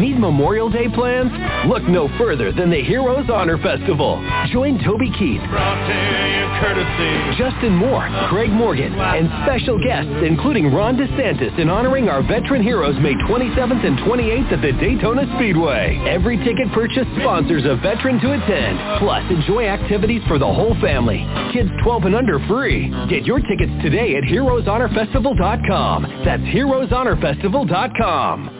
[0.00, 1.30] Need Memorial Day plans?
[1.68, 4.16] Look no further than the Heroes Honor Festival.
[4.50, 5.42] Join Toby Keith,
[7.36, 12.96] Justin Moore, Craig Morgan, and special guests including Ron DeSantis in honoring our veteran heroes
[13.00, 16.02] May 27th and 28th at the Daytona Speedway.
[16.08, 18.78] Every ticket purchase sponsors a veteran to attend.
[19.00, 21.26] Plus, enjoy activities for the whole family.
[21.52, 22.88] Kids 12 and under free.
[23.10, 26.22] Get your tickets today at heroeshonorfestival.com.
[26.24, 28.59] That's heroeshonorfestival.com.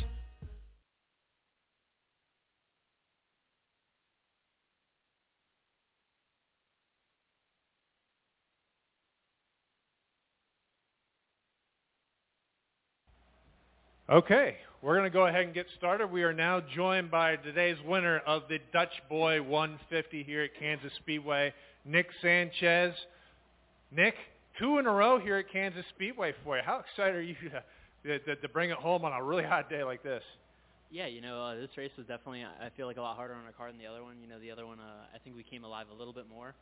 [14.11, 16.11] Okay, we're going to go ahead and get started.
[16.11, 20.91] We are now joined by today's winner of the Dutch Boy 150 here at Kansas
[20.97, 21.53] Speedway,
[21.85, 22.93] Nick Sanchez.
[23.89, 24.15] Nick,
[24.59, 26.63] two in a row here at Kansas Speedway for you.
[26.65, 27.35] How excited are you
[28.03, 30.23] to, to, to bring it home on a really hot day like this?
[30.91, 33.45] Yeah, you know, uh, this race was definitely, I feel like, a lot harder on
[33.45, 34.17] our car than the other one.
[34.21, 36.53] You know, the other one, uh, I think we came alive a little bit more.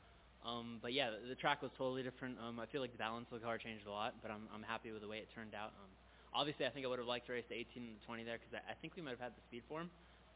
[0.46, 2.38] Um, but yeah, the, the track was totally different.
[2.48, 4.62] Um, I feel like the balance of the car changed a lot, but I'm, I'm
[4.62, 5.74] happy with the way it turned out.
[5.82, 5.90] Um,
[6.34, 8.38] obviously, I think I would have liked to race the 18 and the 20 there
[8.38, 9.90] because I, I think we might have had the speed for him.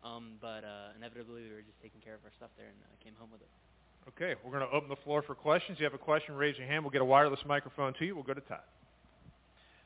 [0.04, 3.04] Um, but uh, inevitably, we were just taking care of our stuff there and uh,
[3.04, 3.52] came home with it.
[4.10, 5.78] Okay, we're going to open the floor for questions.
[5.78, 6.84] If you have a question, raise your hand.
[6.84, 8.16] We'll get a wireless microphone to you.
[8.16, 8.68] We'll go to Todd.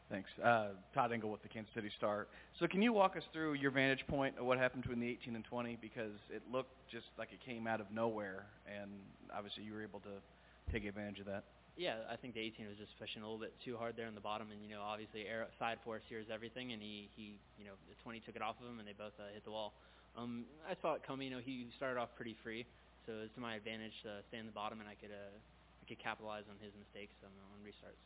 [0.10, 0.30] Thanks.
[0.44, 2.28] Uh, Todd Engel with the Kansas City Star.
[2.60, 5.36] So can you walk us through your vantage point of what happened between the 18
[5.36, 5.78] and 20?
[5.82, 8.90] Because it looked just like it came out of nowhere, and
[9.36, 11.44] obviously you were able to take advantage of that.
[11.78, 14.18] Yeah, I think the 18 was just pushing a little bit too hard there in
[14.18, 17.38] the bottom, and you know, obviously air side force here is everything, and he he
[17.62, 19.54] you know the 20 took it off of him, and they both uh, hit the
[19.54, 19.78] wall.
[20.18, 21.30] Um, I saw it coming.
[21.30, 22.66] You know, he started off pretty free,
[23.06, 25.30] so it was to my advantage to stay in the bottom, and I could uh,
[25.38, 28.02] I could capitalize on his mistakes um, on restarts.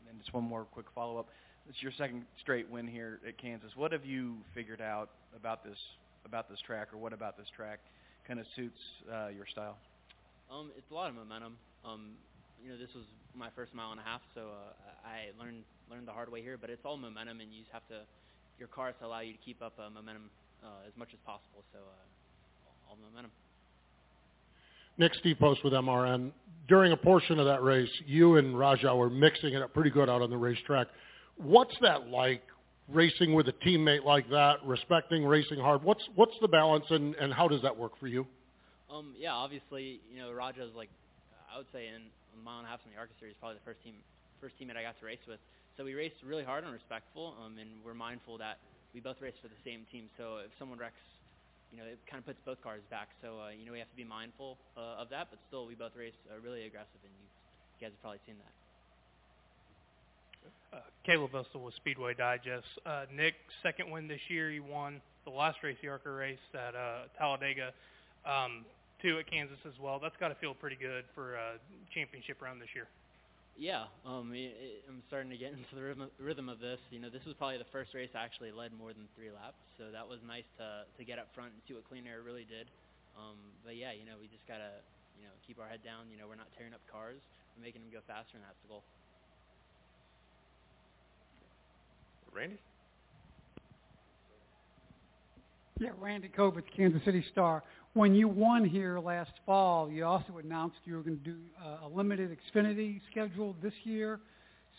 [0.00, 1.28] And then just one more quick follow up.
[1.68, 3.76] It's your second straight win here at Kansas.
[3.76, 5.78] What have you figured out about this
[6.24, 7.80] about this track, or what about this track
[8.26, 8.80] kind of suits
[9.12, 9.76] uh, your style?
[10.48, 11.60] Um, it's a lot of momentum.
[11.84, 12.16] Um,
[12.62, 16.08] you know, this was my first mile and a half, so uh, I learned learned
[16.08, 16.56] the hard way here.
[16.58, 18.02] But it's all momentum, and you just have to
[18.58, 20.30] your car has to allow you to keep up uh, momentum
[20.64, 21.62] uh, as much as possible.
[21.72, 23.30] So uh, all momentum.
[24.98, 26.32] Nick Steve Post with MRN.
[26.68, 30.08] During a portion of that race, you and Rajah were mixing it up pretty good
[30.08, 30.88] out on the racetrack.
[31.36, 32.42] What's that like,
[32.88, 35.82] racing with a teammate like that, respecting racing hard?
[35.82, 38.26] What's what's the balance, and, and how does that work for you?
[38.90, 40.88] Um, yeah, obviously, you know, Rajah's like,
[41.52, 42.02] I would say in
[42.36, 43.96] a mile and a half in the ARCA Series, probably the first team,
[44.40, 45.40] first teammate I got to race with.
[45.76, 48.58] So we raced really hard and respectful, um, and we're mindful that
[48.94, 50.08] we both race for the same team.
[50.16, 51.00] So if someone wrecks,
[51.72, 53.08] you know, it kind of puts both cars back.
[53.20, 55.74] So uh, you know, we have to be mindful uh, of that, but still, we
[55.74, 58.54] both race uh, really aggressive, and you, you guys have probably seen that.
[60.72, 62.66] Uh, Caleb Vosel with Speedway Digest.
[62.84, 64.50] Uh, Nick, second win this year.
[64.50, 67.72] You won the last race, the ARCA race at uh, Talladega.
[68.24, 68.64] Um,
[69.06, 70.02] two at Kansas as well.
[70.02, 71.62] That's got to feel pretty good for a
[71.94, 72.90] championship round this year.
[73.54, 76.82] Yeah, um, it, it, I'm starting to get into the rhythm, rhythm of this.
[76.90, 79.62] You know, this was probably the first race I actually led more than three laps,
[79.78, 82.44] so that was nice to to get up front and see what clean air really
[82.50, 82.66] did.
[83.14, 84.82] Um, but yeah, you know, we just gotta
[85.16, 86.10] you know keep our head down.
[86.10, 87.22] You know, we're not tearing up cars,
[87.54, 88.82] we're making them go faster, and that's the goal.
[92.34, 92.58] Randy.
[95.78, 97.62] Yeah, Randy Covitz, Kansas City Star.
[97.96, 101.86] When you won here last fall, you also announced you were going to do uh,
[101.86, 104.20] a limited Xfinity schedule this year.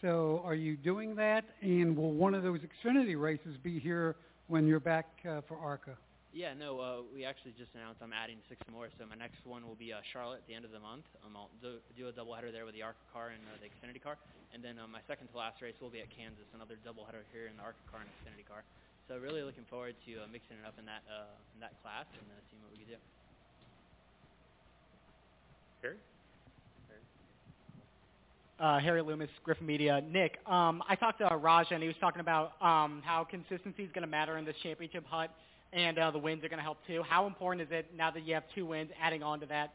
[0.05, 1.41] So are you doing that?
[1.65, 4.17] And will one of those Xfinity races be here
[4.53, 5.97] when you're back uh, for ARCA?
[6.29, 8.85] Yeah, no, uh, we actually just announced I'm adding six more.
[9.01, 11.09] So my next one will be uh, Charlotte at the end of the month.
[11.25, 13.97] Um, I'll do, do a doubleheader there with the ARCA car and uh, the Xfinity
[13.97, 14.21] car.
[14.53, 17.49] And then uh, my second to last race will be at Kansas, another doubleheader here
[17.49, 18.61] in the ARCA car and Xfinity car.
[19.07, 22.05] So really looking forward to uh, mixing it up in that uh, in that class
[22.11, 22.99] and uh, seeing what we can do.
[25.81, 25.95] Harry.
[26.91, 27.03] Harry.
[28.59, 30.01] Uh, Harry Loomis, Griffin Media.
[30.01, 33.91] Nick, um, I talked to Raj and he was talking about um, how consistency is
[33.93, 35.31] going to matter in this championship hunt,
[35.71, 37.01] and uh, the wins are going to help too.
[37.07, 39.73] How important is it now that you have two wins, adding on to that?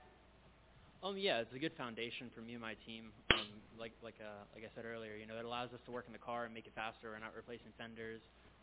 [1.02, 3.08] Um, yeah, it's a good foundation for me and my team.
[3.32, 3.49] Um,
[3.81, 6.12] like like uh, like I said earlier, you know, it allows us to work in
[6.12, 7.11] the car and make it faster.
[7.11, 8.20] We're not replacing fenders.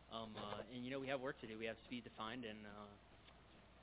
[0.10, 1.54] Um, uh, and you know we have work to do.
[1.58, 2.90] We have speed to find, and uh,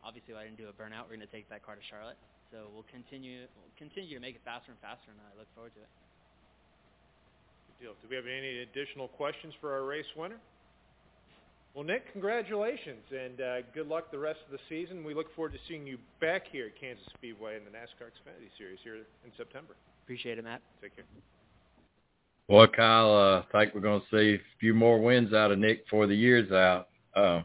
[0.03, 1.07] obviously I didn't do a burnout.
[1.07, 2.19] We're going to take that car to Charlotte,
[2.51, 5.75] so we'll continue we'll continue to make it faster and faster, and I look forward
[5.79, 5.93] to it.
[7.79, 7.95] Good deal.
[8.03, 10.43] Do we have any additional questions for our race winner?
[11.77, 15.05] Well, Nick, congratulations, and uh, good luck the rest of the season.
[15.05, 18.49] We look forward to seeing you back here at Kansas Speedway in the NASCAR Xfinity
[18.57, 19.77] Series here in September.
[20.05, 20.63] Appreciate it, Matt.
[20.81, 21.05] Take care.
[22.49, 25.59] Well, Kyle, uh, I think we're going to see a few more wins out of
[25.59, 26.89] Nick before the year's out.
[27.15, 27.43] Uh,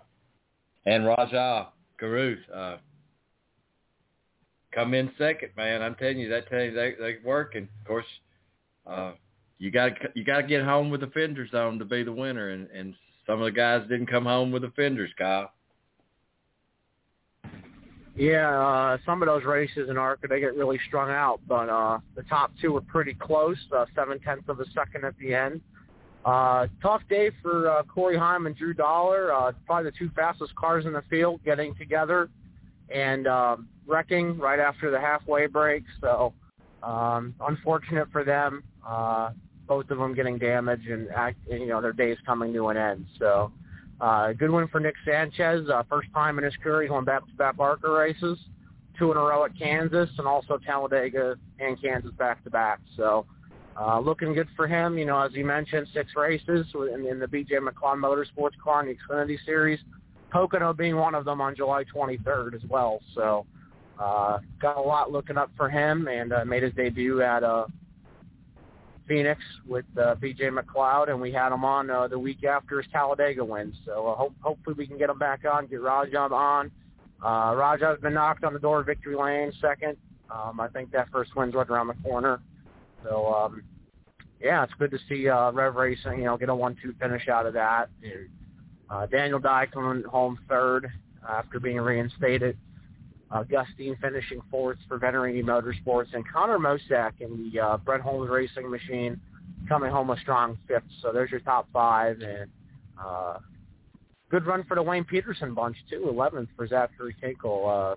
[0.86, 1.70] and Rajah
[2.00, 2.78] Caruth, uh,
[4.74, 5.82] come in second, man.
[5.82, 7.68] I'm telling you, that tells you they they're working.
[7.82, 8.06] Of course,
[8.86, 9.14] uh,
[9.58, 12.50] you got you got to get home with the fender zone to be the winner,
[12.50, 12.94] and and
[13.26, 15.52] some of the guys didn't come home with the fenders, Kyle.
[18.22, 21.98] Yeah, uh, some of those races in ARCA they get really strung out, but uh,
[22.16, 25.60] the top two were pretty close, uh, seven tenths of a second at the end.
[26.24, 29.34] Uh, tough day for uh, Corey Heim and Drew Dollar.
[29.34, 32.30] Uh, probably the two fastest cars in the field getting together
[32.94, 35.84] and um, wrecking right after the halfway break.
[36.00, 36.32] So
[36.84, 38.64] um, unfortunate for them.
[38.88, 39.32] Uh,
[39.68, 41.10] both of them getting damaged and
[41.50, 43.08] you know their days coming to an end.
[43.18, 43.52] So
[44.02, 45.70] uh, good win for Nick Sanchez.
[45.70, 48.40] Uh, first time in his career going back-to-back ARCA races,
[48.98, 52.80] two in a row at Kansas, and also Talladega and Kansas back-to-back.
[52.98, 53.28] So
[53.80, 54.98] uh, looking good for him.
[54.98, 58.96] You know, as you mentioned, six races in, in the BJ McLeod Motorsports car the
[58.96, 59.80] Xfinity Series.
[60.32, 63.02] Pocono being one of them on July 23rd as well.
[63.14, 63.46] So
[64.00, 67.66] uh, got a lot looking up for him, and uh, made his debut at uh,
[69.12, 72.90] Phoenix with uh, BJ McLeod, and we had him on uh, the week after his
[72.94, 73.74] Talladega win.
[73.86, 76.72] So uh, hope, hopefully we can get him back on, get Rajah on.
[77.22, 79.98] Uh, Rajah's been knocked on the door of victory lane second.
[80.34, 82.40] Um, I think that first win's right around the corner.
[83.04, 83.64] So um,
[84.40, 87.46] yeah, it's good to see uh, Rev Racing, you know, get a one-two finish out
[87.46, 87.90] of that.
[88.02, 88.30] And,
[88.90, 90.90] uh, Daniel Dye coming home third
[91.28, 92.58] after being reinstated
[93.32, 98.02] uh, Gus Dean finishing fourth for Venturini Motorsports, and Connor Mosack in the uh, Brett
[98.02, 99.20] Holmes Racing Machine
[99.68, 100.84] coming home a strong fifth.
[101.02, 102.50] So there's your top five, and
[103.04, 103.38] uh,
[104.30, 106.08] good run for the Wayne Peterson bunch too.
[106.10, 107.96] Eleventh for Zachary Tinkle, uh,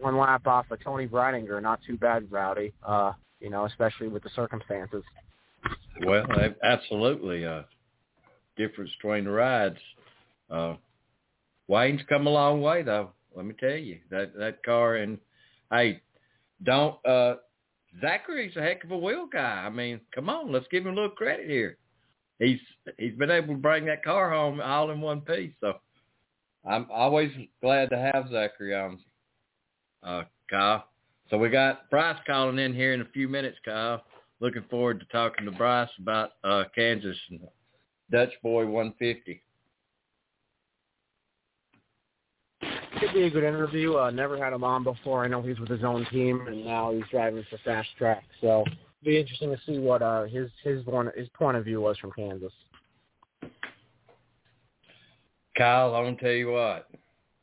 [0.00, 1.62] one lap off of Toni Breidinger.
[1.62, 2.72] Not too bad, Rowdy.
[2.86, 5.02] Uh, you know, especially with the circumstances.
[6.04, 6.26] Well,
[6.62, 7.46] absolutely.
[7.46, 7.62] Uh,
[8.56, 9.78] difference between rides.
[10.50, 10.74] Uh,
[11.68, 13.10] Wayne's come a long way though.
[13.34, 15.18] Let me tell you that that car and
[15.70, 16.00] hey,
[16.62, 17.36] don't uh
[18.00, 19.64] Zachary's a heck of a wheel guy.
[19.64, 21.78] I mean, come on, let's give him a little credit here.
[22.38, 22.60] He's
[22.98, 25.52] he's been able to bring that car home all in one piece.
[25.60, 25.74] So
[26.68, 28.98] I'm always glad to have Zachary on,
[30.02, 30.84] uh, Kyle.
[31.30, 34.02] So we got Bryce calling in here in a few minutes, Kyle.
[34.40, 37.40] Looking forward to talking to Bryce about uh, Kansas and
[38.10, 39.42] Dutch Boy 150.
[43.00, 43.96] Should be a good interview.
[43.96, 45.24] Uh, never had him on before.
[45.24, 48.24] I know he's with his own team, and now he's driving for Fast Track.
[48.40, 48.64] So
[49.04, 52.12] be interesting to see what uh, his his one his point of view was from
[52.12, 52.52] Kansas.
[55.56, 56.88] Kyle, I'm gonna tell you what.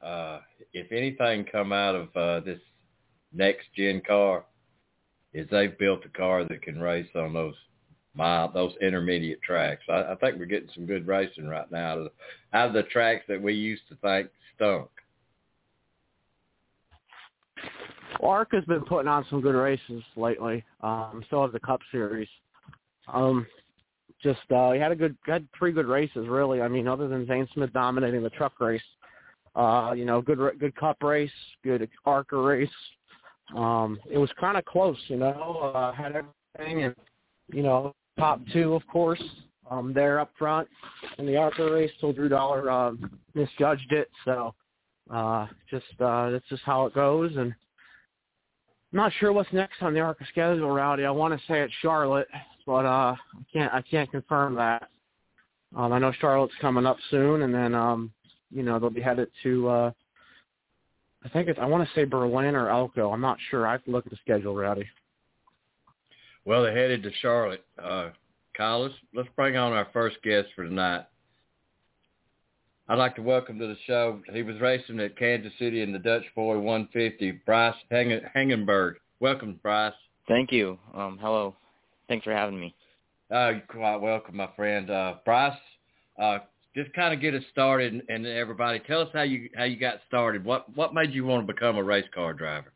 [0.02, 0.40] Uh,
[0.74, 2.60] if anything come out of uh, this
[3.34, 4.46] next gen car,
[5.34, 7.56] is they've built a car that can race on those
[8.14, 9.84] mile those intermediate tracks.
[9.90, 12.74] I, I think we're getting some good racing right now out of the, out of
[12.74, 14.90] the tracks that we used to think stunk.
[18.20, 20.64] Well, ARCA's been putting on some good races lately.
[20.82, 22.28] Um, so has the Cup Series.
[23.12, 23.48] Um,
[24.22, 26.62] just uh, he had a good, had three good races really.
[26.62, 28.82] I mean, other than Zane Smith dominating the truck race,
[29.56, 31.32] uh, you know, good, good Cup race,
[31.64, 32.70] good ARCA race.
[33.56, 35.72] Um, it was kind of close, you know.
[35.74, 36.96] Uh, had everything, and
[37.52, 39.22] you know, top two, of course,
[39.70, 40.68] um, there up front
[41.18, 41.92] in the ARCA race.
[42.00, 42.92] Till Drew Dollar uh,
[43.34, 44.54] misjudged it, so
[45.12, 47.54] uh, just uh, that's just how it goes, and
[48.94, 51.06] I'm not sure what's next on the ARCA schedule, Rowdy.
[51.06, 52.28] I want to say it's Charlotte,
[52.66, 54.90] but uh, I can't I can't confirm that.
[55.76, 58.12] Um, I know Charlotte's coming up soon, and then um,
[58.50, 59.68] you know they'll be headed to.
[59.68, 59.92] Uh,
[61.24, 63.12] I think it's I want to say Berlin or Elko.
[63.12, 63.68] I'm not sure.
[63.68, 64.88] I have to look at the schedule, Rowdy.
[66.46, 67.64] Well, they're headed to Charlotte.
[67.82, 68.10] Uh,
[68.58, 71.06] Kyle, let's, let's bring on our first guest for tonight.
[72.92, 74.20] I'd like to welcome to the show.
[74.34, 78.96] He was racing at Kansas City in the Dutch Boy 150, Bryce Haugeberg.
[79.22, 79.94] Welcome, Bryce.
[80.28, 80.78] Thank you.
[80.94, 81.56] Um, hello.
[82.10, 82.76] Thanks for having me.
[83.34, 84.90] Uh, you're quite welcome, my friend.
[84.90, 85.58] Uh, Bryce,
[86.22, 86.40] uh,
[86.76, 89.78] just kind of get us started, and, and everybody, tell us how you how you
[89.78, 90.44] got started.
[90.44, 92.74] What what made you want to become a race car driver?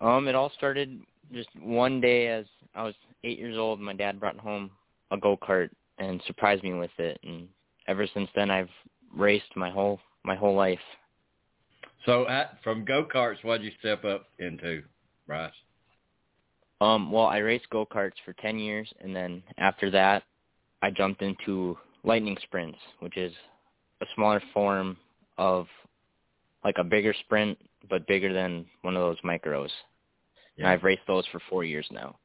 [0.00, 1.00] Um, it all started
[1.32, 3.78] just one day as I was eight years old.
[3.78, 4.72] My dad brought home
[5.12, 7.46] a go kart and surprised me with it, and
[7.90, 8.70] ever since then, I've
[9.14, 10.78] raced my whole my whole life.
[12.06, 14.82] So at, from go karts, what did you step up into,
[15.26, 15.52] Bryce?
[16.80, 20.22] Um, well, I raced go karts for ten years, and then after that,
[20.80, 23.32] I jumped into lightning sprints, which is
[24.00, 24.96] a smaller form
[25.36, 25.66] of
[26.64, 27.58] like a bigger sprint,
[27.90, 29.68] but bigger than one of those micros.
[30.56, 30.64] Yeah.
[30.64, 32.16] And I've raced those for four years now.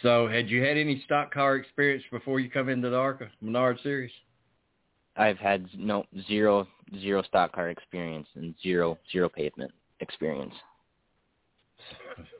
[0.00, 3.78] So had you had any stock car experience before you come into the ARCA Menard
[3.82, 4.10] Series?
[5.16, 6.66] I've had no zero
[7.00, 9.70] zero stock car experience and zero zero pavement
[10.00, 10.54] experience.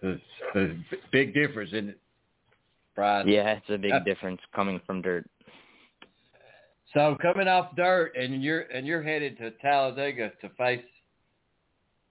[1.13, 1.99] Big difference, isn't it?
[3.27, 5.27] Yeah, it's a big Uh, difference coming from dirt.
[6.93, 10.85] So coming off dirt, and you're and you're headed to Talladega to face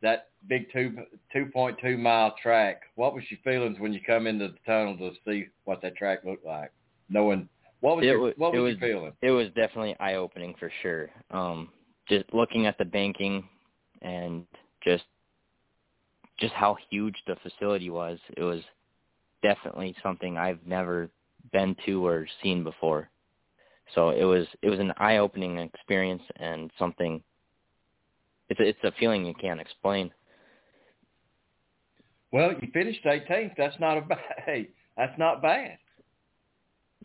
[0.01, 0.95] that big two
[1.31, 2.81] two point two mile track.
[2.95, 6.23] What was your feelings when you come into the tunnel to see what that track
[6.25, 6.71] looked like?
[7.09, 7.47] Knowing
[7.81, 9.13] what was it your, was, what was was your feeling?
[9.21, 11.09] It was definitely eye opening for sure.
[11.31, 11.69] Um,
[12.07, 13.47] just looking at the banking
[14.01, 14.45] and
[14.83, 15.03] just
[16.39, 18.19] just how huge the facility was.
[18.35, 18.61] It was
[19.43, 21.09] definitely something I've never
[21.51, 23.09] been to or seen before.
[23.95, 27.21] So it was it was an eye opening experience and something.
[28.51, 30.11] It's a, it's a feeling you can't explain.
[32.33, 33.53] Well, you finished 18th.
[33.57, 34.19] That's not a bad.
[34.45, 35.77] Hey, that's not bad.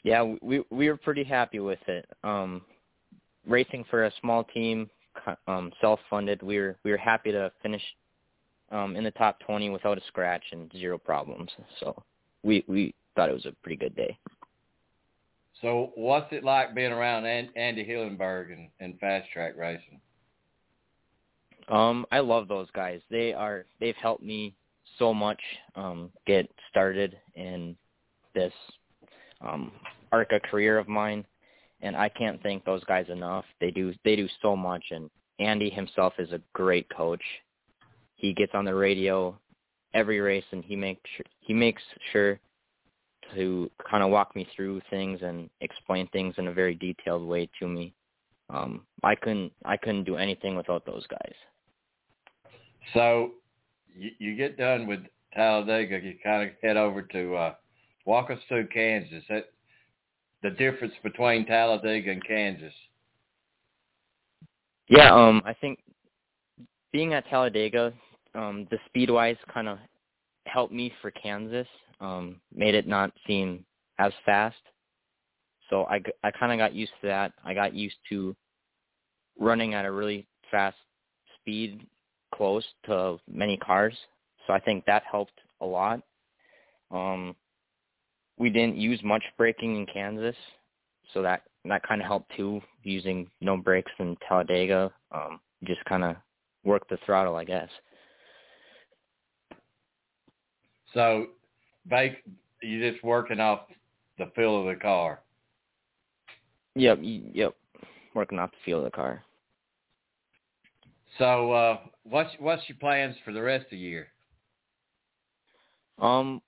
[0.03, 2.05] Yeah, we we were pretty happy with it.
[2.25, 2.63] Um,
[3.47, 4.91] racing for a small team,
[5.47, 6.43] um, self-funded.
[6.43, 7.83] We were we were happy to finish
[8.73, 11.51] um, in the top 20 without a scratch and zero problems.
[11.79, 12.03] So
[12.43, 14.19] we we thought it was a pretty good day.
[15.63, 20.01] So what's it like being around Andy Hillenberg and, and fast track racing?
[21.69, 23.01] Um, I love those guys.
[23.11, 24.55] They are they've helped me
[24.99, 25.41] so much
[25.75, 27.77] um, get started in
[28.35, 28.53] this
[29.41, 29.73] um,
[30.13, 31.25] ARCA career of mine,
[31.81, 33.45] and I can't thank those guys enough.
[33.61, 37.23] They do they do so much, and Andy himself is a great coach.
[38.15, 39.39] He gets on the radio
[39.93, 41.83] every race, and he makes sure, he makes
[42.13, 42.39] sure
[43.35, 47.49] to kind of walk me through things and explain things in a very detailed way
[47.59, 47.93] to me.
[48.51, 51.35] Um, I couldn't I couldn't do anything without those guys.
[52.95, 53.33] So
[53.95, 55.01] you, you get done with
[55.35, 57.55] Talladega, you kind of head over to uh,
[58.05, 59.23] walk us through Kansas.
[59.29, 59.51] That
[60.43, 62.73] the difference between Talladega and Kansas.
[64.89, 65.81] Yeah, um, I think
[66.93, 67.93] being at Talladega,
[68.35, 69.79] um, the speed wise kind of
[70.47, 71.67] helped me for Kansas.
[72.01, 73.65] Um, made it not seem
[73.99, 74.57] as fast.
[75.71, 77.33] So I, I kind of got used to that.
[77.45, 78.37] I got used to
[79.39, 80.77] running at a really fast
[81.41, 81.87] speed
[82.37, 83.95] close to many cars.
[84.47, 86.01] So I think that helped a lot.
[86.91, 87.35] Um,
[88.39, 90.37] we didn't use much braking in Kansas,
[91.15, 92.61] so that that kind of helped too.
[92.83, 96.17] Using no brakes in Talladega, um, just kind of
[96.65, 97.69] worked the throttle, I guess.
[100.95, 101.27] So,
[101.89, 102.23] bake
[102.63, 103.61] you just working off
[104.19, 105.21] the feel of the car.
[106.75, 107.55] Yep, yep,
[108.15, 109.23] working off the feel of the car.
[111.19, 114.09] So, uh, what's what's your plans for the rest of the year?
[115.99, 116.43] Um,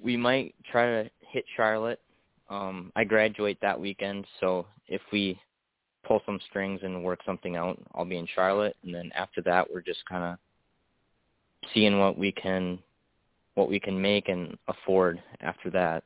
[0.00, 2.00] we might try to hit Charlotte.
[2.48, 5.38] Um, I graduate that weekend, so if we
[6.04, 9.66] pull some strings and work something out, I'll be in Charlotte, and then after that,
[9.72, 10.38] we're just kind of
[11.74, 12.78] seeing what we can
[13.54, 16.04] what we can make and afford after that.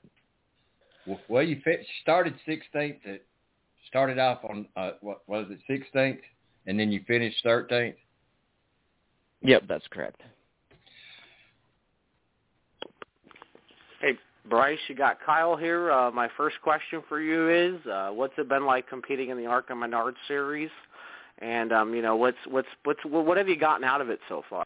[1.28, 1.60] Well, you
[2.02, 2.98] started 16th.
[3.04, 3.26] It
[3.86, 5.60] started off on uh, what was it
[5.94, 6.20] 16th,
[6.66, 7.94] and then you finished 13th.
[9.42, 10.22] Yep, that's correct.
[14.00, 14.18] Hey,
[14.48, 15.92] Bryce, you got Kyle here.
[15.92, 19.46] Uh, my first question for you is, uh, what's it been like competing in the
[19.46, 20.70] ARCA Menard Series?
[21.40, 24.42] And um, you know, what's what's what's what have you gotten out of it so
[24.48, 24.64] far?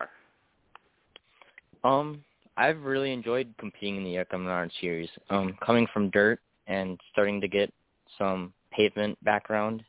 [1.82, 2.22] Um,
[2.56, 5.08] I've really enjoyed competing in the ARCA Menard Series.
[5.30, 7.72] Um, coming from dirt and starting to get
[8.18, 9.82] some pavement background,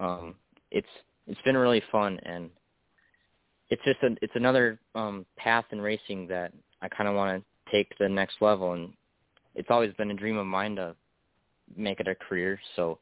[0.00, 0.34] um,
[0.70, 0.88] it's
[1.26, 2.50] it's been really fun and
[3.70, 6.52] it's just a, it's another um, path in racing that
[6.82, 8.92] I kind of want to take to the next level and
[9.54, 10.94] it's always been a dream of mine to
[11.76, 12.98] make it a career so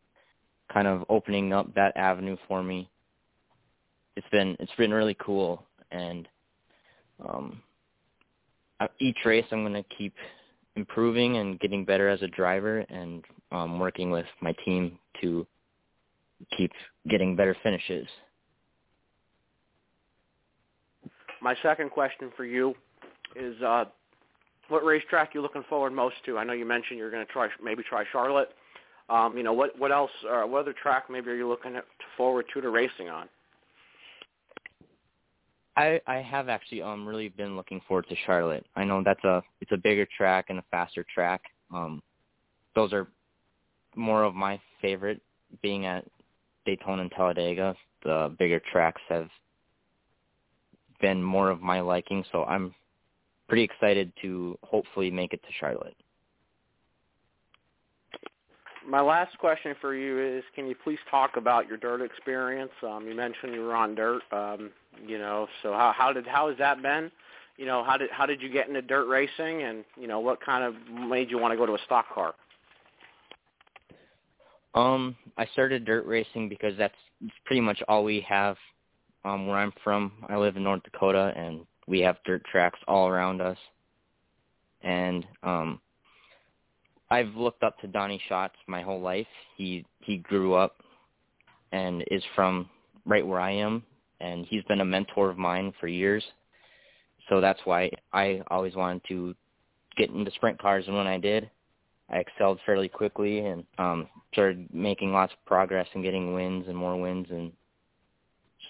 [0.72, 2.88] kind of opening up that avenue for me
[4.16, 6.28] it's been it's been really cool and
[7.26, 7.60] um
[8.98, 10.14] each race I'm going to keep
[10.76, 15.46] improving and getting better as a driver and um working with my team to
[16.56, 16.72] keep
[17.08, 18.06] getting better finishes
[21.40, 22.74] my second question for you
[23.36, 23.84] is uh
[24.70, 26.38] what racetrack you looking forward most to?
[26.38, 28.50] I know you mentioned you're going to try maybe try Charlotte.
[29.08, 30.10] Um, you know, what what else?
[30.28, 31.84] Uh, what other track maybe are you looking at,
[32.16, 33.28] forward to to racing on?
[35.76, 38.64] I I have actually um really been looking forward to Charlotte.
[38.76, 41.42] I know that's a it's a bigger track and a faster track.
[41.74, 42.00] Um,
[42.76, 43.08] those are
[43.96, 45.20] more of my favorite.
[45.62, 46.04] Being at
[46.64, 47.74] Daytona and Talladega,
[48.04, 49.28] the bigger tracks have
[51.00, 52.24] been more of my liking.
[52.32, 52.74] So I'm
[53.48, 55.96] pretty excited to hopefully make it to Charlotte.
[58.86, 62.70] My last question for you is, can you please talk about your dirt experience?
[62.82, 64.70] Um, you mentioned you were on dirt, um,
[65.06, 67.10] you know, so how, how did how has that been?
[67.58, 70.40] You know, how did how did you get into dirt racing, and you know, what
[70.40, 70.74] kind of
[71.08, 72.34] made you want to go to a stock car?
[74.74, 76.94] Um, I started dirt racing because that's
[77.44, 78.56] pretty much all we have
[79.24, 80.12] um where I'm from.
[80.28, 83.58] I live in North Dakota and we have dirt tracks all around us.
[84.82, 85.80] And um
[87.10, 89.26] I've looked up to Donny Schatz my whole life.
[89.56, 90.76] He he grew up
[91.72, 92.68] and is from
[93.04, 93.82] right where I am
[94.20, 96.22] and he's been a mentor of mine for years.
[97.28, 99.34] So that's why I always wanted to
[99.96, 101.50] get into sprint cars and when I did,
[102.10, 106.76] I excelled fairly quickly and um started making lots of progress and getting wins and
[106.76, 107.52] more wins and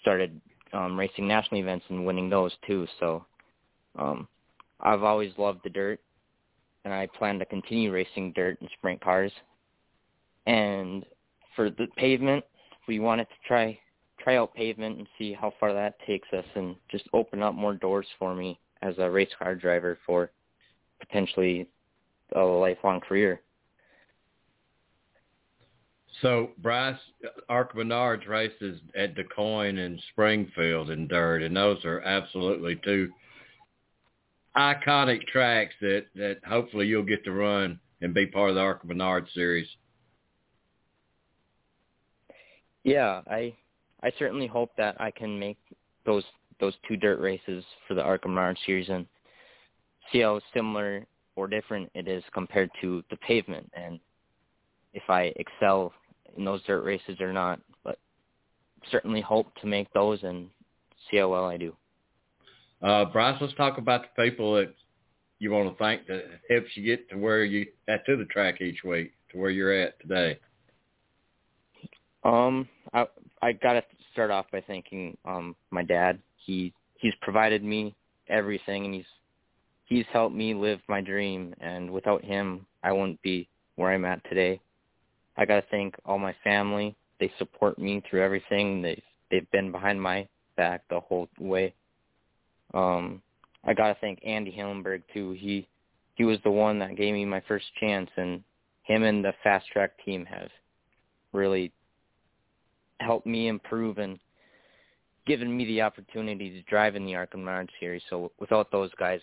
[0.00, 0.40] started
[0.73, 2.87] um racing national events and winning those too.
[2.99, 3.25] So
[3.99, 4.28] um
[4.80, 6.00] I've always loved the dirt
[6.85, 9.32] and I plan to continue racing dirt and sprint cars.
[10.47, 11.04] And
[11.54, 12.44] for the pavement,
[12.88, 13.78] we wanted to try
[14.18, 17.75] try out pavement and see how far that takes us and just open up more
[17.75, 20.30] doors for me as a race car driver for
[20.99, 21.66] potentially
[22.34, 23.40] a lifelong career.
[26.22, 26.99] So Bryce,
[27.49, 33.10] Arca Menards races at DuQuoin and Springfield in dirt, and those are absolutely two
[34.56, 38.87] iconic tracks that that hopefully you'll get to run and be part of the Arca
[38.87, 39.68] Menards series.
[42.84, 43.54] Yeah, I
[44.02, 45.58] I certainly hope that I can make
[46.04, 46.25] those
[46.58, 49.06] those two dirt races for the Arca Menards series and
[50.12, 53.99] see how similar or different it is compared to the pavement and
[54.93, 55.93] if I excel
[56.36, 57.60] in those dirt races or not.
[57.84, 57.99] But
[58.90, 60.49] certainly hope to make those and
[61.10, 61.75] see how well I do.
[62.82, 64.75] Uh, Bryce, let's talk about the people that
[65.38, 68.60] you want to thank that helps you get to where you at to the track
[68.60, 70.38] each week, to where you're at today.
[72.25, 73.06] Um, I
[73.43, 76.19] I gotta start off by thanking um my dad.
[76.36, 77.95] He he's provided me
[78.28, 79.04] everything, and he's
[79.90, 81.54] he's helped me live my dream.
[81.60, 84.58] And without him, I wouldn't be where I'm at today.
[85.36, 86.96] I gotta thank all my family.
[87.18, 88.80] They support me through everything.
[88.80, 90.26] They they've been behind my
[90.56, 91.74] back the whole way.
[92.72, 93.20] Um,
[93.64, 95.32] I gotta thank Andy Hillenberg too.
[95.32, 95.68] He
[96.14, 98.42] he was the one that gave me my first chance, and
[98.84, 100.50] him and the fast track team have
[101.32, 101.72] really
[103.00, 104.18] helped me improve and
[105.26, 108.02] given me the opportunity to drive in the Menards series.
[108.10, 109.20] So without those guys,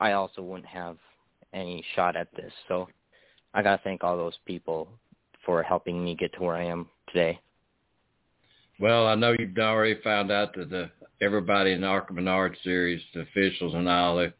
[0.00, 0.96] I also wouldn't have
[1.52, 2.52] any shot at this.
[2.68, 2.88] So
[3.54, 4.88] I gotta thank all those people
[5.44, 7.38] for helping me get to where I am today.
[8.78, 13.02] Well, I know you've already found out that the everybody in the Arca Menards series,
[13.14, 14.32] the officials and all, of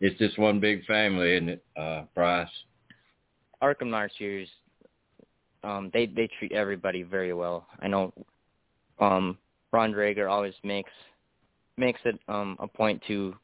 [0.00, 2.48] it's just one big family, isn't it, uh, Bryce?
[3.62, 4.48] ARCA Menards series,
[5.62, 7.66] um, they they treat everybody very well.
[7.80, 8.12] I know
[8.98, 9.38] um,
[9.72, 10.90] Ron Drager always makes
[11.76, 13.34] makes it um, a point to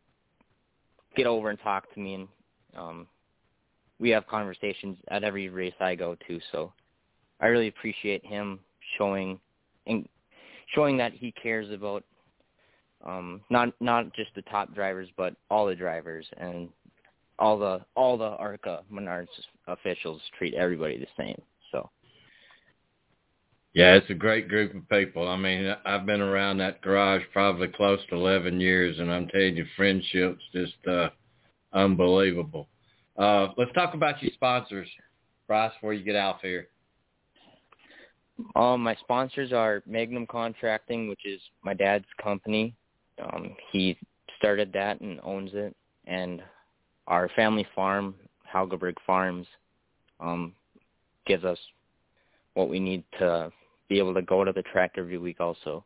[1.17, 2.29] get over and talk to me, and
[2.77, 3.07] um,
[3.99, 6.41] we have conversations at every race I go to.
[6.51, 6.73] So
[7.41, 8.61] I really appreciate him
[8.99, 9.39] showing
[9.87, 10.09] and
[10.75, 12.05] showing that he cares about
[13.05, 16.69] um not not just the top drivers but all the drivers and
[17.39, 19.27] all the all the ARCA Menards
[19.67, 21.41] officials treat everybody the same.
[23.75, 25.27] Yeah, it's a great group of people.
[25.27, 29.57] I mean, I've been around that garage probably close to 11 years, and I'm telling
[29.57, 31.09] you, friendships just uh,
[31.73, 32.69] unbelievable.
[33.17, 34.89] Uh, let's talk about your sponsors,
[35.47, 36.69] Bryce, before you get out here.
[38.57, 42.75] Um, my sponsors are Magnum Contracting, which is my dad's company.
[43.23, 43.97] Um, he
[44.37, 45.75] started that and owns it,
[46.07, 46.43] and
[47.07, 48.15] our family farm,
[48.53, 49.47] Haugeberg Farms,
[50.21, 50.53] um,
[51.27, 51.59] gives us
[52.55, 53.51] what we need to
[53.89, 55.41] be able to go to the track every week.
[55.41, 55.85] Also,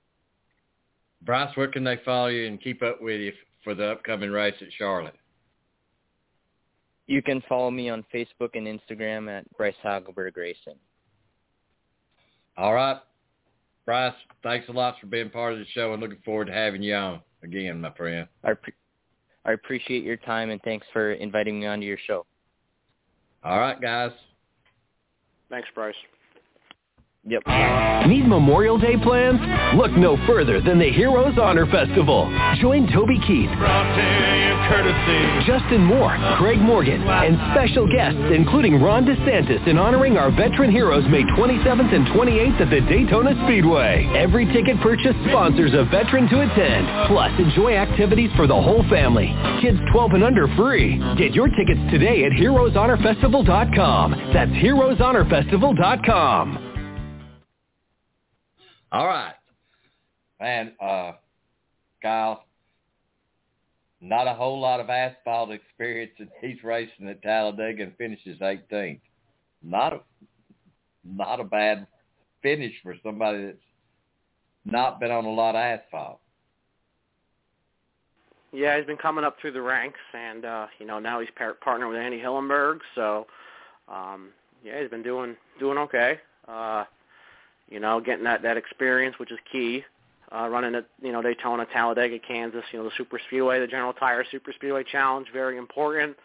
[1.22, 3.32] Bryce, where can they follow you and keep up with you
[3.64, 5.16] for the upcoming race at Charlotte?
[7.06, 10.78] You can follow me on Facebook and Instagram at Bryce Haugeberg Racing.
[12.56, 12.98] All right.
[13.84, 16.82] Bryce, thanks a lot for being part of the show and looking forward to having
[16.82, 18.26] you on again, my friend.
[18.42, 18.72] I, pre-
[19.44, 22.26] I appreciate your time and thanks for inviting me onto your show.
[23.44, 24.10] All right, guys.
[25.48, 25.94] Thanks, Bryce.
[27.28, 27.42] Yep.
[28.06, 29.40] Need Memorial Day plans?
[29.74, 32.30] Look no further than the Heroes Honor Festival.
[32.62, 33.50] Join Toby Keith,
[35.44, 41.02] Justin Moore, Craig Morgan, and special guests including Ron DeSantis in honoring our veteran heroes
[41.10, 44.08] May 27th and 28th at the Daytona Speedway.
[44.14, 46.86] Every ticket purchase sponsors a veteran to attend.
[47.08, 49.34] Plus, enjoy activities for the whole family.
[49.60, 50.96] Kids 12 and under free.
[51.18, 54.30] Get your tickets today at heroeshonorfestival.com.
[54.32, 56.65] That's heroeshonorfestival.com.
[58.92, 59.34] All right.
[60.40, 61.12] Man, uh,
[62.02, 62.44] Kyle,
[64.00, 69.00] not a whole lot of asphalt experience, and he's racing at Talladega and finishes 18th.
[69.62, 70.00] Not a,
[71.04, 71.86] not a bad
[72.42, 73.58] finish for somebody that's
[74.64, 76.20] not been on a lot of asphalt.
[78.52, 81.56] Yeah, he's been coming up through the ranks, and uh, you know now he's par-
[81.62, 83.26] partnered with Andy Hillenberg, so
[83.88, 84.30] um,
[84.64, 86.20] yeah, he's been doing doing okay.
[86.46, 86.84] Uh,
[87.68, 89.84] you know, getting that that experience, which is key.
[90.34, 93.92] Uh, running at you know Daytona, Talladega, Kansas, you know the Super Speedway, the General
[93.92, 96.16] Tire Super Speedway Challenge, very important.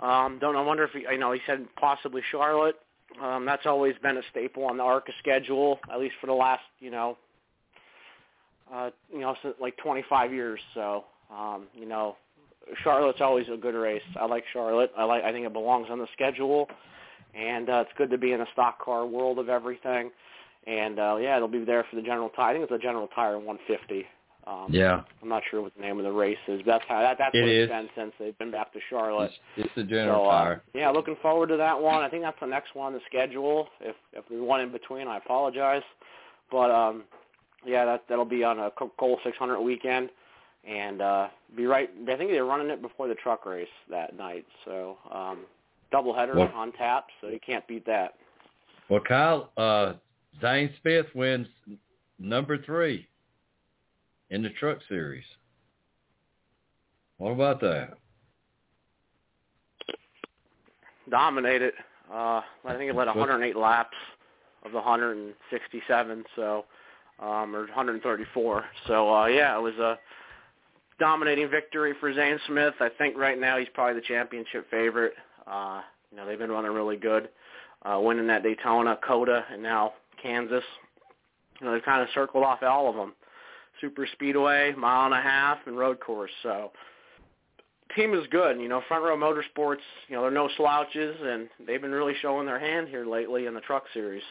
[0.00, 2.76] Um, don't I wonder if he, you know he said possibly Charlotte.
[3.22, 6.62] Um, that's always been a staple on the ARCA schedule, at least for the last
[6.80, 7.18] you know
[8.72, 10.60] uh, you know since like 25 years.
[10.74, 12.16] So um, you know
[12.82, 14.02] Charlotte's always a good race.
[14.18, 14.90] I like Charlotte.
[14.96, 16.68] I like I think it belongs on the schedule,
[17.34, 20.10] and uh, it's good to be in a stock car world of everything.
[20.66, 22.50] And uh, yeah, it'll be there for the General Tire.
[22.50, 24.06] I think it's the General Tire 150.
[24.46, 25.02] Um, Yeah.
[25.22, 27.34] I'm not sure what the name of the race is, but that's how that, that's
[27.34, 29.30] It what it's been since they've been back to Charlotte.
[29.56, 30.62] It's, it's the General so, uh, Tire.
[30.74, 32.02] yeah, looking forward to that one.
[32.02, 33.68] I think that's the next one on the schedule.
[33.80, 35.82] If if there's one in between, I apologize.
[36.50, 37.04] But um,
[37.64, 40.10] yeah, that that'll be on a Coca-Cola 600 weekend,
[40.66, 41.90] and uh, be right.
[42.08, 44.46] I think they're running it before the truck race that night.
[44.64, 45.40] So um,
[45.92, 48.14] doubleheader Well- on tap, so you can't beat that.
[48.88, 49.92] Well, Kyle, uh,
[50.40, 51.46] Zane Smith wins
[52.18, 53.06] number three
[54.30, 55.24] in the truck series.
[57.18, 57.98] What about that?
[61.10, 61.74] dominated.
[62.10, 63.96] Uh, I think it led 108 laps
[64.64, 66.64] of the 167, so
[67.20, 68.64] um, or 134.
[68.86, 69.98] So uh, yeah, it was a
[70.98, 72.74] dominating victory for Zane Smith.
[72.80, 75.14] I think right now he's probably the championship favorite.
[75.46, 77.28] Uh, you know they've been running really good,
[77.84, 80.64] uh, winning that Daytona, COTA, and now Kansas.
[81.60, 83.14] You know they've kind of circled off all of them.
[83.80, 86.30] Super Speedway, mile and a half, and road course.
[86.42, 86.70] So
[87.96, 88.60] team is good.
[88.60, 92.46] You know, Front Row Motorsports, you know, they're no slouches, and they've been really showing
[92.46, 94.22] their hand here lately in the Truck Series.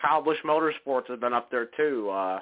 [0.00, 2.08] Kyle Busch Motorsports has been up there too.
[2.10, 2.40] Uh,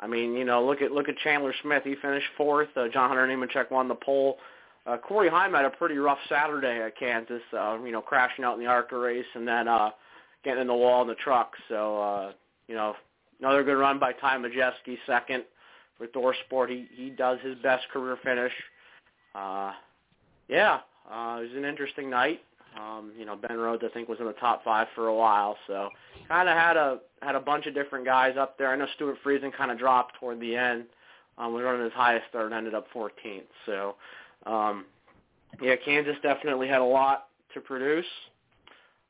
[0.00, 1.82] I mean, you know, look at look at Chandler Smith.
[1.84, 2.68] He finished fourth.
[2.74, 4.38] Uh, John Hunter Nemechek won the pole.
[4.86, 7.42] Uh, Corey Heim had a pretty rough Saturday at Kansas.
[7.52, 9.90] Uh, you know, crashing out in the ARCA race and then uh,
[10.44, 11.52] getting in the wall in the truck.
[11.68, 12.32] So, uh,
[12.66, 12.94] you know,
[13.40, 15.44] another good run by Ty Majeski, second
[15.98, 16.70] for Thor Sport.
[16.70, 18.52] He he does his best career finish.
[19.34, 19.72] Uh,
[20.48, 22.40] yeah, uh, it was an interesting night.
[22.78, 25.56] Um, you know, Ben Rhodes I think was in the top five for a while,
[25.66, 25.88] so
[26.28, 28.72] kind of had a had a bunch of different guys up there.
[28.72, 30.84] I know Stewart Friesen kind of dropped toward the end.
[31.38, 33.42] Um, was running his highest third, and ended up 14th.
[33.64, 33.94] So,
[34.46, 34.84] um,
[35.60, 38.06] yeah, Kansas definitely had a lot to produce.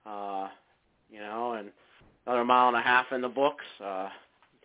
[0.06, 0.48] Uh,
[1.10, 1.70] you know, and
[2.26, 3.64] another mile and a half in the books.
[3.84, 4.08] Uh,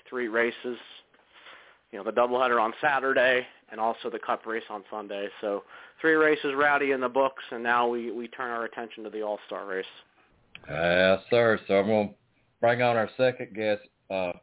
[0.10, 0.78] three races.
[1.92, 5.28] You know, the doubleheader on Saturday and also the Cup race on Sunday.
[5.42, 5.64] So
[6.02, 9.22] three races rowdy in the books, and now we we turn our attention to the
[9.22, 9.86] All Star race.
[10.70, 11.60] Yes, sir.
[11.68, 12.14] So I'm going to
[12.62, 14.34] bring on our second guest, uh,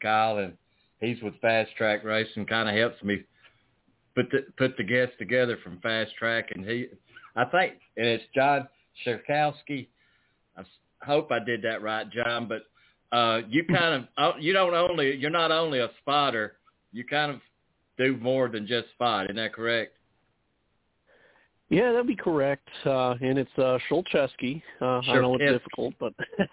[0.00, 0.54] Kyle, and
[1.00, 2.46] he's with Fast Track Racing.
[2.46, 3.24] Kind of helps me
[4.18, 6.86] put the put the guests together from Fast Track, and he,
[7.36, 8.68] I think, and it's John
[9.06, 9.86] Sherkowski.
[10.56, 10.62] I
[11.02, 12.48] hope I did that right, John.
[12.48, 12.62] But
[13.16, 16.56] uh, you kind of uh, you don't only you're not only a spotter,
[16.92, 17.40] you kind of
[17.96, 19.26] do more than just spot.
[19.26, 19.96] Isn't that correct?
[21.68, 22.68] Yeah, that'd be correct.
[22.84, 24.62] Uh, and it's uh, Shulcheski.
[24.80, 26.14] Uh, I know it's difficult, but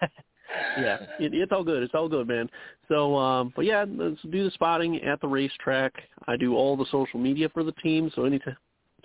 [0.78, 1.82] yeah, it, it's all good.
[1.82, 2.48] It's all good, man.
[2.88, 5.94] So, um, but yeah, let's do the spotting at the racetrack.
[6.26, 8.10] I do all the social media for the team.
[8.14, 8.56] So anytime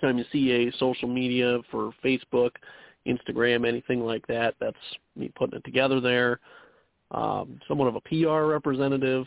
[0.02, 2.50] you see a social media for Facebook,
[3.06, 4.76] Instagram, anything like that, that's
[5.16, 6.40] me putting it together there.
[7.10, 9.26] Um, somewhat of a PR representative.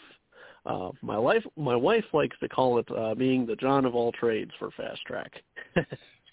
[0.65, 4.11] Uh, my wife, my wife likes to call it uh, being the John of all
[4.11, 5.31] trades for Fast Track.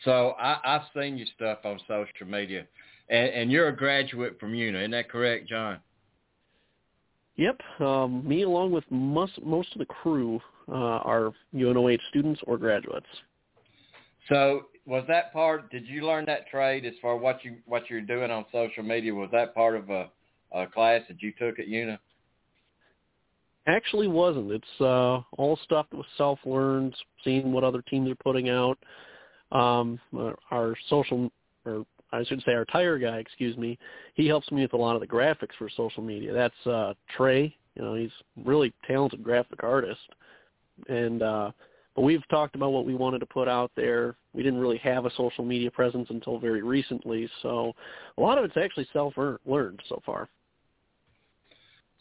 [0.05, 2.67] So I, I've seen your stuff on social media,
[3.09, 5.79] and, and you're a graduate from UNOH, isn't that correct, John?
[7.37, 7.61] Yep.
[7.81, 13.07] Um, me along with most most of the crew uh, are UNOH students or graduates.
[14.29, 15.71] So was that part?
[15.71, 18.83] Did you learn that trade as far as what you what you're doing on social
[18.83, 19.15] media?
[19.15, 20.09] Was that part of a,
[20.53, 21.99] a class that you took at UNOH?
[23.67, 24.51] Actually, wasn't.
[24.51, 28.77] It's uh, all stuff that was self-learned, seeing what other teams are putting out.
[29.53, 31.31] Um, our, our social,
[31.65, 33.79] or I should say, our tire guy, excuse me,
[34.15, 36.33] he helps me with a lot of the graphics for social media.
[36.33, 37.57] That's uh, Trey.
[37.75, 38.11] You know, he's
[38.45, 40.01] really talented graphic artist,
[40.89, 41.51] and uh,
[41.95, 44.17] but we've talked about what we wanted to put out there.
[44.35, 47.73] We didn't really have a social media presence until very recently, so
[48.19, 50.29] a lot of it's actually self-learned so far.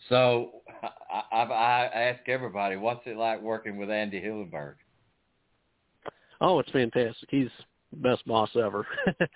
[0.09, 0.51] So
[1.11, 4.75] I, I, I ask everybody, what's it like working with Andy Hillenberg?
[6.39, 7.29] Oh, it's fantastic.
[7.29, 7.49] He's
[7.91, 8.85] the best boss ever.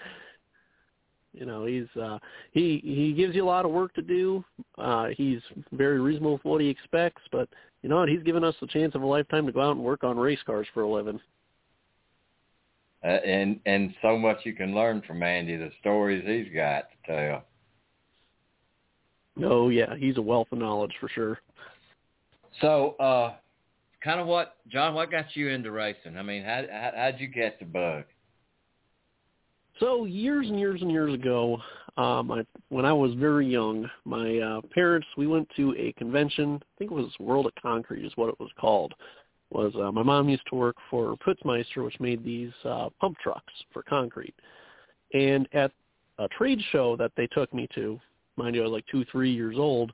[1.37, 2.17] you know, he's uh
[2.51, 4.43] he he gives you a lot of work to do.
[4.77, 5.39] Uh he's
[5.71, 7.49] very reasonable with what he expects, but
[7.81, 9.83] you know what, he's given us the chance of a lifetime to go out and
[9.83, 11.19] work on race cars for a living.
[13.03, 17.13] Uh, and and so much you can learn from Andy, the stories he's got to
[17.13, 17.43] tell.
[19.43, 21.39] Oh yeah, he's a wealth of knowledge for sure.
[22.61, 23.33] So, uh
[24.05, 26.17] kind of what John, what got you into racing?
[26.17, 28.05] I mean, how, how how'd you get the bug?
[29.79, 31.59] So years and years and years ago,
[31.97, 36.59] um, I, when I was very young, my uh, parents we went to a convention.
[36.61, 38.93] I think it was World of Concrete is what it was called.
[39.51, 43.53] Was uh, my mom used to work for Putzmeister, which made these uh, pump trucks
[43.71, 44.33] for concrete.
[45.13, 45.71] And at
[46.19, 47.99] a trade show that they took me to,
[48.38, 49.93] mind you, I was like two, three years old,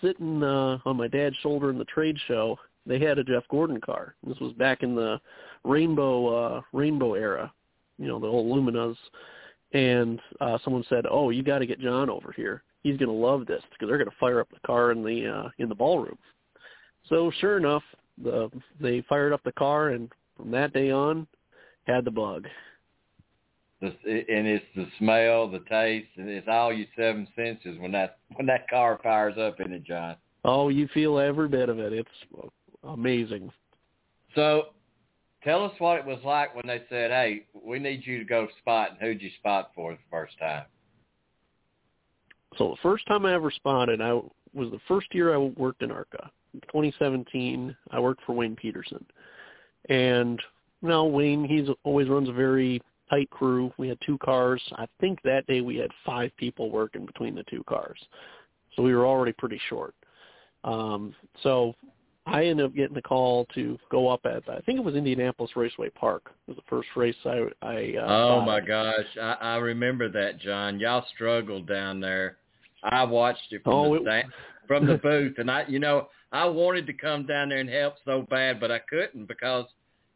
[0.00, 3.80] sitting uh, on my dad's shoulder in the trade show, they had a Jeff Gordon
[3.80, 4.14] car.
[4.26, 5.20] This was back in the
[5.64, 7.52] rainbow uh, rainbow era,
[7.98, 8.96] you know, the old Luminas.
[9.72, 12.62] And uh, someone said, "Oh, you got to get John over here.
[12.82, 15.28] He's going to love this because they're going to fire up the car in the
[15.28, 16.18] uh, in the ballroom."
[17.08, 17.82] So sure enough,
[18.22, 21.26] the they fired up the car, and from that day on,
[21.86, 22.46] had the bug.
[23.80, 28.46] And it's the smell, the taste, and it's all your seven senses when that when
[28.46, 30.16] that car fires up in it, John.
[30.44, 31.92] Oh, you feel every bit of it.
[31.92, 32.50] It's
[32.82, 33.50] amazing.
[34.34, 34.73] So,
[35.44, 38.48] tell us what it was like when they said, "Hey, we need you to go
[38.58, 40.64] spot." And who'd you spot for the first time?
[42.56, 44.12] So the first time I ever spotted, I
[44.52, 46.30] was the first year I worked in ARCA.
[46.68, 49.04] 2017, I worked for Wayne Peterson,
[49.88, 50.40] and
[50.82, 52.80] know Wayne, he's always runs a very
[53.10, 53.72] tight crew.
[53.76, 54.62] We had two cars.
[54.76, 57.98] I think that day we had five people working between the two cars,
[58.74, 59.94] so we were already pretty short.
[60.62, 61.74] Um, so
[62.26, 65.54] I ended up getting the call to go up at I think it was Indianapolis
[65.56, 66.32] Raceway Park.
[66.46, 70.40] It was the first race I I uh, Oh my gosh, I, I remember that,
[70.40, 70.80] John.
[70.80, 72.38] Y'all struggled down there.
[72.82, 74.32] I watched it from oh, the stand,
[74.68, 77.94] from the booth, and I, you know, I wanted to come down there and help
[78.04, 79.66] so bad, but I couldn't because,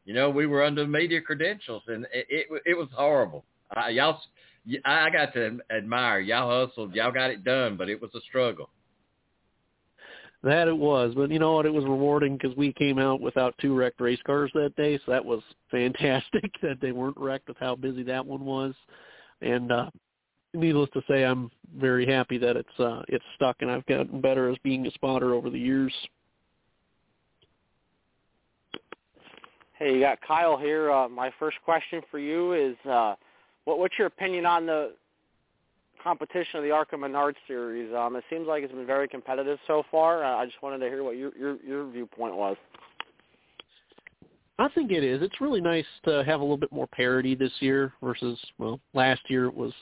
[0.05, 3.45] you know, we were under media credentials, and it it, it was horrible.
[3.71, 4.19] I, y'all,
[4.85, 8.71] I got to admire y'all hustled, y'all got it done, but it was a struggle.
[10.45, 11.67] That it was, but you know what?
[11.67, 15.11] It was rewarding because we came out without two wrecked race cars that day, so
[15.11, 18.73] that was fantastic that they weren't wrecked with how busy that one was.
[19.41, 19.91] And uh,
[20.55, 24.49] needless to say, I'm very happy that it's uh, it's stuck, and I've gotten better
[24.49, 25.93] as being a spotter over the years.
[29.79, 30.91] Hey, you got Kyle here.
[30.91, 33.15] Uh, my first question for you is, uh,
[33.65, 34.93] what, what's your opinion on the
[36.03, 37.93] competition of the ARCA Menard series.
[37.95, 40.25] Um, it seems like it's been very competitive so far.
[40.25, 42.57] Uh, I just wanted to hear what your, your your viewpoint was.
[44.61, 45.23] I think it is.
[45.23, 49.21] It's really nice to have a little bit more parity this year versus well, last
[49.29, 49.73] year it was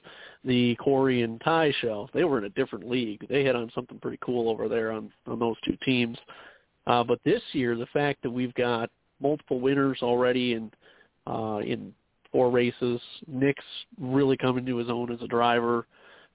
[0.44, 2.08] the Corey and Ty show.
[2.12, 3.26] They were in a different league.
[3.28, 6.18] They had on something pretty cool over there on on those two teams.
[6.86, 10.70] Uh, but this year, the fact that we've got multiple winners already in
[11.26, 11.94] uh, in
[12.30, 13.64] four races, Nick's
[13.98, 15.86] really coming to his own as a driver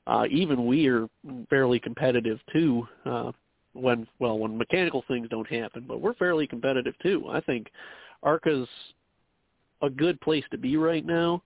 [0.08, 1.08] uh, even we are
[1.50, 2.88] fairly competitive too.
[3.06, 3.32] Uh,
[3.74, 7.26] when well, when mechanical things don't happen, but we're fairly competitive too.
[7.30, 7.68] I think
[8.24, 8.68] ARCA's
[9.82, 11.42] a good place to be right now.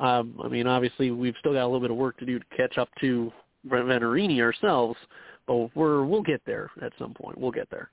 [0.00, 2.44] Um, I mean, obviously we've still got a little bit of work to do to
[2.56, 3.32] catch up to
[3.64, 4.98] Brent Venturini ourselves,
[5.46, 7.38] but we're we'll get there at some point.
[7.38, 7.90] We'll get there.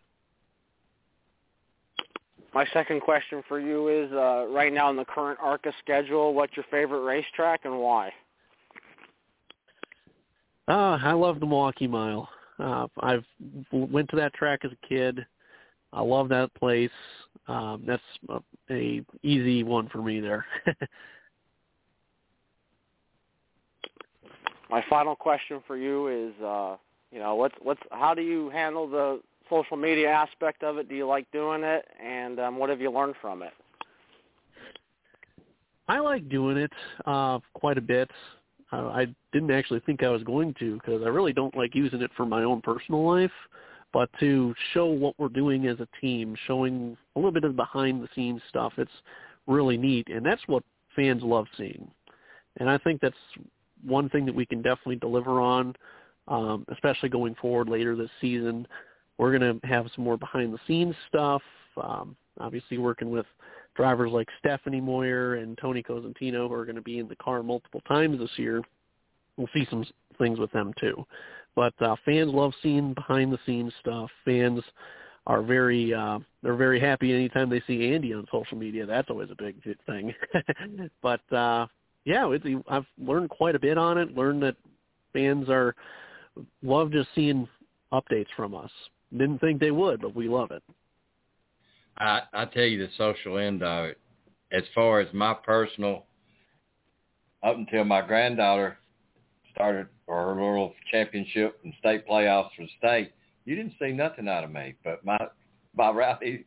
[2.53, 6.53] My second question for you is, uh, right now in the current ARCA schedule, what's
[6.57, 8.11] your favorite racetrack and why?
[10.71, 12.29] Uh, I love the Milwaukee Mile.
[12.57, 13.25] Uh, I've
[13.73, 15.19] went to that track as a kid.
[15.91, 16.89] I love that place.
[17.49, 18.39] Um, that's a,
[18.71, 20.45] a easy one for me there.
[24.69, 26.77] My final question for you is, uh,
[27.11, 30.87] you know, what's what's how do you handle the social media aspect of it?
[30.87, 33.51] Do you like doing it, and um, what have you learned from it?
[35.89, 36.71] I like doing it
[37.05, 38.09] uh, quite a bit.
[38.71, 42.01] Uh, I didn't actually think I was going to because I really don't like using
[42.01, 43.31] it for my own personal life,
[43.91, 48.01] but to show what we're doing as a team, showing a little bit of behind
[48.01, 48.91] the scenes stuff, it's
[49.47, 50.63] really neat, and that's what
[50.95, 51.89] fans love seeing.
[52.57, 53.15] And I think that's
[53.85, 55.75] one thing that we can definitely deliver on,
[56.27, 58.67] um, especially going forward later this season.
[59.17, 61.41] We're going to have some more behind the scenes stuff.
[61.81, 63.25] Um, obviously, working with
[63.75, 67.43] drivers like Stephanie Moyer and Tony Cosentino, who are going to be in the car
[67.43, 68.61] multiple times this year.
[69.37, 69.85] We'll see some
[70.17, 71.05] things with them too.
[71.55, 74.09] But uh, fans love seeing behind the scenes stuff.
[74.25, 74.61] Fans
[75.27, 78.85] are very uh, they're very happy anytime they see Andy on social media.
[78.85, 79.55] That's always a big
[79.85, 80.13] thing.
[81.01, 81.67] but uh,
[82.05, 84.15] yeah, it's, I've learned quite a bit on it.
[84.15, 84.55] Learned that
[85.13, 85.75] fans are
[86.63, 87.47] love just seeing
[87.93, 88.71] updates from us.
[89.11, 90.63] Didn't think they would, but we love it.
[92.01, 93.99] I I tell you the social end of it.
[94.51, 96.05] As far as my personal,
[97.43, 98.77] up until my granddaughter
[99.53, 103.13] started her little championship and state playoffs for the state,
[103.45, 104.75] you didn't see nothing out of me.
[104.83, 105.17] But my
[105.77, 106.45] my rally,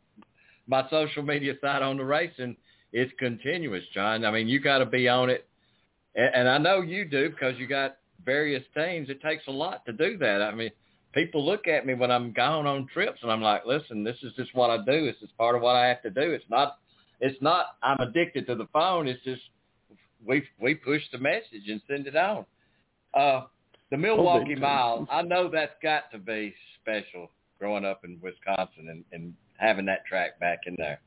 [0.67, 2.57] my social media side on the racing,
[2.91, 4.25] it's continuous, John.
[4.25, 5.47] I mean, you got to be on it,
[6.15, 9.09] and, and I know you do because you got various teams.
[9.09, 10.41] It takes a lot to do that.
[10.41, 10.71] I mean,
[11.15, 14.33] people look at me when I'm gone on trips, and I'm like, listen, this is
[14.35, 15.05] just what I do.
[15.05, 16.31] This is part of what I have to do.
[16.31, 16.77] It's not,
[17.21, 17.77] it's not.
[17.81, 19.07] I'm addicted to the phone.
[19.07, 19.41] It's just
[20.23, 22.45] we we push the message and send it on.
[23.13, 23.45] Uh,
[23.89, 29.03] the Milwaukee Mile, I know that's got to be special growing up in Wisconsin and,
[29.13, 30.99] and having that track back in there.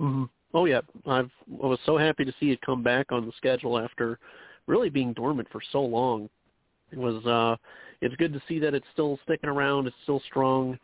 [0.00, 0.24] Mm-hmm.
[0.52, 1.30] Oh yeah, I've
[1.62, 4.18] I was so happy to see it come back on the schedule after
[4.66, 6.28] really being dormant for so long.
[6.92, 7.56] It was uh
[8.00, 10.78] it's good to see that it's still sticking around, it's still strong,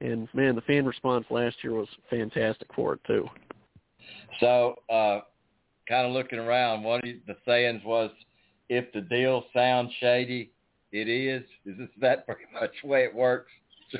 [0.00, 3.28] and man, the fan response last year was fantastic for it too.
[4.40, 5.20] So, uh
[5.88, 8.10] kind of looking around, what the sayings was
[8.70, 10.52] if the deal sounds shady,
[10.92, 11.42] it is.
[11.66, 13.50] Is this that pretty much the way it works?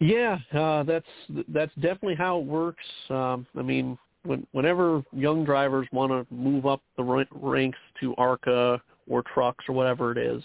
[0.00, 1.06] yeah, uh, that's
[1.48, 2.84] that's definitely how it works.
[3.08, 8.80] Um, I mean, when, whenever young drivers want to move up the ranks to ARCA
[9.08, 10.42] or trucks or whatever it is,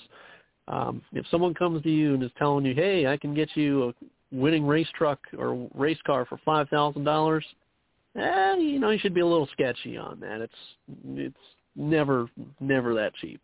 [0.68, 3.90] um, if someone comes to you and is telling you, "Hey, I can get you
[3.90, 3.94] a
[4.32, 7.46] winning race truck or race car for five thousand dollars,"
[8.16, 10.42] eh, you know, you should be a little sketchy on that.
[10.42, 10.54] It's
[11.16, 13.42] it's never never that cheap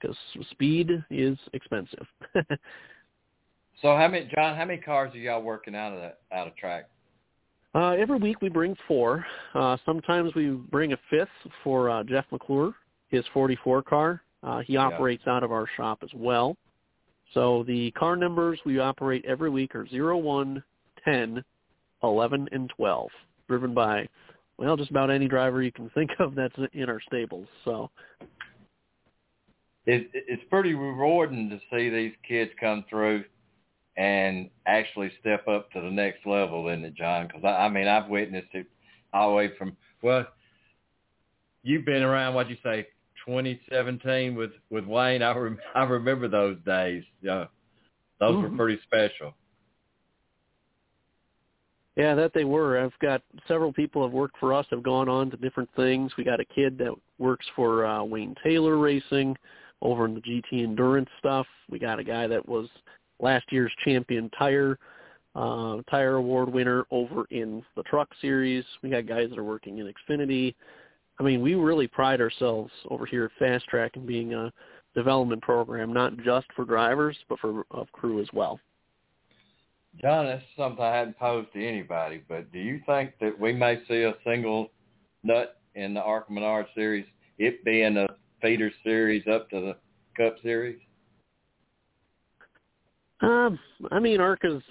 [0.00, 0.16] because
[0.50, 2.06] speed is expensive.
[3.82, 4.56] so how many John?
[4.56, 6.88] How many cars are y'all working out of that out of track?
[7.74, 9.24] Uh, every week we bring four.
[9.54, 11.28] Uh, sometimes we bring a fifth
[11.62, 12.72] for uh, Jeff McClure,
[13.08, 14.22] his 44 car.
[14.42, 15.34] Uh, he operates yeah.
[15.34, 16.56] out of our shop as well.
[17.34, 20.62] So the car numbers we operate every week are 0, 1,
[21.04, 21.44] 10,
[22.02, 23.08] 11, and 12,
[23.48, 24.08] driven by
[24.58, 27.46] well, just about any driver you can think of that's in our stables.
[27.64, 27.90] So
[29.86, 33.24] it, it's pretty rewarding to see these kids come through
[33.96, 37.26] and actually step up to the next level, isn't it, John?
[37.26, 38.66] Because I, I mean, I've witnessed it
[39.12, 40.26] all the way from well,
[41.62, 42.34] you've been around.
[42.34, 42.86] What do you say,
[43.28, 45.22] 2017 with with Wayne?
[45.22, 47.04] I rem, I remember those days.
[47.22, 47.46] Yeah,
[48.20, 48.56] those mm-hmm.
[48.56, 49.34] were pretty special.
[51.96, 52.78] Yeah, that they were.
[52.78, 56.12] I've got several people have worked for us, have gone on to different things.
[56.16, 59.36] We got a kid that works for uh, Wayne Taylor Racing
[59.82, 61.46] over in the GT Endurance stuff.
[61.68, 62.68] We got a guy that was
[63.20, 64.78] last year's champion tire
[65.34, 68.64] uh, tire award winner over in the truck series.
[68.82, 70.54] We got guys that are working in Xfinity.
[71.18, 74.52] I mean, we really pride ourselves over here at Fast Track in being a
[74.94, 78.60] development program, not just for drivers, but for of crew as well.
[80.00, 83.80] John, that's something I hadn't posed to anybody, but do you think that we may
[83.88, 84.70] see a single
[85.24, 87.06] nut in the ARCA Menard series,
[87.38, 88.06] it being a
[88.40, 89.76] feeder series up to the
[90.16, 90.78] Cup series?
[93.20, 93.58] Um,
[93.90, 94.62] I mean, ARCA's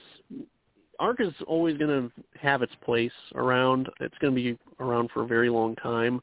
[1.00, 3.90] ARCA's always going to have its place around.
[4.00, 6.22] It's going to be around for a very long time.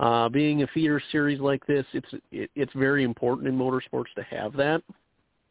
[0.00, 4.22] Uh, being a feeder series like this, it's it, it's very important in motorsports to
[4.24, 4.82] have that.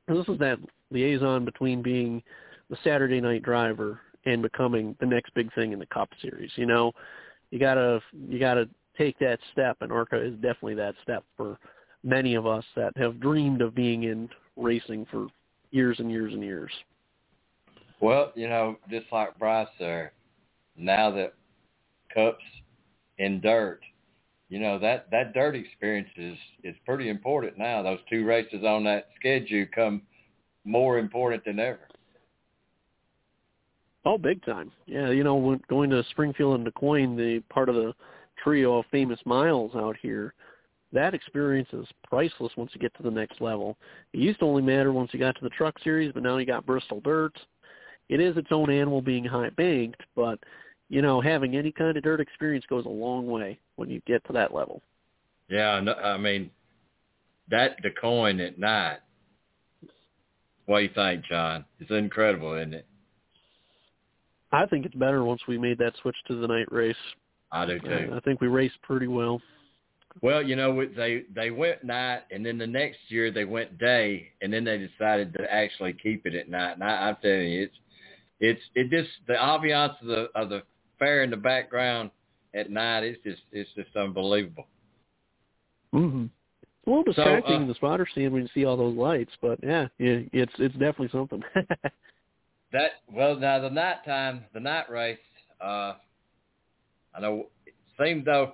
[0.07, 0.59] And this is that
[0.91, 2.21] liaison between being
[2.69, 6.51] the Saturday night driver and becoming the next big thing in the Cup Series.
[6.55, 6.91] You know,
[7.51, 8.67] you gotta you gotta
[8.97, 11.57] take that step, and ARCA is definitely that step for
[12.03, 15.27] many of us that have dreamed of being in racing for
[15.71, 16.71] years and years and years.
[18.03, 20.11] Well, you know, just like Bryce there,
[20.75, 21.35] now that
[22.13, 22.43] Cups
[23.17, 23.79] in dirt,
[24.49, 27.81] you know that that dirt experience is is pretty important now.
[27.81, 30.01] Those two races on that schedule come
[30.65, 31.87] more important than ever.
[34.03, 34.73] Oh, big time.
[34.85, 37.93] Yeah, you know, when going to Springfield and DuQuoin, the part of the
[38.43, 40.33] trio of famous miles out here,
[40.91, 43.77] that experience is priceless once you get to the next level.
[44.11, 46.45] It used to only matter once you got to the truck series, but now you
[46.45, 47.39] got Bristol Dirt.
[48.09, 50.39] It is its own animal being high banked, but
[50.89, 54.23] you know, having any kind of dirt experience goes a long way when you get
[54.27, 54.81] to that level.
[55.49, 56.51] Yeah, no, I mean,
[57.49, 58.99] that DuQuoin at night.
[60.65, 61.65] What do you think, John?
[61.79, 62.85] It's incredible, isn't it?
[64.51, 66.95] I think it's better once we made that switch to the night race.
[67.51, 68.13] I do too.
[68.13, 69.41] I think we raced pretty well.
[70.21, 74.29] Well, you know, they they went night, and then the next year they went day,
[74.41, 76.73] and then they decided to actually keep it at night.
[76.73, 77.75] And I, I'm telling you, it's
[78.43, 80.63] it's it just the ambiance of the of the
[80.99, 82.11] fair in the background
[82.53, 83.03] at night.
[83.03, 84.67] It's just it's just unbelievable.
[85.93, 86.29] Mhm.
[86.85, 89.31] A little distracting So, uh, in the spotter stand when you see all those lights,
[89.41, 91.43] but yeah, it's it's definitely something.
[92.73, 95.19] That well now the nighttime the night race,
[95.61, 95.93] uh
[97.15, 98.53] I know it seemed though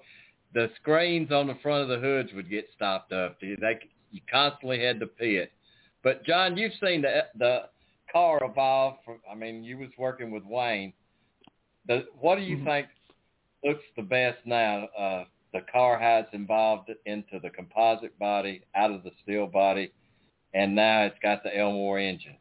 [0.53, 3.39] the screens on the front of the hoods would get stopped up.
[3.39, 3.55] They,
[4.11, 5.53] you constantly had to pit.
[6.03, 7.69] But John, you've seen the the
[8.11, 10.93] car evolve from I mean, you was working with Wayne.
[11.87, 12.87] The what do you think
[13.63, 14.85] looks the best now?
[14.97, 19.91] Uh the car has involved into the composite body, out of the steel body,
[20.53, 22.37] and now it's got the Ilmore engine.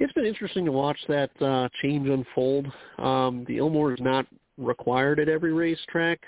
[0.00, 2.66] it's been interesting to watch that uh, change unfold.
[2.98, 6.20] Um, the Ilmore is not required at every racetrack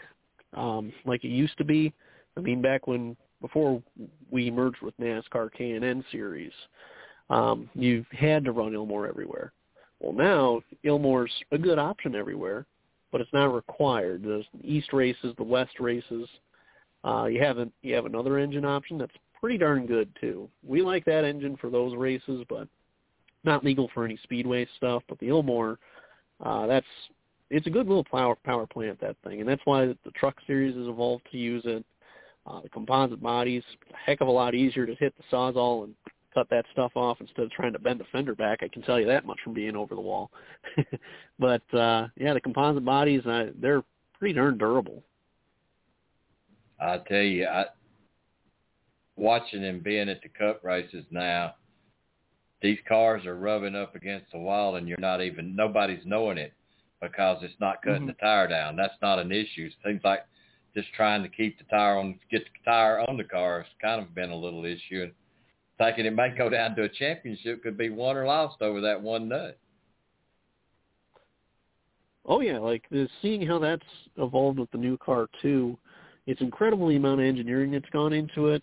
[0.55, 1.93] um, like it used to be.
[2.36, 3.82] I mean, back when before
[4.30, 6.53] we merged with NASCAR K&N series,
[7.30, 9.53] um, you had to run Ilmore everywhere.
[10.01, 12.66] Well, now Ilmore's a good option everywhere,
[13.12, 14.22] but it's not required.
[14.22, 16.28] The East races, the West races,
[17.05, 20.49] uh, you have a, you have another engine option that's pretty darn good too.
[20.66, 22.68] We like that engine for those races, but
[23.45, 25.03] not legal for any speedway stuff.
[25.09, 25.78] But the Ilmore,
[26.45, 26.86] uh, that's
[27.49, 30.76] it's a good little power power plant that thing, and that's why the truck series
[30.76, 31.84] has evolved to use it.
[32.51, 35.94] Uh, the composite bodies, a heck of a lot easier to hit the sawzall and
[36.34, 38.61] cut that stuff off instead of trying to bend the fender back.
[38.62, 40.30] I can tell you that much from being over the wall.
[41.38, 43.82] but uh, yeah, the composite bodies, uh, they're
[44.18, 45.03] pretty darn durable.
[46.80, 47.66] I tell you, I
[49.16, 51.55] watching and being at the cup races now,
[52.62, 56.53] these cars are rubbing up against the wall and you're not even nobody's knowing it
[57.01, 58.09] because it's not cutting Mhm.
[58.09, 58.76] the tire down.
[58.76, 59.66] That's not an issue.
[59.66, 60.24] It seems like
[60.74, 64.00] just trying to keep the tire on get the tire on the car has kind
[64.00, 65.12] of been a little issue and
[65.78, 69.00] thinking it might go down to a championship could be won or lost over that
[69.00, 69.58] one nut.
[72.26, 73.82] Oh yeah, like the, seeing how that's
[74.16, 75.78] evolved with the new car too.
[76.26, 78.62] It's incredible the amount of engineering that's gone into it.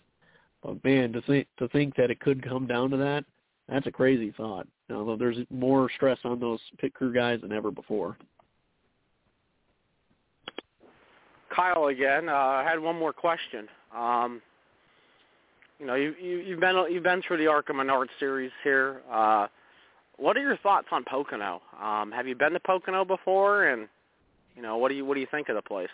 [0.62, 3.24] But man, to think to think that it could come down to that,
[3.68, 4.66] that's a crazy thought.
[4.90, 8.16] Although there's more stress on those pit crew guys than ever before.
[11.58, 12.28] Kyle again.
[12.28, 13.66] Uh, I had one more question.
[13.96, 14.40] Um,
[15.80, 19.02] you know, you, you, you've been you've been through the ARCA Menard series here.
[19.10, 19.48] Uh,
[20.16, 21.60] what are your thoughts on Pocono?
[21.80, 23.68] Um, have you been to Pocono before?
[23.68, 23.88] And
[24.56, 25.90] you know, what do you what do you think of the place?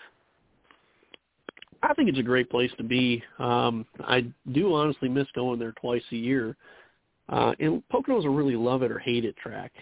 [1.82, 3.22] I think it's a great place to be.
[3.38, 6.56] Um, I do honestly miss going there twice a year.
[7.28, 9.72] Uh, and Pocono's a really love it or hate it track.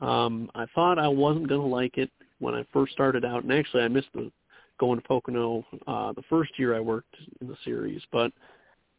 [0.00, 3.52] Um, I thought I wasn't going to like it when I first started out, and
[3.52, 4.30] actually I missed the
[4.80, 8.00] going to Pocono uh, the first year I worked in the series.
[8.10, 8.32] But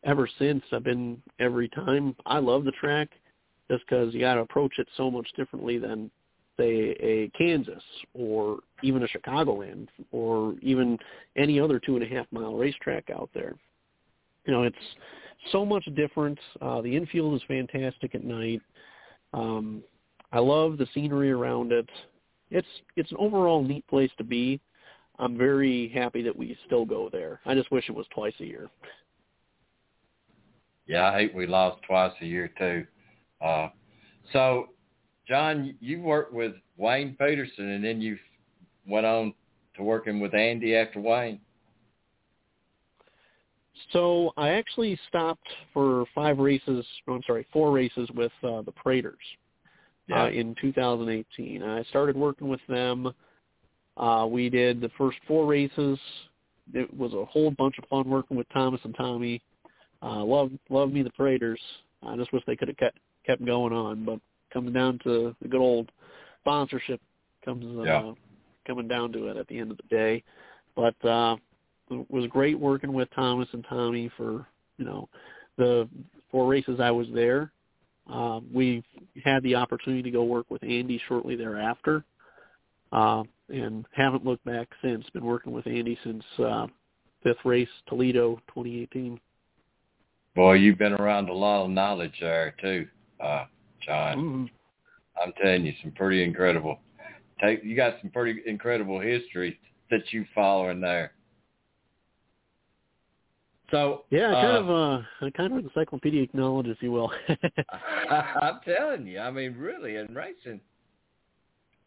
[0.06, 2.16] ever since, I've been every time.
[2.26, 3.10] I love the track
[3.70, 6.12] just because you got to approach it so much differently than
[6.58, 10.98] say a Kansas or even a Chicagoland or even
[11.36, 13.56] any other two and a half mile racetrack out there.
[14.46, 14.76] You know, it's
[15.52, 16.38] so much different.
[16.62, 18.62] Uh, the infield is fantastic at night.
[19.34, 19.82] Um,
[20.32, 21.90] I love the scenery around it.
[22.52, 24.60] It's it's an overall neat place to be.
[25.22, 27.40] I'm very happy that we still go there.
[27.46, 28.70] I just wish it was twice a year.
[30.88, 32.86] Yeah, I hate we lost twice a year too.
[33.40, 33.70] Uh,
[34.34, 34.70] so,
[35.28, 38.18] John, you worked with Wayne Peterson, and then you
[38.88, 39.34] went on
[39.76, 41.40] to working with Andy after Wayne.
[43.94, 46.84] So I actually stopped for five races.
[47.08, 49.14] I'm sorry, four races with uh, the Praytors
[50.08, 50.24] Yeah.
[50.24, 51.62] uh, in 2018.
[51.62, 53.14] I started working with them.
[53.98, 56.00] Uh, we did the first four races.
[56.74, 59.42] It was a whole bunch of fun working with Thomas and Tommy.
[60.02, 61.58] Uh, love love me the Praytors.
[62.04, 64.20] I just wish they could have kept kept going on, but
[64.52, 65.92] comes down to the good old
[66.42, 67.00] sponsorship
[67.44, 68.12] comes uh, Yeah.
[68.66, 70.24] coming down to it at the end of the day.
[70.76, 71.36] But uh,
[71.90, 74.46] it was great working with Thomas and Tommy for
[74.78, 75.10] you know
[75.58, 75.88] the
[76.32, 77.52] four races I was there.
[78.12, 78.84] Uh, we
[79.24, 82.04] had the opportunity to go work with Andy shortly thereafter,
[82.92, 85.06] uh, and haven't looked back since.
[85.14, 86.68] Been working with Andy since uh,
[87.24, 89.20] fifth race Toledo 2018.
[90.36, 92.88] Boy, you've been around a lot of knowledge there too,
[93.20, 93.46] uh,
[93.86, 94.18] John.
[94.18, 94.46] Mm-hmm.
[95.22, 96.80] I'm telling you, some pretty incredible.
[97.42, 101.12] Take you got some pretty incredible history that you follow in there.
[103.72, 107.12] So Yeah, uh, kind of uh, kind of encyclopedic knowledge, if you will.
[108.10, 110.62] I'm telling you, I mean, really, in racing,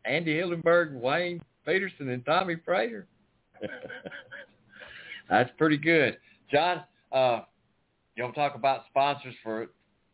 [0.04, 3.04] Andy Hillenburg, Wayne Peterson, and Tommy Praytor.
[5.30, 6.18] That's pretty good,
[6.50, 6.82] John.
[7.12, 7.40] Uh,
[8.16, 9.66] you want to talk about sponsors for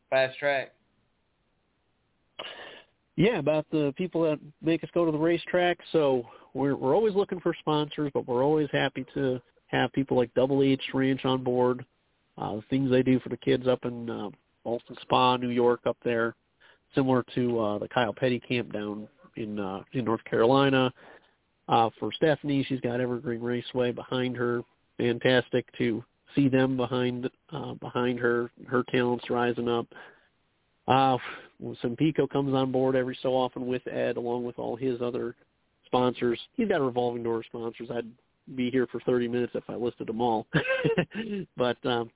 [0.08, 0.72] Fast Track?
[3.16, 5.78] Yeah, about the people that make us go to the racetrack.
[5.92, 6.24] So
[6.54, 10.62] we're we're always looking for sponsors, but we're always happy to have people like Double
[10.62, 11.84] H Ranch on board.
[12.38, 14.30] Uh, the things they do for the kids up in uh,
[14.64, 16.34] Ballston Spa, New York, up there,
[16.94, 20.92] similar to uh, the Kyle Petty camp down in uh, in North Carolina.
[21.70, 24.62] Uh, for Stephanie, she's got Evergreen Raceway behind her.
[24.98, 26.04] Fantastic to
[26.34, 29.86] see them behind uh, behind her, her talents rising up.
[30.88, 31.16] Uh,
[31.82, 35.36] Sampico comes on board every so often with Ed, along with all his other
[35.86, 36.40] sponsors.
[36.56, 37.88] He's got revolving door sponsors.
[37.90, 38.10] I'd
[38.56, 40.48] be here for 30 minutes if I listed them all.
[41.56, 42.10] but um,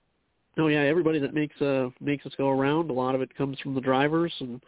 [0.58, 2.90] oh yeah, everybody that makes uh, makes us go around.
[2.90, 4.60] A lot of it comes from the drivers, and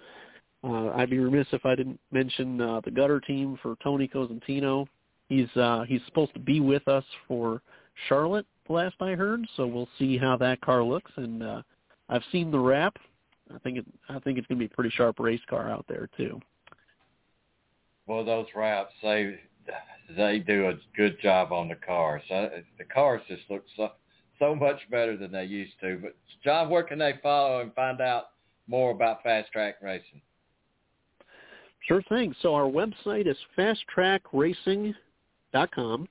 [0.66, 4.86] uh, I'd be remiss if I didn't mention uh, the gutter team for Tony Cosentino.
[5.28, 7.62] He's uh, he's supposed to be with us for
[8.08, 9.46] Charlotte, last I heard.
[9.56, 11.10] So we'll see how that car looks.
[11.16, 11.62] And uh,
[12.08, 12.96] I've seen the wrap.
[13.54, 15.84] I think it, I think it's going to be a pretty sharp race car out
[15.88, 16.40] there too.
[18.06, 19.38] Well, those wraps they
[20.16, 22.22] they do a good job on the cars.
[22.30, 22.48] Uh,
[22.78, 23.92] the cars just look so
[24.38, 25.98] so much better than they used to.
[26.02, 28.30] But John, where can they follow and find out
[28.68, 30.20] more about fast track racing?
[31.86, 32.34] Sure thing.
[32.42, 36.08] So our website is fasttrackracing.com.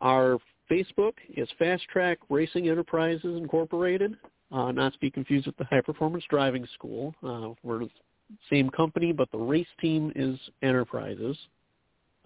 [0.00, 0.38] Our
[0.70, 4.16] Facebook is Fast Track Racing Enterprises Incorporated,
[4.50, 7.14] uh, not to be confused with the High Performance Driving School.
[7.22, 7.90] Uh, we're the
[8.50, 11.36] same company, but the race team is Enterprises.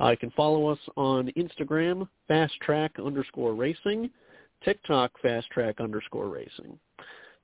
[0.00, 4.08] Uh, you can follow us on Instagram, Fast Track underscore Racing,
[4.64, 6.78] TikTok, Fast Track underscore Racing.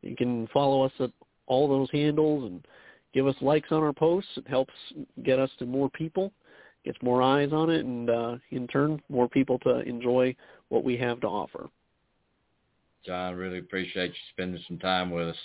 [0.02, 1.10] You can follow us at
[1.46, 2.64] all those handles and
[3.14, 4.30] give us likes on our posts.
[4.36, 4.74] It helps
[5.24, 6.32] get us to more people,
[6.84, 10.34] gets more eyes on it, and uh, in turn, more people to enjoy
[10.68, 11.70] what we have to offer.
[13.06, 15.36] John, really appreciate you spending some time with us.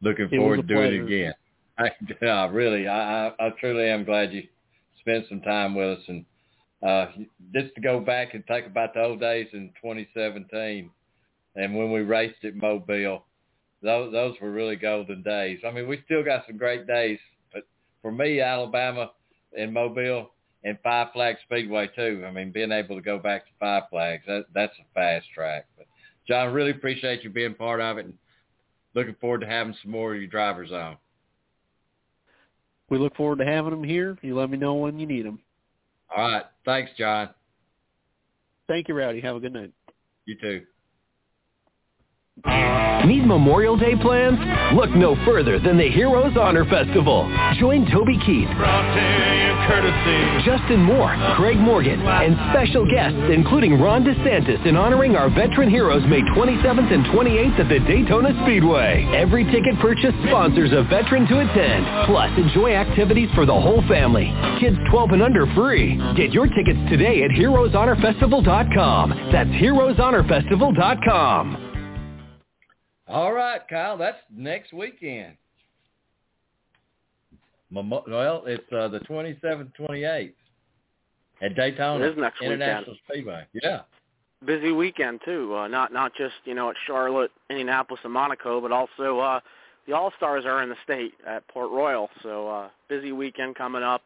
[0.00, 1.34] Looking It forward to doing it again.
[1.78, 4.44] I, really, I, I, I truly am glad you
[5.00, 6.24] spent some time with us and
[6.86, 7.06] uh,
[7.54, 10.90] just to go back and think about the old days in 2017
[11.56, 13.24] and when we raced at Mobile.
[13.84, 15.60] Those, those were really golden days.
[15.66, 17.18] I mean, we still got some great days,
[17.52, 17.64] but
[18.00, 19.10] for me, Alabama
[19.56, 20.30] and Mobile
[20.64, 22.24] and Five Flag Speedway too.
[22.26, 25.66] I mean, being able to go back to Five Flags, that, that's a fast track.
[25.76, 25.86] But
[26.26, 28.14] John, really appreciate you being part of it and
[28.94, 30.96] looking forward to having some more of your drivers on.
[32.88, 34.16] We look forward to having them here.
[34.22, 35.40] You let me know when you need them.
[36.16, 36.44] All right.
[36.64, 37.28] Thanks, John.
[38.66, 39.20] Thank you, Rowdy.
[39.20, 39.72] Have a good night.
[40.24, 40.62] You too.
[42.44, 44.38] Need Memorial Day plans?
[44.74, 47.30] Look no further than the Heroes Honor Festival.
[47.60, 48.48] Join Toby Keith,
[50.44, 56.02] Justin Moore, Craig Morgan, and special guests including Ron DeSantis in honoring our veteran heroes
[56.08, 59.06] May 27th and 28th at the Daytona Speedway.
[59.14, 61.86] Every ticket purchase sponsors a veteran to attend.
[62.06, 64.34] Plus, enjoy activities for the whole family.
[64.60, 65.96] Kids 12 and under free.
[66.16, 69.30] Get your tickets today at heroeshonorfestival.com.
[69.30, 71.63] That's heroeshonorfestival.com.
[73.08, 73.96] All right, Kyle.
[73.98, 75.36] That's next weekend.
[77.72, 80.32] Well, it's uh, the 27th, 28th
[81.42, 82.98] at Daytona It is next International weekend.
[83.08, 83.46] Speedway.
[83.62, 83.80] Yeah.
[84.46, 85.54] busy weekend too.
[85.56, 89.40] Uh, not not just you know at Charlotte, Indianapolis, and Monaco, but also uh,
[89.86, 92.08] the All Stars are in the state at Port Royal.
[92.22, 94.02] So uh, busy weekend coming up.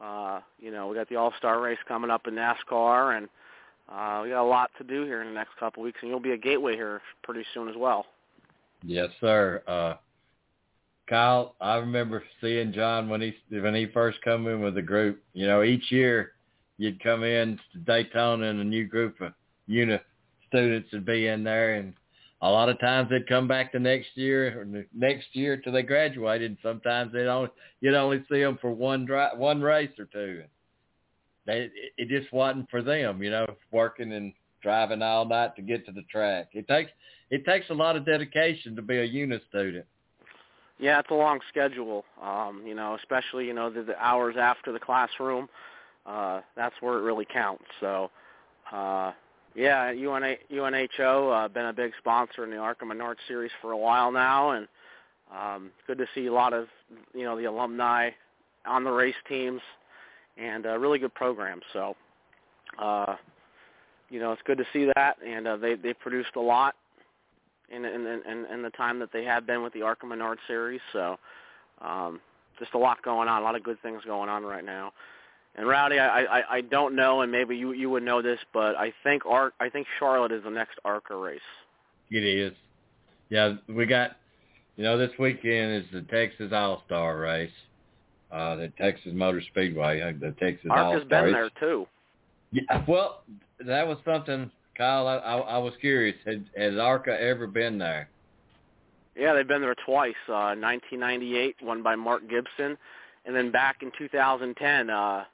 [0.00, 3.28] Uh, you know we got the All Star race coming up in NASCAR, and
[3.88, 5.98] uh, we got a lot to do here in the next couple of weeks.
[6.02, 8.04] And you'll be a gateway here pretty soon as well.
[8.82, 9.62] Yes, sir.
[9.66, 9.94] Uh,
[11.08, 15.22] Kyle, I remember seeing John when he when he first come in with the group.
[15.32, 16.32] You know, each year
[16.78, 19.32] you'd come in to Daytona and a new group of
[19.66, 19.98] uni
[20.48, 21.94] students would be in there, and
[22.42, 25.72] a lot of times they'd come back the next year or the next year till
[25.72, 26.52] they graduated.
[26.52, 27.50] And sometimes they'd only
[27.80, 30.44] you'd only see them for one dri- one race or two.
[31.44, 35.86] They it just wasn't for them, you know, working and driving all night to get
[35.86, 36.50] to the track.
[36.52, 36.92] It takes
[37.30, 39.86] it takes a lot of dedication to be a uni student.
[40.78, 42.04] Yeah, it's a long schedule.
[42.22, 45.48] Um, you know, especially you know the, the hours after the classroom.
[46.06, 47.64] Uh, that's where it really counts.
[47.78, 48.10] So,
[48.72, 49.12] uh,
[49.54, 53.76] yeah, UNH, UNHO uh, been a big sponsor in the ARCA Menard series for a
[53.76, 54.66] while now, and
[55.36, 56.66] um, good to see a lot of
[57.14, 58.10] you know the alumni
[58.66, 59.60] on the race teams,
[60.38, 61.60] and a really good program.
[61.74, 61.94] So,
[62.78, 63.16] uh,
[64.08, 66.74] you know, it's good to see that, and uh, they they produced a lot
[67.70, 70.80] in in in, in the time that they have been with the ARCA Menard series.
[70.92, 71.18] So,
[71.80, 72.20] um,
[72.58, 74.92] just a lot going on, a lot of good things going on right now.
[75.56, 78.76] And Rowdy, I, I I don't know, and maybe you you would know this, but
[78.76, 81.40] I think Arc I think Charlotte is the next ARCA race.
[82.10, 82.52] It is.
[83.28, 84.16] Yeah, we got.
[84.76, 87.50] You know, this weekend is the Texas All Star race,
[88.32, 90.84] uh, the Texas Motor Speedway, uh, the Texas All Star.
[90.86, 91.86] ARCA's been there too.
[92.52, 93.24] Yeah, well,
[93.66, 94.50] that was something,
[94.80, 95.06] Kyle.
[95.06, 96.16] I, I, I was curious.
[96.24, 98.08] Had, has ARCA ever been there?
[99.14, 100.14] Yeah, they've been there twice.
[100.26, 102.78] Uh, 1998, won by Mark Gibson,
[103.26, 105.24] and then back in 2010, uh,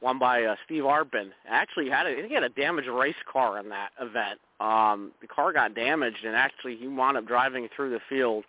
[0.00, 1.30] won by uh, Steve Arpin.
[1.46, 4.40] Actually, had a, I he had a damaged race car in that event.
[4.58, 8.44] Um, the car got damaged, and actually he wound up driving through the field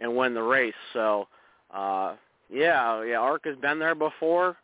[0.00, 0.74] and win the race.
[0.92, 1.28] So,
[1.72, 2.16] uh,
[2.52, 4.56] yeah, yeah, ARCA's been there before.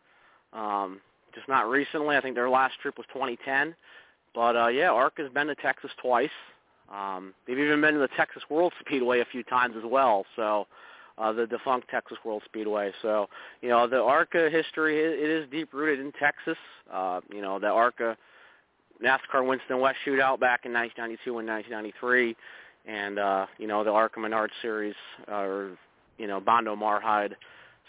[0.51, 0.99] Um,
[1.33, 2.17] just not recently.
[2.17, 3.73] I think their last trip was 2010.
[4.37, 6.29] But uh, yeah, ARCA's been to Texas twice.
[6.93, 10.27] Um, they've even been to the Texas World Speedway a few times as well.
[10.35, 10.67] So
[11.17, 12.91] uh, the defunct Texas World Speedway.
[13.01, 13.29] So
[13.63, 16.57] you know the ARCA history it is deep rooted in Texas.
[16.93, 18.15] Uh, you know the ARCA
[19.03, 22.35] NASCAR Winston West Shootout back in 1992 and 1993,
[22.85, 24.95] and uh, you know the ARCA Menard Series
[25.27, 25.71] uh, or
[26.19, 27.35] you know Bondo Mar-Hyde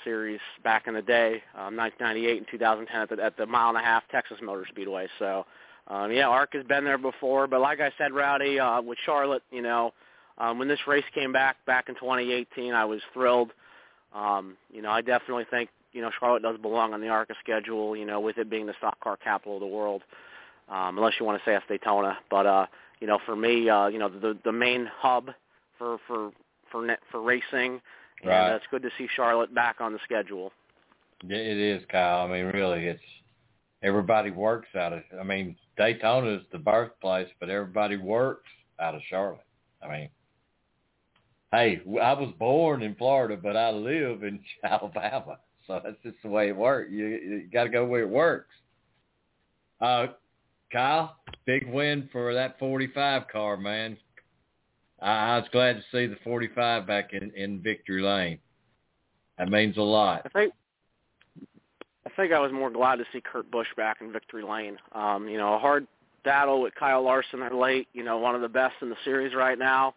[0.03, 3.77] Series back in the day, um, 1998 and 2010 at the, at the mile and
[3.77, 5.09] a half Texas Motor Speedway.
[5.19, 5.45] So
[5.89, 9.43] um, yeah, ARC has been there before, but like I said, Rowdy, uh, with Charlotte,
[9.51, 9.93] you know,
[10.37, 13.51] um, when this race came back back in 2018, I was thrilled.
[14.15, 17.97] Um, you know, I definitely think you know Charlotte does belong on the ARCA schedule.
[17.97, 20.03] You know, with it being the stock car capital of the world,
[20.69, 22.19] um, unless you want to say it's Daytona.
[22.31, 22.67] But uh,
[23.01, 25.31] you know, for me, uh, you know, the the main hub
[25.79, 26.31] for for
[26.71, 27.81] for net, for racing,
[28.23, 28.53] and right.
[28.53, 30.53] uh, it's good to see Charlotte back on the schedule.
[31.25, 32.27] It is, Kyle.
[32.27, 33.01] I mean, really, it's
[33.83, 35.03] everybody works out of.
[35.19, 38.49] I mean, Daytona is the birthplace, but everybody works
[38.81, 39.45] out of Charlotte.
[39.83, 40.09] I mean,
[41.53, 46.29] hey, I was born in Florida, but I live in Alabama, so that's just the
[46.29, 46.91] way it works.
[46.91, 48.55] You, you got to go where it works.
[49.81, 50.09] Uh,
[50.73, 51.17] Kyle,
[51.47, 53.97] big win for that 45 car, man.
[55.01, 58.39] I, I was glad to see the 45 back in, in victory lane.
[59.39, 60.23] That means a lot.
[60.25, 60.53] I think
[62.09, 64.79] I think I was more glad to see Kurt Busch back in victory lane.
[64.93, 65.87] Um, you know, a hard
[66.25, 67.89] battle with Kyle Larson there late.
[67.93, 69.95] You know, one of the best in the series right now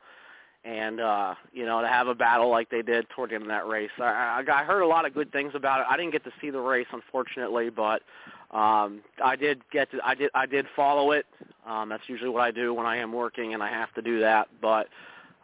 [0.63, 3.49] and uh, you know to have a battle like they did toward the end of
[3.49, 3.89] that race.
[3.99, 5.87] I, I, heard a lot of good things about it.
[5.89, 8.03] I didn't get to see the race unfortunately, but
[8.51, 9.99] um, I did get to.
[10.03, 10.29] I did.
[10.35, 11.25] I did follow it.
[11.65, 14.19] Um, that's usually what I do when I am working, and I have to do
[14.19, 14.49] that.
[14.61, 14.87] But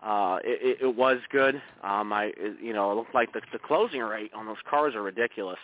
[0.03, 1.55] uh, it, it, it was good.
[1.83, 4.93] Um, I, it, you know, it looked like the, the closing rate on those cars
[4.93, 5.59] are ridiculous.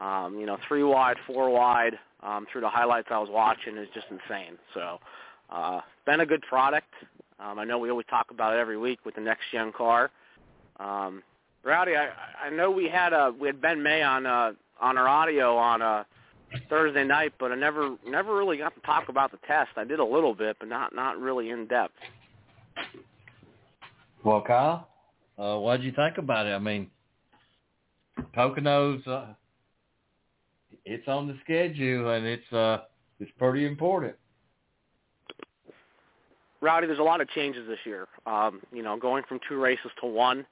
[0.00, 3.88] Um, you know, three wide, four wide um, through the highlights I was watching is
[3.94, 4.56] just insane.
[4.74, 4.98] So,
[5.50, 6.92] uh, been a good product.
[7.38, 10.10] Um, I know we always talk about it every week with the next gen car.
[10.78, 11.22] Um,
[11.62, 12.10] Rowdy, I,
[12.46, 15.82] I know we had a we had Ben May on uh, on our audio on
[15.82, 16.04] uh,
[16.68, 19.70] Thursday night, but I never never really got to talk about the test.
[19.76, 21.94] I did a little bit, but not not really in depth.
[24.24, 24.88] Well, Kyle,
[25.38, 26.50] uh, what did you think about it?
[26.50, 26.90] I mean,
[28.36, 29.34] Poconos, uh,
[30.84, 32.78] it's on the schedule, and it's uh,
[33.18, 34.14] it's pretty important.
[36.60, 38.06] Rowdy, there's a lot of changes this year.
[38.26, 40.46] Um, you know, going from two races to one.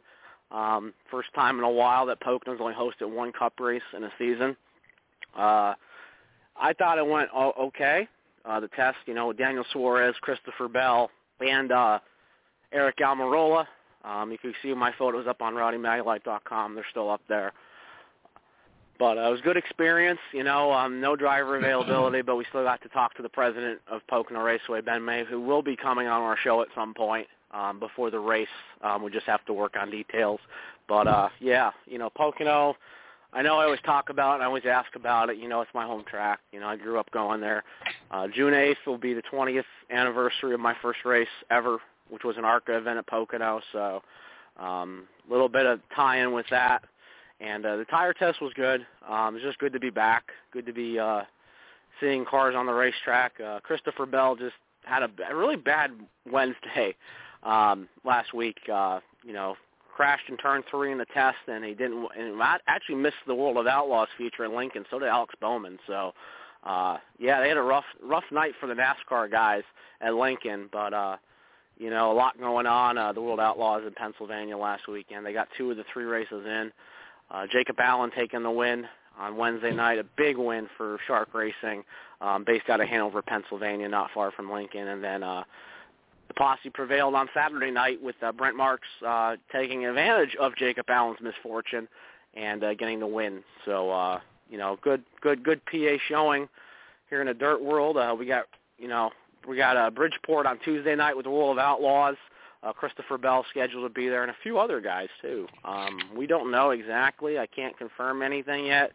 [0.50, 4.10] Um, first time in a while that Poconos only hosted one Cup race in a
[4.18, 4.56] season.
[5.36, 5.74] Uh,
[6.60, 8.08] I thought it went okay.
[8.44, 11.10] Uh, the test, you know, Daniel Suarez, Christopher Bell,
[11.40, 11.98] and uh,
[12.74, 13.66] Aric Almirola.
[14.04, 16.74] Um, you can see my photos up on RowdyMaglite.com.
[16.74, 17.52] They're still up there.
[18.98, 20.18] But uh, it was a good experience.
[20.32, 23.80] You know, um, no driver availability, but we still got to talk to the president
[23.90, 27.28] of Pocono Raceway, Ben May, who will be coming on our show at some point
[27.52, 28.48] um, before the race.
[28.82, 30.40] Um, we just have to work on details.
[30.88, 32.76] But uh, yeah, you know, Pocono.
[33.30, 34.34] I know I always talk about it.
[34.36, 35.36] And I always ask about it.
[35.36, 36.40] You know, it's my home track.
[36.50, 37.62] You know, I grew up going there.
[38.10, 41.78] Uh, June 8th will be the 20th anniversary of my first race ever,
[42.08, 43.60] which was an ARCA event at Pocono.
[43.70, 44.02] So
[44.58, 46.84] a um, little bit of tie-in with that.
[47.40, 48.86] And uh, the tire test was good.
[49.08, 50.24] Um, it's just good to be back.
[50.52, 51.22] Good to be uh,
[52.00, 53.34] seeing cars on the racetrack.
[53.40, 55.92] Uh, Christopher Bell just had a, really bad
[56.30, 56.96] Wednesday
[57.44, 58.56] um, last week.
[58.72, 59.56] Uh, you know,
[59.94, 62.08] crashed in turn three in the test, and he didn't.
[62.18, 64.84] And actually missed the World of Outlaws feature in Lincoln.
[64.90, 65.78] So did Alex Bowman.
[65.86, 66.12] So,
[66.64, 69.62] uh, yeah, they had a rough rough night for the NASCAR guys
[70.00, 70.92] at Lincoln, but.
[70.92, 71.16] uh
[71.80, 72.98] you know, a lot going on.
[72.98, 75.24] Uh, the World Outlaws in Pennsylvania last weekend.
[75.24, 76.72] They got two of the three races in.
[77.30, 78.86] Uh, Jacob Allen taking the win
[79.18, 81.84] on Wednesday night, a big win for Shark Racing,
[82.20, 84.88] um, based out of Hanover, Pennsylvania, not far from Lincoln.
[84.88, 85.44] And then uh,
[86.28, 90.88] the posse prevailed on Saturday night with uh, Brent Marks uh, taking advantage of Jacob
[90.88, 91.88] Allen's misfortune
[92.34, 93.42] and uh, getting the win.
[93.64, 96.48] So uh, you know, good, good, good PA showing
[97.10, 97.96] here in the dirt world.
[97.96, 98.46] Uh, we got
[98.78, 99.10] you know
[99.46, 102.16] we got uh, Bridgeport on Tuesday night with the World of Outlaws.
[102.76, 105.46] Christopher Bell scheduled to be there, and a few other guys too.
[105.64, 107.38] Um, we don't know exactly.
[107.38, 108.92] I can't confirm anything yet,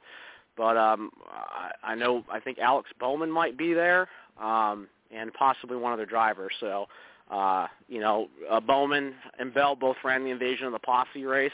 [0.57, 4.07] but um, I, I know I think Alex Bowman might be there,
[4.41, 6.49] um, and possibly one other driver.
[6.59, 6.88] So,
[7.32, 11.51] uh, you know, uh, Bowman and Bell both ran the Invasion of the Posse race,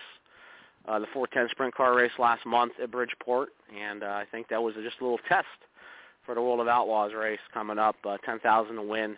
[0.88, 3.50] uh, the 410 sprint car race last month at Bridgeport,
[3.80, 5.48] and uh, I think that was just a little test
[6.26, 7.96] for the World of Outlaws race coming up.
[8.04, 9.18] Uh, 10,000 to win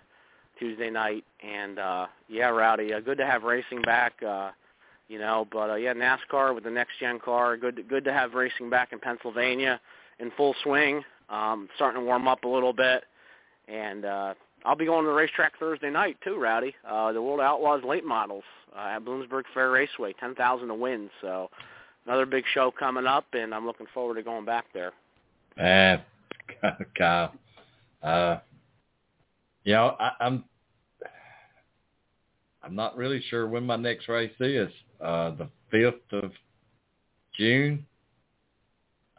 [0.61, 4.13] Tuesday night, and uh, yeah, Rowdy, uh, good to have racing back.
[4.21, 4.51] Uh,
[5.07, 8.13] you know, but uh, yeah, NASCAR with the next gen car, good to, good to
[8.13, 9.81] have racing back in Pennsylvania
[10.19, 11.01] in full swing.
[11.29, 13.05] Um, starting to warm up a little bit,
[13.67, 14.33] and uh,
[14.63, 16.75] I'll be going to the racetrack Thursday night too, Rowdy.
[16.87, 18.43] Uh, the World Outlaws late models
[18.77, 21.09] uh, at Bloomsburg Fair Raceway, 10,000 to win.
[21.21, 21.49] So
[22.05, 24.91] another big show coming up, and I'm looking forward to going back there.
[25.57, 26.01] Man,
[26.97, 27.33] Kyle,
[28.03, 28.37] uh,
[29.63, 30.43] you know, I, I'm
[32.63, 34.69] I'm not really sure when my next race is.
[34.99, 36.31] Uh, the fifth of
[37.37, 37.85] June.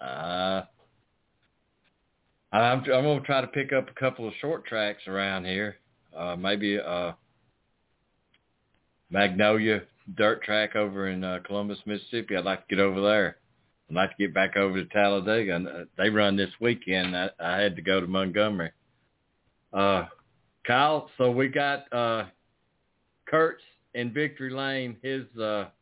[0.01, 0.62] Uh,
[2.53, 5.76] I'm I'm gonna try to pick up a couple of short tracks around here.
[6.16, 7.12] Uh, maybe uh,
[9.11, 9.82] Magnolia
[10.16, 12.36] dirt track over in uh, Columbus, Mississippi.
[12.36, 13.38] I'd like to get over there.
[13.88, 15.57] I'd like to get back over to Talladega.
[15.57, 17.16] Uh, they run this weekend.
[17.16, 18.70] I, I had to go to Montgomery.
[19.72, 20.07] Uh,
[20.66, 22.24] Kyle, so we got uh,
[23.32, 23.64] Kurt's
[23.94, 25.72] in Victory Lane, his uh,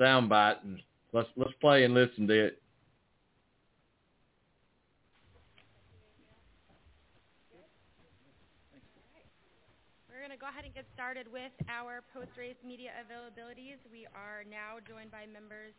[0.00, 0.80] soundbite, and
[1.12, 2.62] let's let's play and listen to it.
[10.08, 13.76] We're going to go ahead and get started with our post-race media availabilities.
[13.92, 15.76] We are now joined by members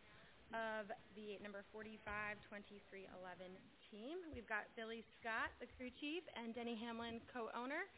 [0.54, 3.50] of the number 452311
[3.90, 4.22] team.
[4.30, 7.90] We've got Billy Scott, the crew chief, and Denny Hamlin, co-owner.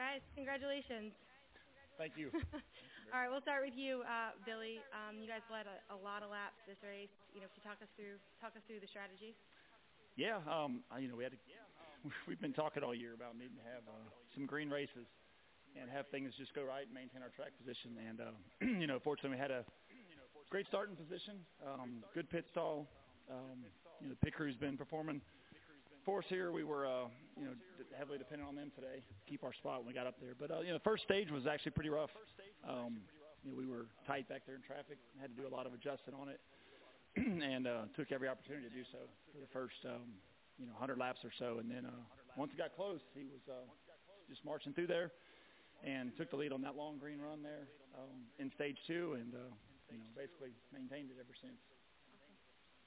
[0.00, 1.12] Guys, congratulations.
[1.96, 2.28] Thank you.
[3.12, 4.84] All right, we'll start with you, uh, Billy.
[4.92, 7.12] Um, you guys led a, a lot of laps this race.
[7.32, 9.32] You know, can you talk us through talk us through the strategy?
[10.16, 11.40] Yeah, um, you know, we had to,
[12.28, 13.96] we've been talking all year about needing to have uh,
[14.36, 15.08] some green races
[15.76, 17.96] and have things just go right and maintain our track position.
[17.96, 18.32] And uh,
[18.80, 19.64] you know, fortunately, we had a
[20.48, 22.88] great starting position, um, good pit stall.
[23.28, 23.64] Um,
[24.00, 25.20] you know, the pit crew's been performing
[26.06, 26.54] for us here.
[26.54, 27.58] We were, uh, you know,
[27.98, 30.38] heavily dependent on them today to keep our spot when we got up there.
[30.38, 32.14] But uh, you know, the first stage was actually pretty rough.
[32.62, 33.02] Um,
[33.42, 35.02] you know, we were tight back there in traffic.
[35.20, 36.40] Had to do a lot of adjusting on it,
[37.18, 40.14] and uh, took every opportunity to do so for the first, um,
[40.62, 41.58] you know, 100 laps or so.
[41.58, 42.02] And then uh,
[42.38, 43.66] once it got close, he was uh,
[44.30, 45.10] just marching through there
[45.82, 47.66] and took the lead on that long green run there
[47.98, 49.50] um, in stage two, and uh,
[49.90, 51.58] you know, basically maintained it ever since.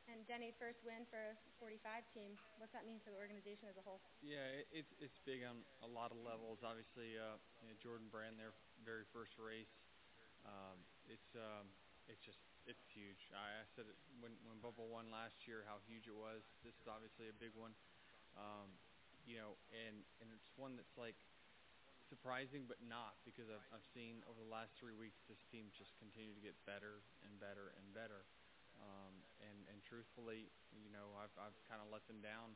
[0.09, 2.33] And Denny, first win for 45 team.
[2.57, 4.01] What's that mean for the organization as a whole?
[4.25, 6.65] Yeah, it's it's big on a lot of levels.
[6.65, 9.69] Obviously, uh, you know, Jordan Brand, their very first race.
[10.49, 11.69] Um, it's um,
[12.09, 13.29] it's just it's huge.
[13.37, 16.41] I, I said it when when Bubba won last year how huge it was.
[16.65, 17.77] This is obviously a big one.
[18.33, 18.73] Um,
[19.29, 21.17] you know, and and it's one that's like
[22.09, 25.93] surprising but not because I've I've seen over the last three weeks this team just
[26.01, 28.25] continue to get better and better and better.
[28.81, 32.55] Um, and, and truthfully, you know, I've, I've kind of let them down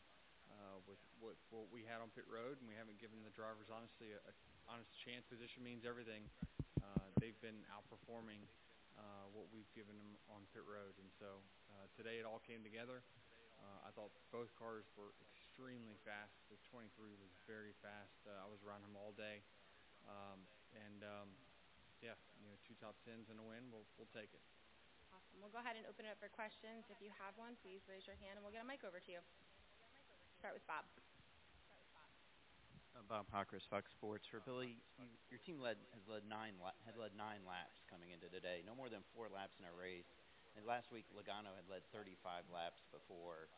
[0.52, 3.72] uh, with what, what we had on pit road, and we haven't given the drivers
[3.72, 4.34] honestly a, a
[4.68, 5.24] honest chance.
[5.28, 6.28] Position means everything.
[6.80, 8.44] Uh, they've been outperforming
[9.00, 11.40] uh, what we've given them on pit road, and so
[11.74, 13.02] uh, today it all came together.
[13.64, 16.36] Uh, I thought both cars were extremely fast.
[16.52, 18.20] The 23 was very fast.
[18.28, 19.40] Uh, I was around him all day,
[20.04, 20.44] um,
[20.76, 21.30] and um,
[22.04, 23.72] yeah, you know, two top tens and a win.
[23.72, 24.44] We'll we'll take it.
[25.34, 25.42] Awesome.
[25.42, 26.86] We'll go ahead and open it up for questions.
[26.94, 29.10] If you have one, please raise your hand and we'll get a mic over to
[29.10, 29.18] you.
[30.38, 30.86] Start with Bob.
[32.94, 34.30] Uh, Bob Pockrass, Fox Sports.
[34.30, 36.54] For Billy, you, your team led has led nine
[36.86, 38.62] had led nine laps coming into today.
[38.62, 40.06] No more than four laps in a race.
[40.54, 43.50] And last week, Logano had led 35 laps before,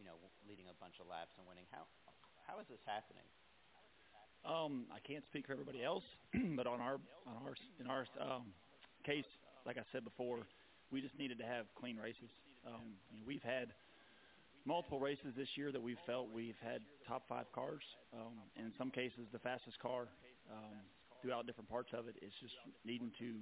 [0.00, 0.16] you know,
[0.48, 1.68] leading a bunch of laps and winning.
[1.68, 1.84] How
[2.48, 3.28] how is this happening?
[4.48, 6.06] Um, I can't speak for everybody else,
[6.56, 6.96] but on our
[7.28, 8.56] on our in our um,
[9.04, 9.28] case,
[9.68, 10.48] like I said before,
[10.90, 12.30] we just needed to have clean races.
[12.66, 13.72] Um, we've had
[14.64, 17.82] multiple races this year that we've felt we've had top five cars,
[18.12, 20.08] um, and in some cases the fastest car
[20.50, 20.76] um,
[21.22, 22.16] throughout different parts of it.
[22.20, 23.34] It's just needing to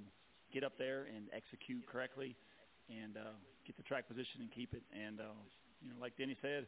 [0.53, 2.35] get up there and execute correctly,
[2.89, 3.35] and uh,
[3.65, 4.83] get the track position and keep it.
[4.93, 5.35] And uh,
[5.81, 6.65] you know, like Denny said,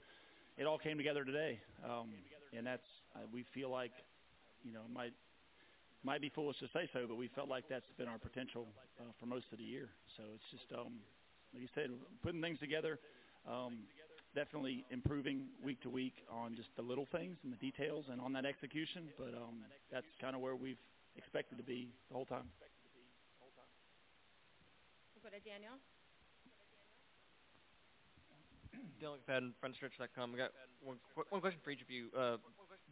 [0.58, 2.10] it all came together today, um,
[2.56, 3.94] and that's uh, we feel like
[4.64, 5.14] you know might
[6.04, 8.68] might be foolish to say so, but we felt like that's been our potential
[9.00, 9.90] uh, for most of the year.
[10.18, 11.00] So it's just um,
[11.54, 11.90] like you said,
[12.24, 13.00] putting things together.
[13.48, 13.86] Um,
[14.36, 18.32] definitely improving week to week on just the little things and the details and on
[18.34, 19.10] that execution.
[19.18, 20.80] But um, that's kind of where we've
[21.16, 22.48] expected to be the whole time.
[25.16, 25.74] We'll go to Daniel.
[29.00, 30.32] Daniel McFadin, frontstretch.com.
[30.32, 30.52] We got
[30.84, 30.98] one,
[31.30, 32.08] one question for each of you.
[32.16, 32.38] Uh,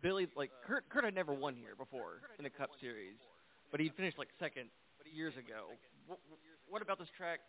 [0.01, 3.15] Billy, like Kurt, Kurt had never won here before in the Cup Series,
[3.71, 4.69] but he finished like second
[5.11, 5.73] years ago.
[6.07, 6.19] What,
[6.69, 7.39] what about this track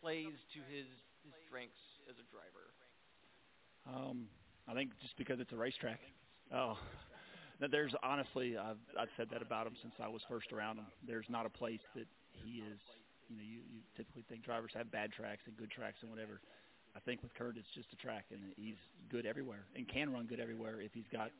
[0.00, 0.86] plays to his
[1.24, 2.72] his strengths as a driver?
[3.88, 4.28] Um,
[4.68, 6.00] I think just because it's a racetrack.
[6.52, 6.78] Oh,
[7.60, 10.86] there's honestly, I've, I've said that about him since I was first around him.
[11.06, 12.78] There's not a place that he is.
[13.28, 16.40] You know, you, you typically think drivers have bad tracks and good tracks and whatever.
[16.96, 18.80] I think with Kurt, it's just a track, and he's
[19.10, 21.30] good everywhere and can run good everywhere if he's got,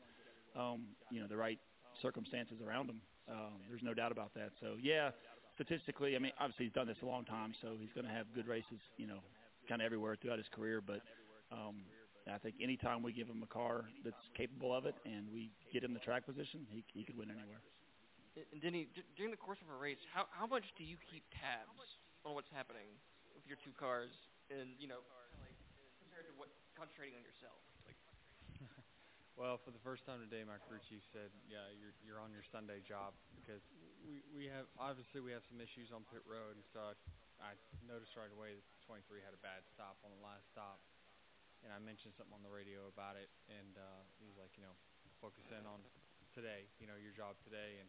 [0.55, 1.59] um, you know, the right
[2.01, 3.01] circumstances around him.
[3.29, 4.51] Um, there's no doubt about that.
[4.61, 5.11] So yeah,
[5.55, 8.25] statistically, I mean, obviously he's done this a long time, so he's going to have
[8.33, 9.19] good races, you know,
[9.67, 10.81] kind of everywhere throughout his career.
[10.81, 11.01] But
[11.51, 11.85] um,
[12.25, 15.83] I think anytime we give him a car that's capable of it and we get
[15.83, 17.61] him the track position, he he could win anywhere.
[18.53, 21.25] And Denny, d- during the course of a race, how how much do you keep
[21.35, 21.83] tabs
[22.25, 22.87] on what's happening
[23.35, 24.13] with your two cars,
[24.49, 25.01] and you know,
[26.05, 27.59] compared to what concentrating on yourself?
[29.39, 32.43] Well, for the first time today, my crew chief said, "Yeah, you're you're on your
[32.43, 33.63] Sunday job because
[34.03, 36.91] we we have obviously we have some issues on pit road, and so
[37.39, 37.55] I, I
[37.87, 40.83] noticed right away that 23 had a bad stop on the last stop."
[41.63, 44.63] and I mentioned something on the radio about it, and uh, he was like, you
[44.63, 44.75] know,
[45.19, 45.83] focus in on
[46.31, 47.87] today, you know, your job today, and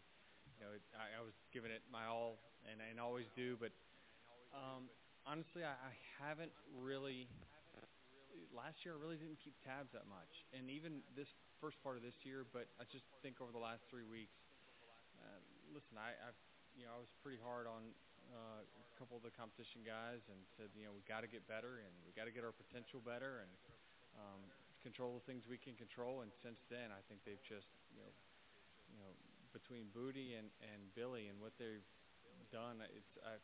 [0.59, 3.71] you know, it, I, I was giving it my all, and and always do, but
[4.51, 4.91] um,
[5.27, 7.31] honestly, I, I haven't really.
[8.55, 12.03] Last year, I really didn't keep tabs that much, and even this first part of
[12.03, 12.47] this year.
[12.47, 14.35] But I just think over the last three weeks,
[15.19, 16.39] uh, listen, I, I've
[16.75, 17.91] you know I was pretty hard on
[18.31, 21.43] uh, a couple of the competition guys and said, you know, we got to get
[21.51, 23.53] better and we got to get our potential better and
[24.15, 24.41] um,
[24.85, 26.23] control the things we can control.
[26.23, 28.13] And since then, I think they've just, you know,
[28.93, 29.13] you know,
[29.51, 31.83] between Bootie and and Billy and what they've
[32.51, 33.39] done, it's uh,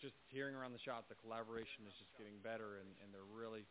[0.00, 3.64] just hearing around the shop, the collaboration is just getting better, and and they're really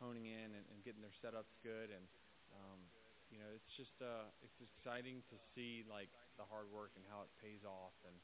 [0.00, 2.04] honing in and, and getting their setups good and.
[2.50, 2.82] Um,
[3.30, 7.22] you know, it's just uh, it's exciting to see like the hard work and how
[7.22, 8.18] it pays off, and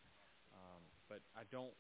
[0.51, 1.73] um, but I don't.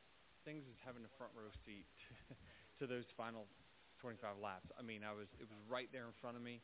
[0.46, 1.90] Things is having a front row seat
[2.78, 3.50] to those final
[3.98, 4.70] 25 laps.
[4.78, 6.62] I mean, I was it was right there in front of me,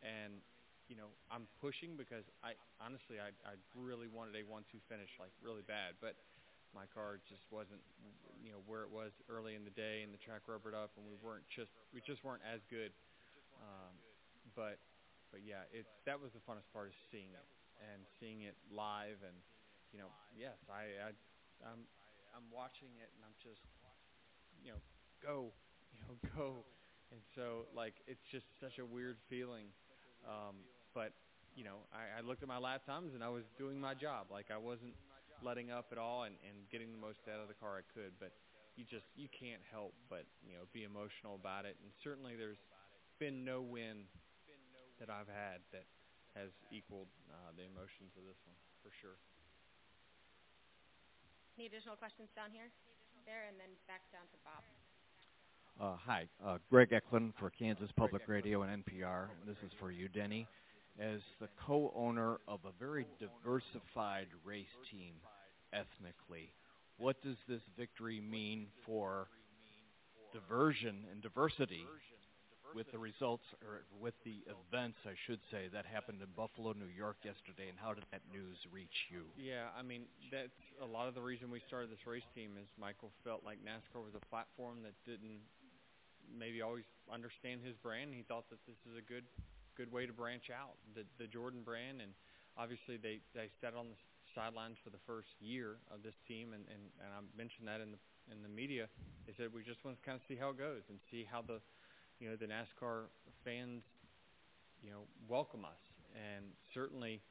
[0.00, 0.40] and
[0.88, 5.36] you know I'm pushing because I honestly I I really wanted a one-two finish like
[5.44, 6.16] really bad, but
[6.74, 7.80] my car just wasn't
[8.42, 11.04] you know where it was early in the day, and the track rubbered up, and
[11.06, 12.92] we weren't just we just weren't as good.
[13.58, 13.94] Um,
[14.54, 14.78] but
[15.30, 17.46] but yeah, it that was the funnest part is seeing it
[17.92, 19.36] and seeing it live, and
[19.92, 21.10] you know yes I I
[21.64, 21.84] I'm
[22.36, 23.64] I'm watching it and I'm just
[24.62, 24.80] you know
[25.22, 25.52] go
[25.92, 26.64] you know go.
[27.10, 29.72] And so like it's just such a weird feeling.
[30.28, 30.64] Um
[30.94, 31.12] but
[31.56, 34.28] you know I, I looked at my lap times and I was doing my job.
[34.30, 34.94] Like I wasn't
[35.42, 38.12] letting up at all and and getting the most out of the car I could
[38.18, 38.32] but
[38.76, 42.60] you just you can't help but you know be emotional about it and certainly there's
[43.18, 44.06] been no win
[44.98, 45.86] that I've had that
[46.34, 49.18] has equaled uh, the emotions of this one for sure.
[51.58, 52.70] Any additional questions down here?
[53.26, 54.62] There, and then back down to Bob.
[55.78, 59.30] Uh, hi, uh, Greg Eklund for Kansas Public Radio and NPR.
[59.46, 60.46] This is for you, Denny.
[60.98, 65.14] As the co-owner of a very diversified race team
[65.72, 66.50] ethnically,
[66.96, 69.28] what does this victory mean for
[70.32, 71.86] diversion and diversity
[72.74, 76.90] with the results or with the events, I should say, that happened in Buffalo, New
[76.90, 79.22] York yesterday, and how did that news reach you?
[79.38, 80.02] Yeah, I mean
[80.34, 83.62] that's a lot of the reason we started this race team is Michael felt like
[83.62, 85.40] NASCAR was a platform that didn't
[86.28, 88.12] maybe always understand his brand.
[88.12, 89.24] He thought that this is a good
[89.78, 92.10] good way to branch out the the Jordan brand, and
[92.58, 93.98] obviously they they sat on the
[94.34, 97.94] sidelines for the first year of this team, and and, and I mentioned that in
[97.94, 98.02] the
[98.34, 98.90] in the media.
[99.24, 101.46] They said we just want to kind of see how it goes and see how
[101.46, 101.62] the
[102.18, 103.06] you know the NASCAR
[103.46, 103.86] fans
[104.82, 105.82] you know welcome us
[106.14, 107.22] and certainly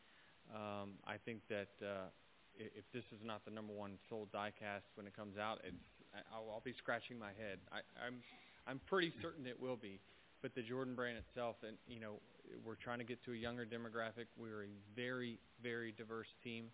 [0.56, 2.08] um, I think that uh,
[2.56, 5.84] if this is not the number one sold diecast when it comes out it's
[6.32, 7.60] I'll, I'll be scratching my head.
[7.72, 8.24] I, I'm
[8.68, 10.00] I'm pretty certain it will be,
[10.42, 12.20] but the Jordan brand itself, and you know,
[12.64, 14.28] we're trying to get to a younger demographic.
[14.38, 16.66] We're a very very diverse team.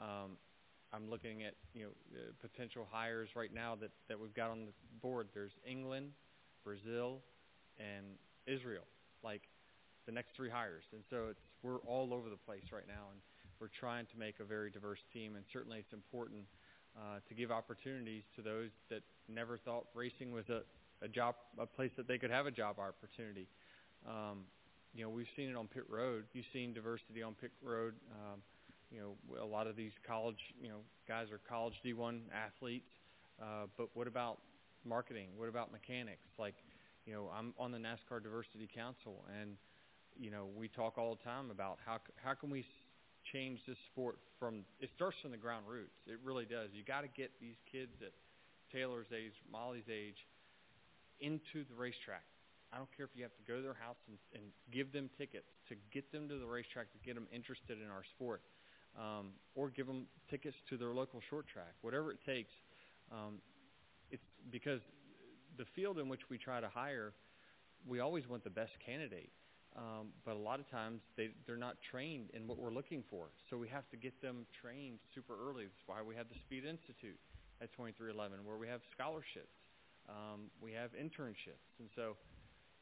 [0.00, 0.36] Um,
[0.92, 4.66] I'm looking at you know uh, potential hires right now that that we've got on
[4.66, 5.28] the board.
[5.34, 6.10] There's England,
[6.64, 7.20] Brazil,
[7.78, 8.06] and
[8.46, 8.84] Israel.
[9.22, 9.42] Like
[10.06, 13.20] the next three hires, and so it's we're all over the place right now, and
[13.60, 15.36] we're trying to make a very diverse team.
[15.36, 16.42] And certainly, it's important
[16.96, 20.62] uh, to give opportunities to those that never thought racing was a
[21.02, 23.48] a job, a place that they could have a job opportunity.
[24.06, 24.44] Um,
[24.94, 26.24] you know, we've seen it on pit road.
[26.32, 27.94] You've seen diversity on pit road.
[28.12, 28.40] Um,
[28.90, 32.90] you know, a lot of these college, you know, guys are college D1 athletes.
[33.40, 34.38] Uh, but what about
[34.84, 35.28] marketing?
[35.36, 36.28] What about mechanics?
[36.38, 36.54] Like,
[37.06, 39.56] you know, I'm on the NASCAR Diversity Council, and
[40.18, 42.64] you know, we talk all the time about how how can we
[43.32, 45.96] change this sport from it starts from the ground roots.
[46.06, 46.68] It really does.
[46.72, 48.12] You got to get these kids at
[48.72, 50.16] Taylor's age, Molly's age,
[51.20, 52.24] into the racetrack.
[52.72, 55.10] I don't care if you have to go to their house and, and give them
[55.18, 58.40] tickets to get them to the racetrack to get them interested in our sport,
[58.96, 62.52] um, or give them tickets to their local short track, whatever it takes.
[63.12, 63.44] Um,
[64.10, 64.80] it's because
[65.58, 67.12] the field in which we try to hire,
[67.86, 69.30] we always want the best candidate.
[69.74, 73.32] Um, but a lot of times they, they're not trained in what we're looking for.
[73.48, 75.64] So we have to get them trained super early.
[75.64, 77.16] That's why we have the Speed Institute
[77.62, 79.56] at 2311, where we have scholarships.
[80.08, 81.78] Um, we have internships.
[81.78, 82.16] And so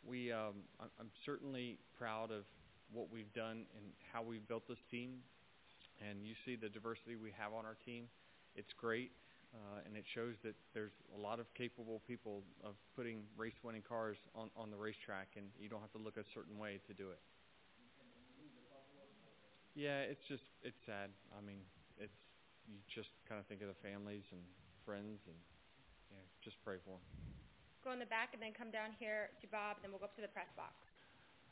[0.05, 2.45] we, um, I'm certainly proud of
[2.93, 5.23] what we've done and how we've built this team.
[6.01, 8.09] And you see the diversity we have on our team.
[8.57, 9.13] It's great.
[9.51, 14.17] Uh, and it shows that there's a lot of capable people of putting race-winning cars
[14.33, 17.11] on, on the racetrack, and you don't have to look a certain way to do
[17.11, 17.19] it.
[19.75, 21.11] Yeah, it's just it's sad.
[21.35, 21.67] I mean,
[21.99, 22.15] it's
[22.67, 24.43] you just kind of think of the families and
[24.87, 25.39] friends, and
[26.11, 27.05] yeah, just pray for them.
[27.85, 30.07] Go in the back and then come down here to Bob, and then we'll go
[30.07, 30.75] up to the press box.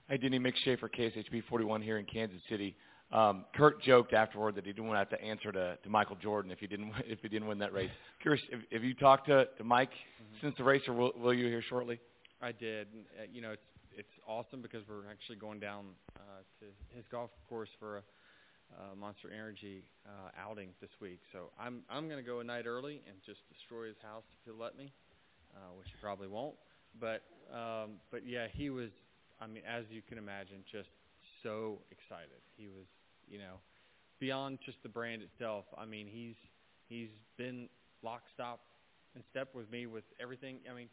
[0.09, 2.76] Hi, Denny Mick Schaefer, KSHB 41 here in Kansas City.
[3.11, 6.16] Um, Kurt joked afterward that he didn't want to have to answer to, to Michael
[6.16, 7.90] Jordan if he didn't if he didn't win that race.
[8.22, 10.46] Curious, if, if you talked to, to Mike mm-hmm.
[10.46, 11.98] since the race, or will, will you hear shortly?
[12.42, 12.88] I did.
[13.18, 13.62] Uh, you know, it's
[13.96, 15.86] it's awesome because we're actually going down
[16.16, 18.02] uh, to his golf course for a
[18.76, 21.20] uh, Monster Energy uh, outing this week.
[21.32, 24.44] So I'm I'm going to go a night early and just destroy his house if
[24.44, 24.92] he'll let me,
[25.54, 26.56] uh, which he probably won't.
[27.00, 28.90] But um, but yeah, he was.
[29.40, 30.90] I mean, as you can imagine, just
[31.44, 32.42] so excited.
[32.56, 32.86] He was
[33.30, 33.60] you know,
[34.18, 35.64] beyond just the brand itself.
[35.76, 36.34] I mean, he's
[36.88, 37.68] he's been
[38.02, 38.60] lock, stop,
[39.14, 40.58] and step with me with everything.
[40.70, 40.88] I mean,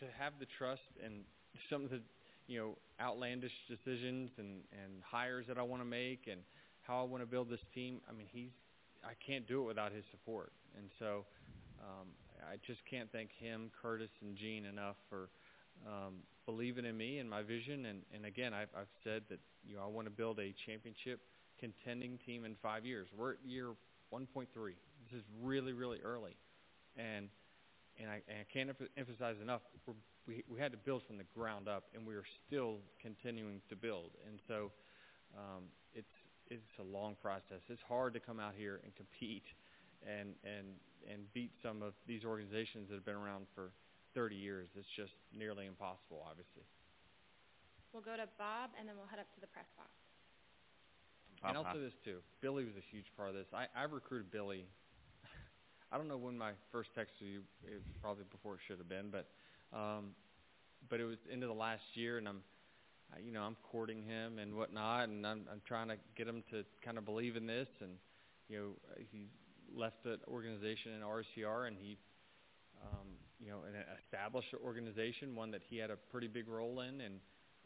[0.00, 1.22] to have the trust and
[1.70, 2.00] some of the
[2.46, 6.40] you know outlandish decisions and and hires that I want to make and
[6.86, 8.00] how I want to build this team.
[8.08, 8.50] I mean, he's
[9.04, 11.24] I can't do it without his support, and so
[11.80, 12.08] um,
[12.50, 15.28] I just can't thank him, Curtis, and Gene enough for
[15.86, 16.14] um,
[16.46, 17.86] believing in me and my vision.
[17.86, 21.20] And, and again, I've, I've said that you know I want to build a championship
[21.58, 23.08] contending team in five years.
[23.16, 23.68] We're at year
[24.12, 24.46] 1.3.
[24.54, 26.36] This is really, really early,
[26.96, 27.28] and
[28.00, 29.62] and I, and I can't emphasize enough.
[29.86, 29.94] We're,
[30.26, 33.76] we we had to build from the ground up, and we are still continuing to
[33.76, 34.10] build.
[34.26, 34.72] And so,
[35.36, 35.64] um,
[35.94, 36.08] it's
[36.50, 37.60] it's a long process.
[37.68, 39.44] It's hard to come out here and compete,
[40.06, 40.76] and and
[41.10, 43.72] and beat some of these organizations that have been around for
[44.14, 44.68] 30 years.
[44.74, 46.64] It's just nearly impossible, obviously.
[47.92, 49.90] We'll go to Bob, and then we'll head up to the press box.
[51.44, 52.24] And I'll say this too.
[52.40, 53.46] Billy was a huge part of this.
[53.52, 54.64] I, I recruited Billy.
[55.92, 57.42] I don't know when my first text to you.
[57.68, 59.28] It was probably before it should have been, but
[59.76, 60.16] um,
[60.88, 62.40] but it was into the last year, and I'm,
[63.24, 66.64] you know, I'm courting him and whatnot, and I'm I'm trying to get him to
[66.84, 67.92] kind of believe in this, and
[68.48, 68.68] you know,
[69.10, 69.26] he
[69.74, 71.96] left the organization in RCR, and he,
[72.82, 73.08] um,
[73.40, 73.74] you know, an
[74.04, 77.20] established organization, one that he had a pretty big role in, and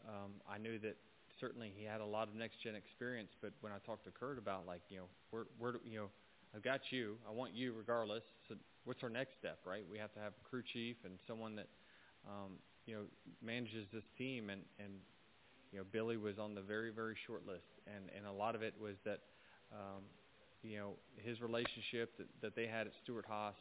[0.09, 0.97] um, I knew that
[1.41, 3.31] certainly he had a lot of next gen experience.
[3.41, 6.09] But when I talked to Kurt about like you know where where do, you know
[6.55, 8.23] I've got you, I want you regardless.
[8.49, 9.85] So what's our next step, right?
[9.91, 11.69] We have to have a crew chief and someone that
[12.27, 13.03] um, you know
[13.43, 14.95] manages this team, and and
[15.73, 18.63] you know Billy was on the very very short list, and and a lot of
[18.63, 19.21] it was that.
[19.73, 20.03] Um,
[20.63, 23.55] you know his relationship that, that they had at Stewart-Haas,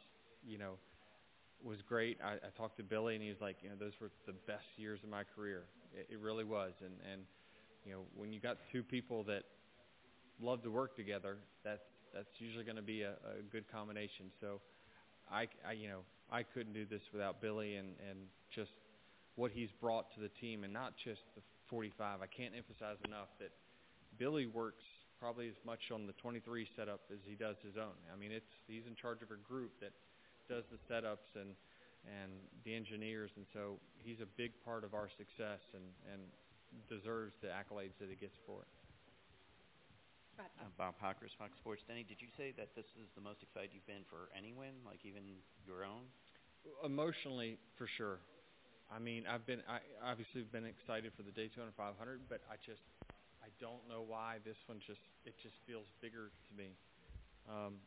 [0.46, 0.74] you know,
[1.64, 2.18] was great.
[2.24, 4.66] I, I talked to Billy, and he was like, you know, those were the best
[4.78, 5.64] years of my career.
[5.94, 7.22] It, it really was, and and
[7.86, 9.44] you know, when you got two people that
[10.42, 14.28] love to work together, that's that's usually going to be a, a good combination.
[14.40, 14.60] So,
[15.32, 16.00] I, I you know
[16.32, 18.20] I couldn't do this without Billy and and
[18.54, 18.72] just
[19.36, 22.22] what he's brought to the team, and not just the 45.
[22.22, 23.52] I can't emphasize enough that
[24.18, 24.84] Billy works
[25.20, 27.98] probably as much on the 23 setup as he does his own.
[28.14, 29.94] I mean, it's he's in charge of a group that
[30.50, 31.58] does the setups and
[32.06, 32.32] and
[32.64, 36.22] the engineers, and so he's a big part of our success and and
[36.88, 38.72] deserves the accolades that he gets for it.
[40.38, 41.82] Uh, Bob Pockrass, Fox Sports.
[41.88, 44.78] Denny, did you say that this is the most excited you've been for any win,
[44.86, 45.26] like even
[45.66, 46.06] your own?
[46.86, 48.20] Emotionally, for sure.
[48.88, 52.84] I mean, I've been I obviously been excited for the Daytona 500, but I just
[53.44, 56.72] I don't know why this one just it just feels bigger to me.
[57.48, 57.84] Um,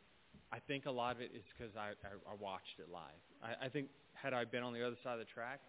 [0.53, 3.23] I think a lot of it is because I, I I watched it live.
[3.41, 5.61] I, I think had I been on the other side of the track,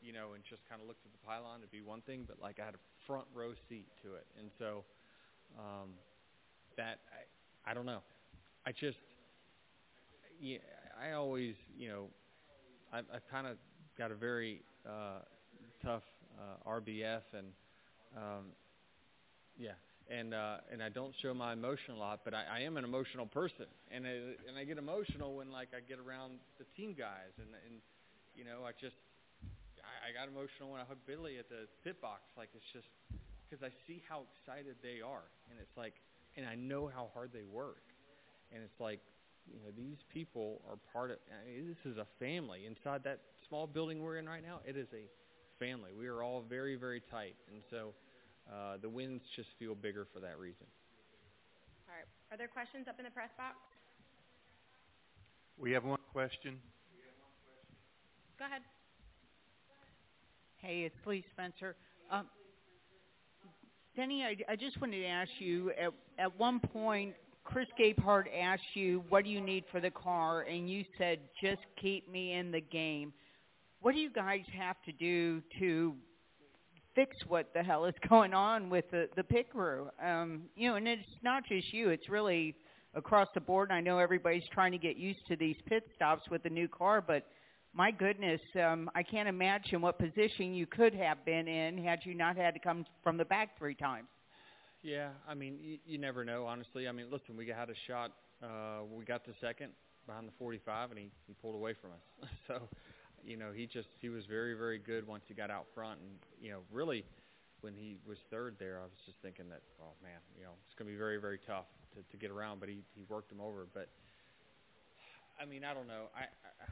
[0.00, 2.24] you know, and just kind of looked at the pylon, it'd be one thing.
[2.26, 4.84] But like I had a front row seat to it, and so
[5.60, 5.92] um,
[6.76, 8.00] that I I don't know.
[8.64, 8.98] I just
[10.40, 10.58] yeah
[10.96, 12.08] I always you know
[12.92, 13.56] I I kind of
[13.98, 15.20] got a very uh,
[15.84, 16.04] tough
[16.38, 17.48] uh, RBF and
[18.16, 18.44] um,
[19.58, 19.72] yeah
[20.10, 22.84] and uh, and I don't show my emotion a lot, but I, I am an
[22.84, 24.16] emotional person, and I,
[24.48, 27.80] and I get emotional when like I get around the team guys, and and
[28.34, 28.96] you know I just
[29.84, 32.88] I, I got emotional when I hugged Billy at the pit box, like it's just
[33.44, 35.94] because I see how excited they are, and it's like,
[36.36, 37.84] and I know how hard they work,
[38.52, 39.00] and it's like,
[39.44, 41.18] you know, these people are part of.
[41.28, 44.60] I mean, this is a family inside that small building we're in right now.
[44.66, 45.08] It is a
[45.58, 45.90] family.
[45.98, 47.94] We are all very very tight, and so
[48.50, 50.66] uh, the wins just feel bigger for that reason.
[51.88, 52.06] All right.
[52.32, 53.56] Are there questions up in the press box?
[55.58, 56.58] We have one question.
[58.38, 58.62] Go ahead.
[60.58, 61.74] Hey, it's Lee Spencer.
[62.10, 62.26] Um,
[63.96, 68.62] Denny, I, I just wanted to ask you, at, at one point, Chris Gabehart asked
[68.74, 70.42] you, what do you need for the car?
[70.42, 73.12] And you said, just keep me in the game.
[73.80, 75.94] What do you guys have to do to
[76.94, 79.88] fix what the hell is going on with the, the pit crew?
[80.04, 81.90] Um, you know, and it's not just you.
[81.90, 82.54] It's really
[82.94, 83.70] across the board.
[83.70, 87.00] I know everybody's trying to get used to these pit stops with the new car,
[87.00, 87.26] but
[87.74, 92.14] my goodness, um, I can't imagine what position you could have been in had you
[92.14, 94.08] not had to come from the back three times.
[94.82, 96.88] Yeah, I mean, you, you never know, honestly.
[96.88, 98.12] I mean, listen, we had a shot.
[98.42, 99.72] Uh, we got to second
[100.06, 102.30] behind the 45, and he, he pulled away from us.
[102.48, 102.60] so,
[103.24, 106.10] you know, he just he was very very good once he got out front, and
[106.40, 107.04] you know, really,
[107.60, 110.74] when he was third there, I was just thinking that, oh man, you know, it's
[110.74, 112.60] going to be very very tough to, to get around.
[112.60, 113.66] But he he worked him over.
[113.72, 113.88] But
[115.40, 116.10] I mean, I don't know.
[116.14, 116.68] I, I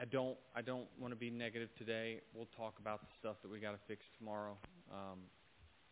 [0.00, 2.20] I don't I don't want to be negative today.
[2.34, 4.56] We'll talk about the stuff that we got to fix tomorrow.
[4.90, 5.20] Um,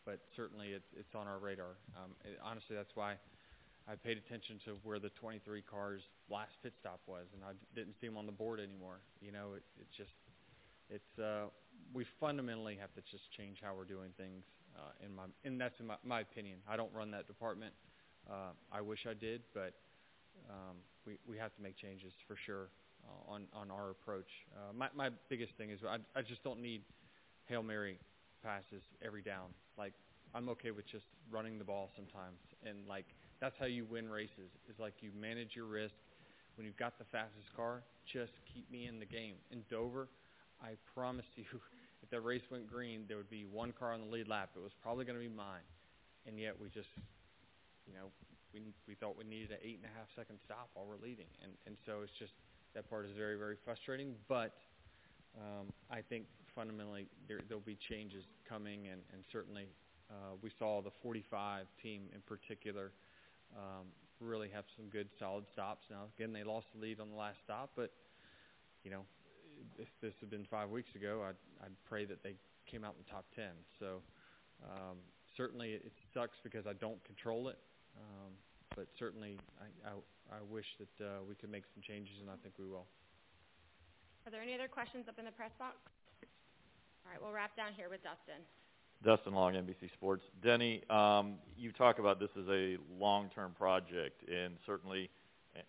[0.04, 1.76] but certainly it's it's on our radar.
[1.96, 3.14] Um, it, honestly, that's why
[3.88, 7.94] I paid attention to where the 23 cars last pit stop was, and I didn't
[8.00, 9.00] see them on the board anymore.
[9.20, 10.12] You know, it, it just
[10.90, 11.46] it's uh,
[11.94, 14.44] we fundamentally have to just change how we're doing things.
[14.76, 16.58] Uh, in my and that's in my, my opinion.
[16.68, 17.74] I don't run that department.
[18.30, 19.74] Uh, I wish I did, but
[20.48, 20.76] um,
[21.06, 22.68] we we have to make changes for sure
[23.04, 24.28] uh, on on our approach.
[24.54, 26.82] Uh, my my biggest thing is I I just don't need
[27.46, 27.98] hail mary
[28.42, 29.50] passes every down.
[29.76, 29.94] Like
[30.34, 33.06] I'm okay with just running the ball sometimes, and like
[33.40, 34.52] that's how you win races.
[34.68, 35.94] Is like you manage your risk.
[36.56, 37.82] When you've got the fastest car,
[38.12, 39.36] just keep me in the game.
[39.50, 40.08] In Dover,
[40.60, 41.44] I promise you,
[42.02, 44.50] if that race went green, there would be one car on the lead lap.
[44.56, 45.64] It was probably going to be mine,
[46.26, 46.92] and yet we just,
[47.86, 48.12] you know,
[48.52, 51.30] we we thought we needed an eight and a half second stop while we're leading,
[51.42, 52.32] and and so it's just
[52.74, 54.12] that part is very very frustrating.
[54.28, 54.52] But
[55.38, 59.64] um, I think fundamentally there there'll be changes coming, and and certainly
[60.10, 62.92] uh, we saw the 45 team in particular
[63.56, 63.86] um,
[64.20, 65.86] really have some good solid stops.
[65.90, 67.90] Now again, they lost the lead on the last stop, but
[68.84, 69.02] you know
[69.78, 72.34] if this had been five weeks ago, I'd I'd pray that they
[72.70, 73.50] came out in the top 10.
[73.78, 73.98] So
[74.62, 75.02] um,
[75.36, 77.58] certainly it sucks because I don't control it.
[77.98, 78.32] Um,
[78.76, 82.38] but certainly I, I, I wish that uh, we could make some changes, and I
[82.42, 82.86] think we will.
[84.26, 85.74] Are there any other questions up in the press box?
[87.02, 88.46] All right, we'll wrap down here with Dustin.
[89.02, 90.24] Dustin Long, NBC Sports.
[90.42, 95.08] Denny, um, you talk about this as a long-term project, and certainly,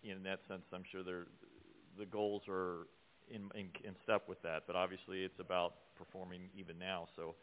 [0.03, 2.87] in that sense, I'm sure the goals are
[3.29, 4.63] in, in, in step with that.
[4.67, 7.07] But obviously, it's about performing even now.
[7.15, 7.35] So,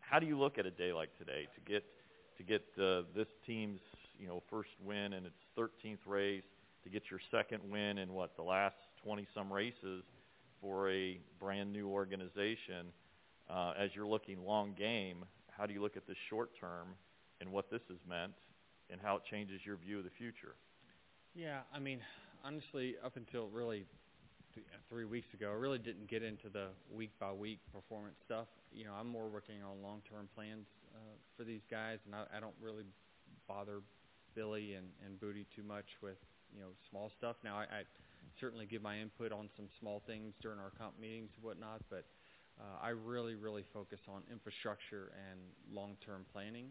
[0.00, 1.84] how do you look at a day like today to get
[2.38, 3.80] to get uh, this team's
[4.18, 6.44] you know first win in its 13th race,
[6.84, 10.02] to get your second win in what the last 20 some races
[10.62, 12.86] for a brand new organization?
[13.48, 16.88] Uh, as you're looking long game, how do you look at this short term
[17.40, 18.34] and what this has meant
[18.90, 20.56] and how it changes your view of the future?
[21.34, 22.00] Yeah, I mean,
[22.44, 23.86] honestly, up until really
[24.54, 28.48] th- three weeks ago, I really didn't get into the week by week performance stuff.
[28.72, 30.98] You know, I'm more working on long term plans uh,
[31.36, 32.84] for these guys, and I, I don't really
[33.46, 33.80] bother
[34.34, 36.18] Billy and, and Bootie too much with
[36.54, 37.36] you know small stuff.
[37.44, 37.82] Now I, I
[38.40, 42.04] certainly give my input on some small things during our comp meetings and whatnot, but
[42.82, 46.68] I really really focus on infrastructure and long-term planning.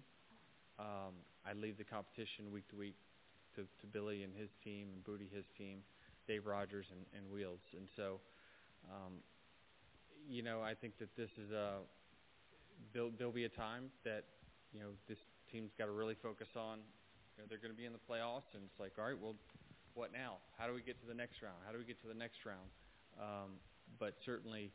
[0.80, 1.14] Um,
[1.45, 2.95] I leave the competition week to week
[3.56, 5.80] to, to Billy and his team and Bootie his team,
[6.28, 8.20] Dave Rogers and, and Wheels, and so.
[8.86, 9.24] Um,
[10.28, 11.86] you know, I think that this is a
[12.94, 14.26] there'll, there'll be a time that
[14.74, 15.20] you know this
[15.52, 16.80] team's got to really focus on.
[17.36, 19.36] You know, they're going to be in the playoffs, and it's like, all right, well,
[19.94, 20.40] what now?
[20.57, 21.60] How do we get to the next round?
[21.66, 22.68] How do we get to the next round?
[23.20, 23.60] Um,
[23.99, 24.72] but certainly,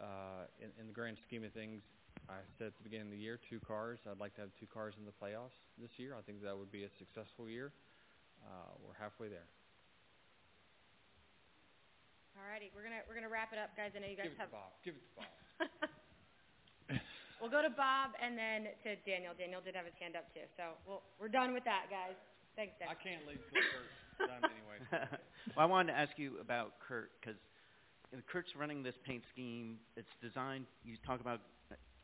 [0.00, 1.82] uh, in, in the grand scheme of things,
[2.28, 3.98] I said at the beginning of the year, two cars.
[4.08, 6.16] I'd like to have two cars in the playoffs this year.
[6.16, 7.72] I think that would be a successful year.
[8.42, 9.46] Uh, we're halfway there.
[12.34, 13.94] All righty, we're gonna we're gonna wrap it up, guys.
[13.94, 14.50] I know you guys Give it have.
[14.50, 14.70] to Bob.
[14.82, 15.30] Give it to Bob.
[17.44, 19.36] We'll go to Bob and then to Daniel.
[19.36, 22.16] Daniel did have his hand up too, so we'll, we're done with that, guys.
[22.56, 22.88] Thanks, Dan.
[22.88, 23.92] I can't leave till first.
[24.16, 24.78] Done anyway.
[25.52, 27.36] well, I wanted to ask you about Kurt because
[28.30, 29.78] Kurt's running this paint scheme.
[29.96, 30.66] It's designed.
[30.84, 31.40] You talk about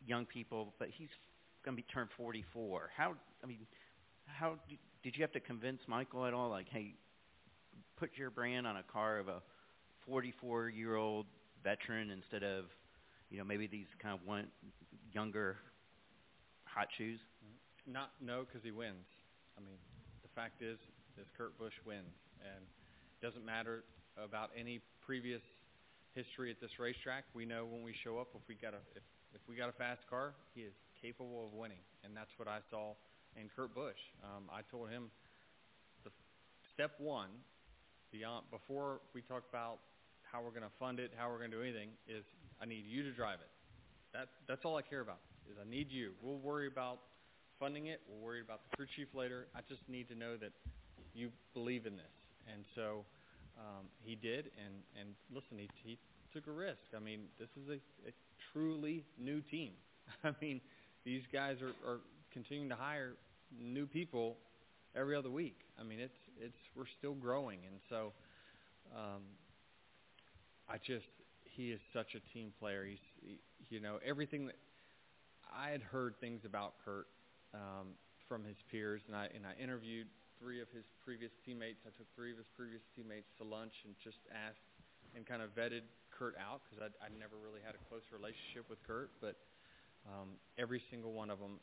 [0.07, 1.09] young people, but he's
[1.65, 2.91] going to be turned 44.
[2.97, 3.15] How?
[3.43, 3.67] I mean,
[4.27, 4.57] how
[5.03, 6.51] did, you have to convince Michael at all?
[6.51, 6.95] Like, hey,
[7.97, 9.43] put your brand on a car of a
[10.09, 11.27] 44-year-old
[11.63, 12.65] veteran instead of,
[13.31, 14.47] you know, maybe these kind of one
[15.13, 15.59] younger
[16.65, 17.21] hot shoes?
[17.87, 19.07] Not no, because he wins.
[19.59, 19.79] I mean,
[20.23, 20.79] the fact is,
[21.21, 22.65] is Kurt Busch wins, and
[23.23, 23.85] doesn't matter
[24.17, 25.43] about any previous
[26.15, 27.25] history at this racetrack.
[27.35, 29.03] We know when we show up if we got a if,
[29.35, 32.59] if we got a fast car, he is capable of winning, and that's what I
[32.71, 32.95] saw
[33.37, 34.01] in Kurt Busch.
[34.25, 35.11] Um, I told him
[36.05, 36.11] the
[36.75, 37.31] step one,
[38.13, 39.79] beyond before we talk about
[40.23, 42.25] how we're going to fund it, how we're going to do anything, is
[42.61, 43.51] I need you to drive it.
[44.13, 45.21] That that's all I care about.
[45.51, 46.13] Is I need you.
[46.23, 46.99] We'll worry about
[47.59, 48.01] funding it.
[48.09, 49.47] We'll worry about the crew chief later.
[49.55, 50.53] I just need to know that
[51.15, 52.15] you believe in this.
[52.53, 53.05] And so
[53.61, 54.51] um, he did.
[54.65, 55.99] And and listen, he he
[56.33, 56.81] took a risk.
[56.97, 58.13] I mean, this is a, a
[58.53, 59.73] truly new team.
[60.25, 60.61] I mean,
[61.05, 62.01] these guys are, are
[62.33, 63.15] continuing to hire
[63.59, 64.37] new people
[64.97, 65.59] every other week.
[65.79, 68.13] I mean, it's it's we're still growing, and so
[68.95, 69.23] um,
[70.69, 71.07] I just
[71.45, 72.85] he is such a team player.
[72.89, 73.39] He's he,
[73.69, 74.57] you know everything that
[75.55, 77.07] I had heard things about Kurt
[77.55, 77.89] um,
[78.29, 80.07] from his peers, and I and I interviewed
[80.41, 81.85] three of his previous teammates.
[81.85, 84.65] I took three of his previous teammates to lunch and just asked
[85.13, 88.81] and kind of vetted Kurt out because I never really had a close relationship with
[88.89, 89.37] Kurt, but
[90.09, 91.61] um, every single one of them,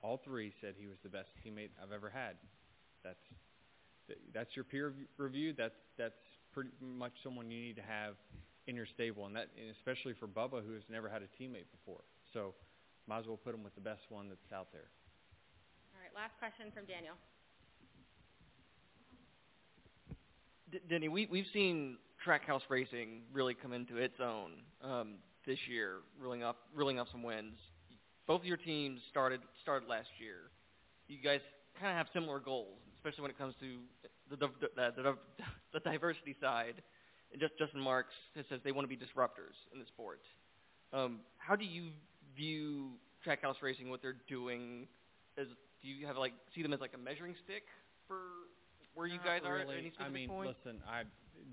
[0.00, 2.40] all three said he was the best teammate I've ever had.
[3.04, 3.20] That's
[4.32, 5.54] that's your peer review.
[5.56, 6.20] That's that's
[6.52, 8.16] pretty much someone you need to have
[8.66, 11.68] in your stable, and that and especially for Bubba, who has never had a teammate
[11.72, 12.04] before.
[12.32, 12.52] So,
[13.06, 14.88] might as well put him with the best one that's out there.
[15.92, 17.16] All right, last question from Daniel.
[20.88, 25.14] Denny, we we've seen Trackhouse racing really come into its own um,
[25.46, 27.58] this year, reeling up reeling up some wins.
[28.26, 30.50] Both of your teams started started last year.
[31.08, 31.40] You guys
[31.78, 33.78] kind of have similar goals, especially when it comes to
[34.30, 35.16] the the, the, the,
[35.74, 36.82] the diversity side.
[37.32, 38.14] And just Justin Marks
[38.48, 40.20] says they want to be disruptors in the sport.
[40.92, 41.90] Um, how do you
[42.36, 42.90] view
[43.26, 43.90] Trackhouse racing?
[43.90, 44.86] What they're doing?
[45.36, 45.48] As
[45.82, 47.64] do you have like see them as like a measuring stick
[48.06, 48.18] for
[48.94, 49.74] where you guys are really.
[49.74, 50.48] at any specific I mean, point?
[50.48, 51.02] listen, I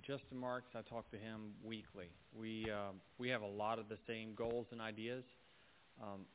[0.02, 0.70] Justin Marks.
[0.76, 2.10] I talk to him weekly.
[2.38, 5.24] We um, we have a lot of the same goals and ideas.
[6.02, 6.26] Um,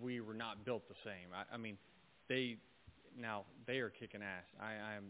[0.00, 1.28] we were not built the same.
[1.34, 1.78] I, I mean,
[2.28, 2.56] they
[3.18, 4.44] now they are kicking ass.
[4.60, 5.04] I, am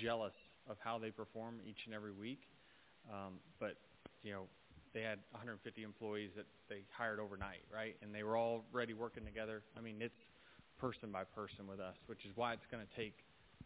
[0.00, 0.34] jealous
[0.68, 2.40] of how they perform each and every week.
[3.10, 3.76] Um, but
[4.22, 4.44] you know,
[4.94, 7.96] they had 150 employees that they hired overnight, right?
[8.02, 9.62] And they were all ready working together.
[9.76, 10.14] I mean, it's
[10.78, 13.14] person by person with us, which is why it's going to take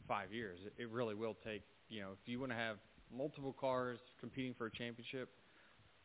[0.06, 0.58] five years.
[0.78, 1.62] It, really will take.
[1.88, 2.76] You know, if you want to have
[3.14, 5.28] multiple cars competing for a championship,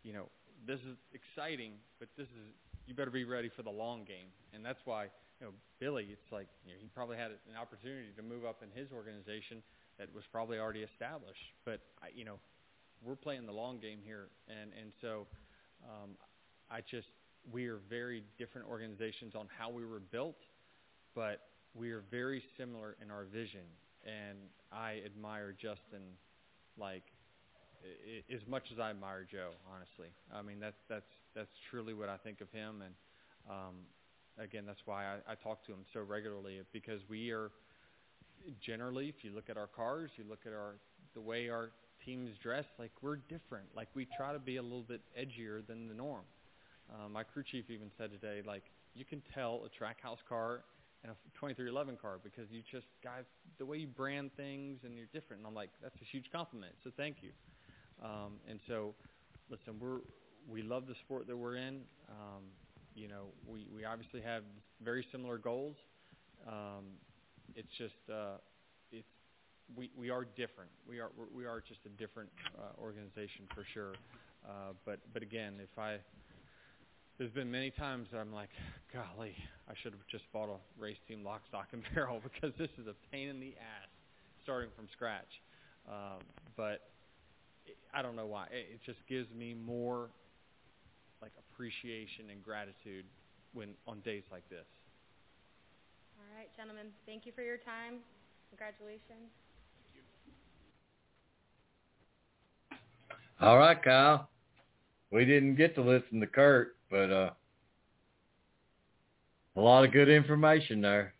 [0.03, 0.26] you know,
[0.65, 2.53] this is exciting, but this is
[2.85, 5.05] you better be ready for the long game, and that's why
[5.39, 6.07] you know Billy.
[6.11, 9.61] It's like you know, he probably had an opportunity to move up in his organization
[9.97, 12.39] that was probably already established, but I, you know,
[13.03, 15.27] we're playing the long game here, and and so
[15.84, 16.11] um,
[16.69, 17.07] I just
[17.51, 20.39] we are very different organizations on how we were built,
[21.15, 21.41] but
[21.73, 23.65] we are very similar in our vision,
[24.05, 24.38] and
[24.71, 26.01] I admire Justin
[26.77, 27.03] like
[27.84, 29.51] i- as much as I admire Joe.
[29.73, 32.93] Honestly, I mean that's that's that's truly what I think of him, and
[33.49, 33.76] um,
[34.38, 37.51] again, that's why I, I talk to him so regularly because we are
[38.61, 40.76] generally, if you look at our cars, you look at our
[41.15, 41.71] the way our
[42.05, 43.65] teams dress, like we're different.
[43.76, 46.23] Like we try to be a little bit edgier than the norm.
[46.93, 48.63] Um, my crew chief even said today, like
[48.95, 50.61] you can tell a Trackhouse car
[51.03, 53.23] in a 2311 car because you just guys
[53.57, 55.39] the way you brand things and you're different.
[55.41, 56.73] And I'm like, that's a huge compliment.
[56.84, 57.31] So thank you.
[58.03, 58.95] Um, and so,
[59.49, 59.99] listen, we're
[60.47, 61.81] we love the sport that we're in.
[62.09, 62.43] Um,
[62.95, 64.43] you know, we we obviously have
[64.84, 65.76] very similar goals.
[66.47, 66.97] Um,
[67.55, 68.38] it's just uh,
[68.91, 69.07] it's
[69.76, 70.71] we we are different.
[70.88, 73.93] We are we are just a different uh, organization for sure.
[74.45, 75.97] Uh, but but again, if I
[77.19, 78.49] there's been many times that I'm like,
[78.93, 79.35] golly,
[79.67, 82.87] I should have just bought a race team lock, stock, and barrel because this is
[82.87, 83.91] a pain in the ass
[84.41, 85.27] starting from scratch.
[85.87, 86.23] Um,
[86.55, 86.87] but
[87.67, 88.45] it, I don't know why.
[88.45, 90.07] It, it just gives me more
[91.21, 93.03] like appreciation and gratitude
[93.53, 94.65] when on days like this.
[96.17, 97.99] All right, gentlemen, thank you for your time.
[98.49, 99.27] Congratulations.
[103.41, 104.29] All right, Kyle.
[105.11, 107.29] We didn't get to listen to Kurt, but uh,
[109.55, 111.13] a lot of good information there.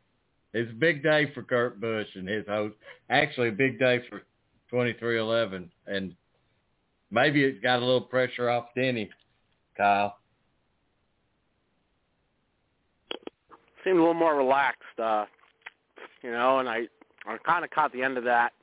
[0.53, 2.75] It's a big day for Kurt Busch and his host.
[3.09, 4.19] Actually, a big day for
[4.71, 6.15] 2311, and
[7.11, 9.09] maybe it got a little pressure off Denny,
[9.77, 10.17] Kyle.
[13.83, 15.25] Seemed a little more relaxed, uh,
[16.21, 16.87] you know, and I
[17.25, 18.53] I kind of caught the end of that.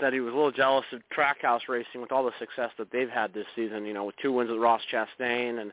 [0.00, 3.10] Said he was a little jealous of Trackhouse Racing with all the success that they've
[3.10, 3.84] had this season.
[3.84, 5.72] You know, with two wins with Ross Chastain and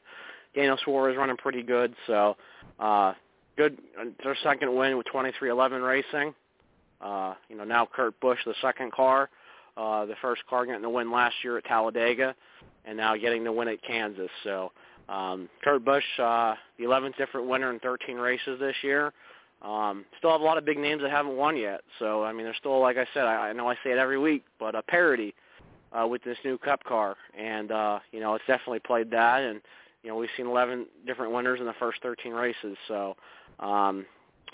[0.56, 1.94] Daniel Suarez running pretty good.
[2.08, 2.38] So,
[2.80, 3.14] uh,
[3.58, 3.78] good.
[4.24, 6.34] Their second win with 2311 Racing.
[7.02, 9.30] Uh, you know, now Kurt Busch, the second car,
[9.76, 12.36] uh, the first car getting the win last year at Talladega,
[12.86, 14.32] and now getting the win at Kansas.
[14.44, 14.72] So,
[15.08, 19.14] um, Kurt Busch, uh, the 11th different winner in 13 races this year.
[19.62, 21.82] Um, still have a lot of big names that haven't won yet.
[22.00, 24.20] So I mean, there's still, like I said, I, I know I say it every
[24.20, 25.34] week, but a parity
[25.92, 29.42] uh, with this new Cup car, and uh, you know, it's definitely played that.
[29.42, 29.62] And
[30.08, 32.78] you know, we've seen 11 different winners in the first 13 races.
[32.88, 33.18] So,
[33.60, 34.06] um,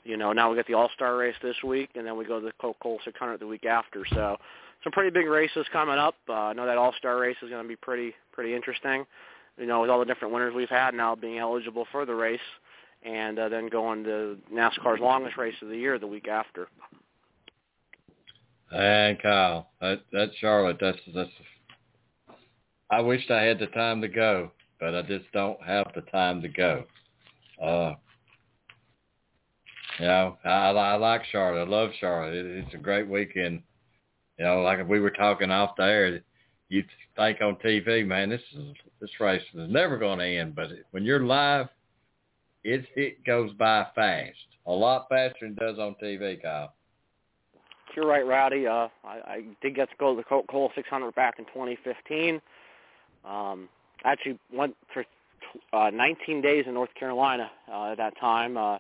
[0.04, 2.46] you know, now we get the All-Star race this week, and then we go to
[2.48, 4.04] the Coca-Cola 600 the week after.
[4.16, 4.36] So,
[4.84, 6.16] some pretty big races coming up.
[6.28, 9.06] Uh, I know that All-Star race is going to be pretty pretty interesting.
[9.60, 12.40] You know, with all the different winners we've had now being eligible for the race
[13.04, 16.68] and uh, then going to NASCAR's longest race of the year the week after.
[18.72, 20.78] And Kyle, that that's Charlotte.
[20.82, 21.30] That's that's.
[22.90, 24.50] I wished I had the time to go,
[24.84, 26.84] but I just don't have the time to go.
[27.62, 27.94] Uh,
[29.98, 31.62] you know, I, I like Charlotte.
[31.62, 32.34] I love Charlotte.
[32.34, 33.62] It, it's a great weekend.
[34.38, 36.20] You know, like we were talking off the air,
[36.68, 36.84] you
[37.16, 40.54] think on TV, man, this is this race is never going to end.
[40.54, 41.68] But when you're live,
[42.66, 44.36] it it goes by fast,
[44.66, 46.74] a lot faster than it does on TV, Kyle.
[47.96, 48.68] You're right, Rowdy.
[48.68, 52.42] Uh, I, I did get to go to the Coca-Cola 600 back in 2015.
[53.24, 53.70] Um,
[54.04, 55.06] actually went for
[55.72, 58.58] uh, 19 days in North Carolina uh, at that time.
[58.58, 58.78] Uh,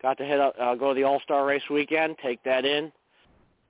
[0.00, 2.92] got to hit up, uh, go to the All-Star Race weekend, take that in,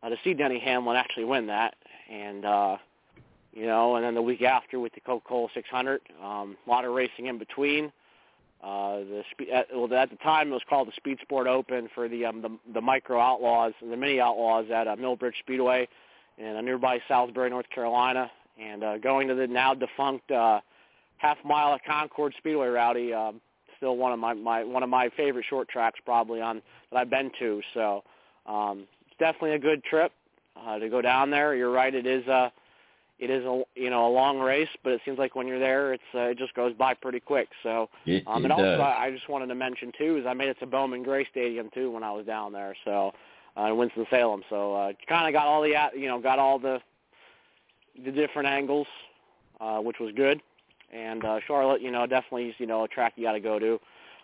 [0.02, 1.74] uh, to see Denny Hamlin actually win that,
[2.10, 2.76] and uh,
[3.52, 6.92] you know, and then the week after with the Coca-Cola 600, um, a lot of
[6.92, 7.92] racing in between.
[8.62, 11.88] Uh, the spe- at, well, at the time it was called the Speed Sport Open
[11.94, 15.88] for the um, the, the micro outlaws and the mini outlaws at uh, Millbridge Speedway
[16.38, 18.30] in uh, nearby Salisbury, North Carolina,
[18.60, 20.60] and uh, going to the now defunct uh,
[21.22, 22.66] half mile at Concord Speedway.
[22.66, 23.40] Rowdy, um,
[23.76, 27.10] still one of my, my one of my favorite short tracks probably on that I've
[27.10, 27.62] been to.
[27.72, 28.02] So
[28.46, 30.12] um, it's definitely a good trip
[30.56, 31.54] uh, to go down there.
[31.54, 32.26] You're right, it is.
[32.28, 32.50] Uh,
[33.18, 35.92] it is a you know a long race, but it seems like when you're there,
[35.92, 37.48] it's uh, it just goes by pretty quick.
[37.62, 38.80] So, it, um, it and also does.
[38.80, 41.70] I, I just wanted to mention too is I made it to Bowman Gray Stadium
[41.72, 42.74] too when I was down there.
[42.84, 43.12] So,
[43.56, 44.42] uh, in Winston Salem.
[44.50, 46.80] So, uh, kind of got all the you know got all the
[48.04, 48.88] the different angles,
[49.60, 50.42] uh, which was good.
[50.92, 53.58] And uh, Charlotte, you know, definitely is you know a track you got to go
[53.58, 53.78] to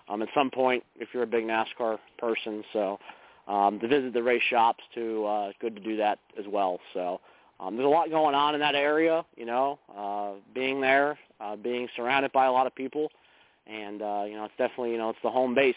[0.08, 2.64] um, at some point if you're a big NASCAR person.
[2.72, 2.98] So,
[3.46, 6.80] um, to visit the race shops too, uh, good to do that as well.
[6.94, 7.20] So.
[7.60, 11.56] Um, there's a lot going on in that area, you know, uh, being there, uh,
[11.56, 13.10] being surrounded by a lot of people,
[13.66, 15.74] and uh, you know, it's definitely, you know, it's the home base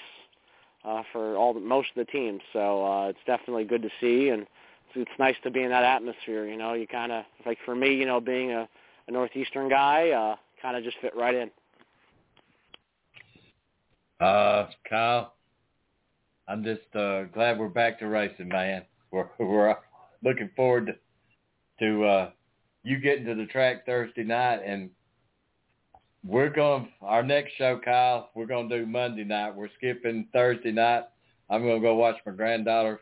[0.85, 2.41] uh, for all the, most of the teams.
[2.53, 4.45] So uh, it's definitely good to see, and
[4.93, 6.45] it's, nice to be in that atmosphere.
[6.45, 8.67] You know, you kind of like for me, you know, being a,
[9.07, 11.51] a northeastern guy, uh, kind of just fit right in.
[14.19, 15.33] Uh, Kyle,
[16.47, 18.83] I'm just uh, glad we're back to racing, man.
[19.11, 19.75] We're we're
[20.23, 20.93] looking forward to
[21.85, 22.29] to uh,
[22.83, 24.89] you getting to the track Thursday night, and
[26.25, 28.29] we're going our next show, Kyle.
[28.35, 29.53] We're going to do Monday night.
[29.53, 31.03] We're skipping Thursday night.
[31.49, 33.01] I'm going to go watch my granddaughter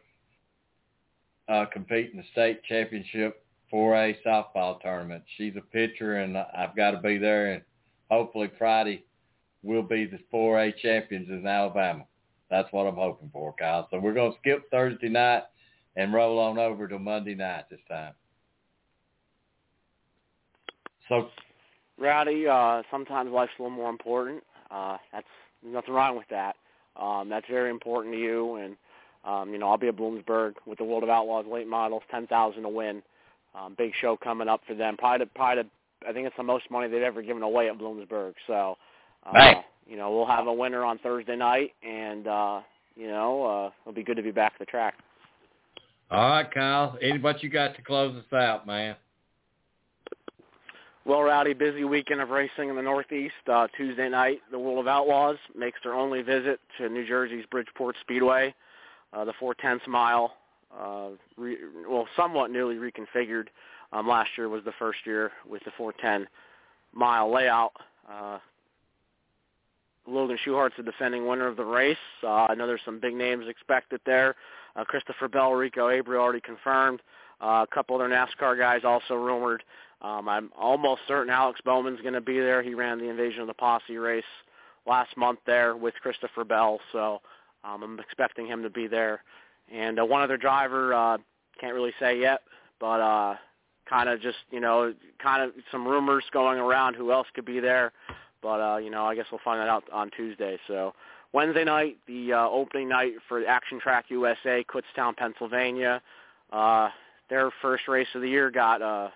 [1.47, 5.23] uh, compete in the state championship 4A softball tournament.
[5.37, 7.53] She's a pitcher, and I've got to be there.
[7.53, 7.63] And
[8.09, 9.05] hopefully Friday
[9.63, 12.05] we'll be the 4A champions in Alabama.
[12.49, 13.87] That's what I'm hoping for, Kyle.
[13.91, 15.43] So we're going to skip Thursday night
[15.95, 18.13] and roll on over to Monday night this time.
[21.07, 21.29] So,
[21.97, 24.43] Rowdy, uh, sometimes life's a little more important.
[24.71, 25.27] Uh, that's
[25.63, 26.55] nothing wrong with that.
[26.95, 28.75] Um, that's very important to you, and
[29.25, 32.27] um, you know I'll be at Bloomsburg with the World of Outlaws late models, ten
[32.27, 33.01] thousand to win.
[33.59, 34.95] Um, big show coming up for them.
[34.97, 35.69] Probably, to, probably, to,
[36.07, 38.33] I think it's the most money they've ever given away at Bloomsburg.
[38.47, 38.77] So,
[39.25, 39.57] uh, right.
[39.85, 42.61] you know, we'll have a winner on Thursday night, and uh,
[42.95, 44.95] you know uh, it'll be good to be back at the track.
[46.11, 46.97] All right, Kyle.
[47.01, 48.95] Any what you got to close us out, man?
[51.05, 53.33] Well, Rowdy, busy weekend of racing in the Northeast.
[53.51, 57.95] Uh, Tuesday night, the World of Outlaws makes their only visit to New Jersey's Bridgeport
[58.01, 58.53] Speedway.
[59.11, 60.33] Uh, the 410th mile,
[60.77, 63.47] uh, re- well, somewhat newly reconfigured.
[63.91, 66.27] Um, last year was the first year with the 410
[66.93, 67.71] mile layout.
[68.09, 68.39] Uh,
[70.07, 71.97] Logan Schuchart's the defending winner of the race.
[72.23, 74.35] Uh, I know there's some big names expected there.
[74.75, 77.01] Uh, Christopher Bell, Rico Abreu already confirmed.
[77.41, 79.63] Uh, a couple other NASCAR guys also rumored.
[80.01, 82.61] Um, I'm almost certain Alex Bowman's going to be there.
[82.61, 84.23] He ran the Invasion of the Posse race
[84.85, 87.21] last month there with Christopher Bell, so
[87.63, 89.23] um, I'm expecting him to be there.
[89.73, 91.17] And uh, one other driver, uh,
[91.59, 92.41] can't really say yet,
[92.79, 93.35] but uh,
[93.89, 97.59] kind of just you know, kind of some rumors going around who else could be
[97.59, 97.91] there.
[98.41, 100.57] But uh, you know, I guess we'll find that out on Tuesday.
[100.67, 100.93] So
[101.33, 106.01] Wednesday night, the uh, opening night for Action Track USA, Kutztown, Pennsylvania.
[106.51, 106.89] Uh,
[107.29, 109.09] their first race of the year got uh,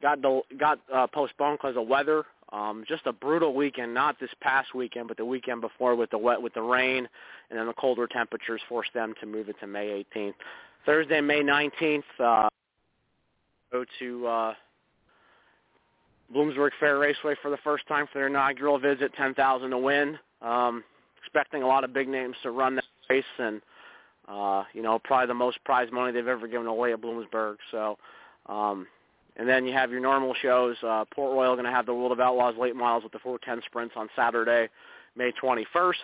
[0.00, 0.18] got
[0.58, 2.24] got uh, postponed because of weather.
[2.52, 6.18] Um, just a brutal weekend, not this past weekend, but the weekend before with the
[6.18, 7.08] wet, with the rain,
[7.48, 10.34] and then the colder temperatures forced them to move it to May 18th.
[10.84, 12.48] Thursday, May 19th, uh,
[13.72, 14.54] go to uh,
[16.34, 20.18] Bloomsburg Fair Raceway for the first time for their inaugural visit, 10,000 to win.
[20.42, 20.84] Um,
[21.22, 23.62] expecting a lot of big names to run that race, and
[24.28, 27.56] uh, you know, probably the most prize money they've ever given away at Bloomsburg.
[27.70, 27.96] So.
[28.46, 28.86] Um,
[29.36, 30.76] and then you have your normal shows.
[30.82, 33.62] Uh, Port Royal going to have the World of Outlaws late models with the 410
[33.66, 34.68] sprints on Saturday,
[35.16, 35.94] May 21st.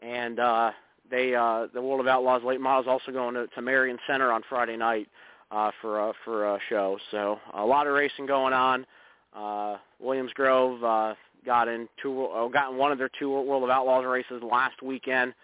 [0.00, 0.70] And uh,
[1.10, 4.42] they uh, the World of Outlaws late models also going to, to Marion Center on
[4.48, 5.08] Friday night
[5.50, 6.98] uh, for uh, for a show.
[7.10, 8.86] So a lot of racing going on.
[9.34, 11.14] Uh, Williams Grove uh,
[11.44, 14.82] got in two uh, got in one of their two World of Outlaws races last
[14.82, 15.34] weekend.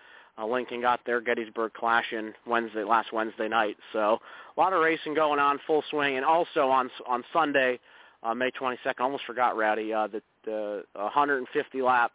[0.40, 3.76] Uh, Lincoln got their Gettysburg Clash in Wednesday last Wednesday night.
[3.92, 4.18] So
[4.56, 7.78] a lot of racing going on, full swing, and also on on Sunday,
[8.22, 9.00] uh, May 22nd.
[9.00, 9.92] Almost forgot Rowdy.
[9.92, 12.12] Uh, the the 150 lap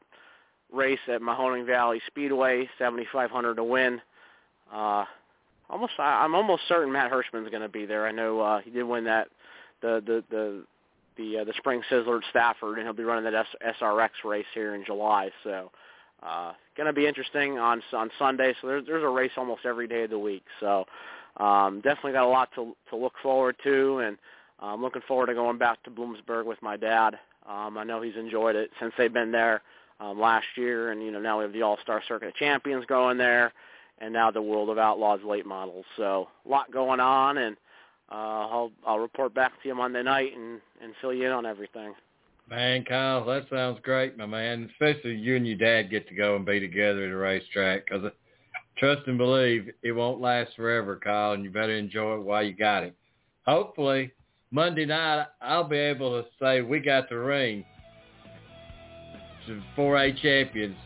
[0.73, 4.01] race at Mahoning Valley Speedway, 7,500 to win.
[4.73, 5.05] Uh,
[5.69, 8.07] almost, I'm almost certain Matt Hirschman's going to be there.
[8.07, 9.27] I know uh, he did win that
[9.81, 10.63] the the the
[11.17, 13.45] the uh, the Spring Sizzler at Stafford, and he'll be running that
[13.81, 15.29] SRX race here in July.
[15.43, 15.71] So
[16.23, 18.53] uh, going to be interesting on on Sunday.
[18.61, 20.43] So there's there's a race almost every day of the week.
[20.59, 20.85] So
[21.37, 24.17] um, definitely got a lot to to look forward to, and
[24.59, 27.17] I'm looking forward to going back to Bloomsburg with my dad.
[27.47, 29.61] Um, I know he's enjoyed it since they've been there
[29.99, 32.85] um, last year, and you know now we have the All Star Circuit of Champions
[32.85, 33.53] going there,
[33.99, 35.85] and now the World of Outlaws late models.
[35.97, 37.55] So a lot going on, and
[38.11, 41.45] uh, I'll I'll report back to you Monday night and and fill you in on
[41.45, 41.93] everything.
[42.47, 44.69] Man, Kyle, that sounds great, my man.
[44.71, 48.11] Especially you and your dad get to go and be together at a racetrack because
[48.77, 52.53] trust and believe it won't last forever, Kyle, and you better enjoy it while you
[52.53, 52.95] got it.
[53.47, 54.11] Hopefully,
[54.51, 57.65] Monday night I'll be able to say we got the ring
[59.47, 60.77] to 4A champions.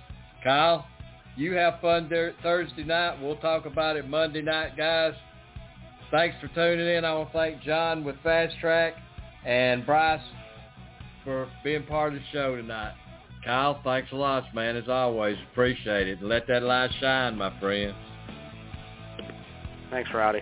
[0.41, 0.87] Kyle,
[1.35, 3.21] you have fun there Thursday night.
[3.21, 5.13] We'll talk about it Monday night, guys.
[6.09, 7.03] Thanks for tuning in.
[7.03, 8.93] I want to thank John with Fast Track
[9.45, 10.21] and Bryce
[11.23, 12.93] for being part of the show tonight.
[13.43, 15.37] Kyle, thanks a lot, man, as always.
[15.51, 16.21] Appreciate it.
[16.21, 17.95] Let that light shine, my friend.
[19.89, 20.41] Thanks, Rowdy.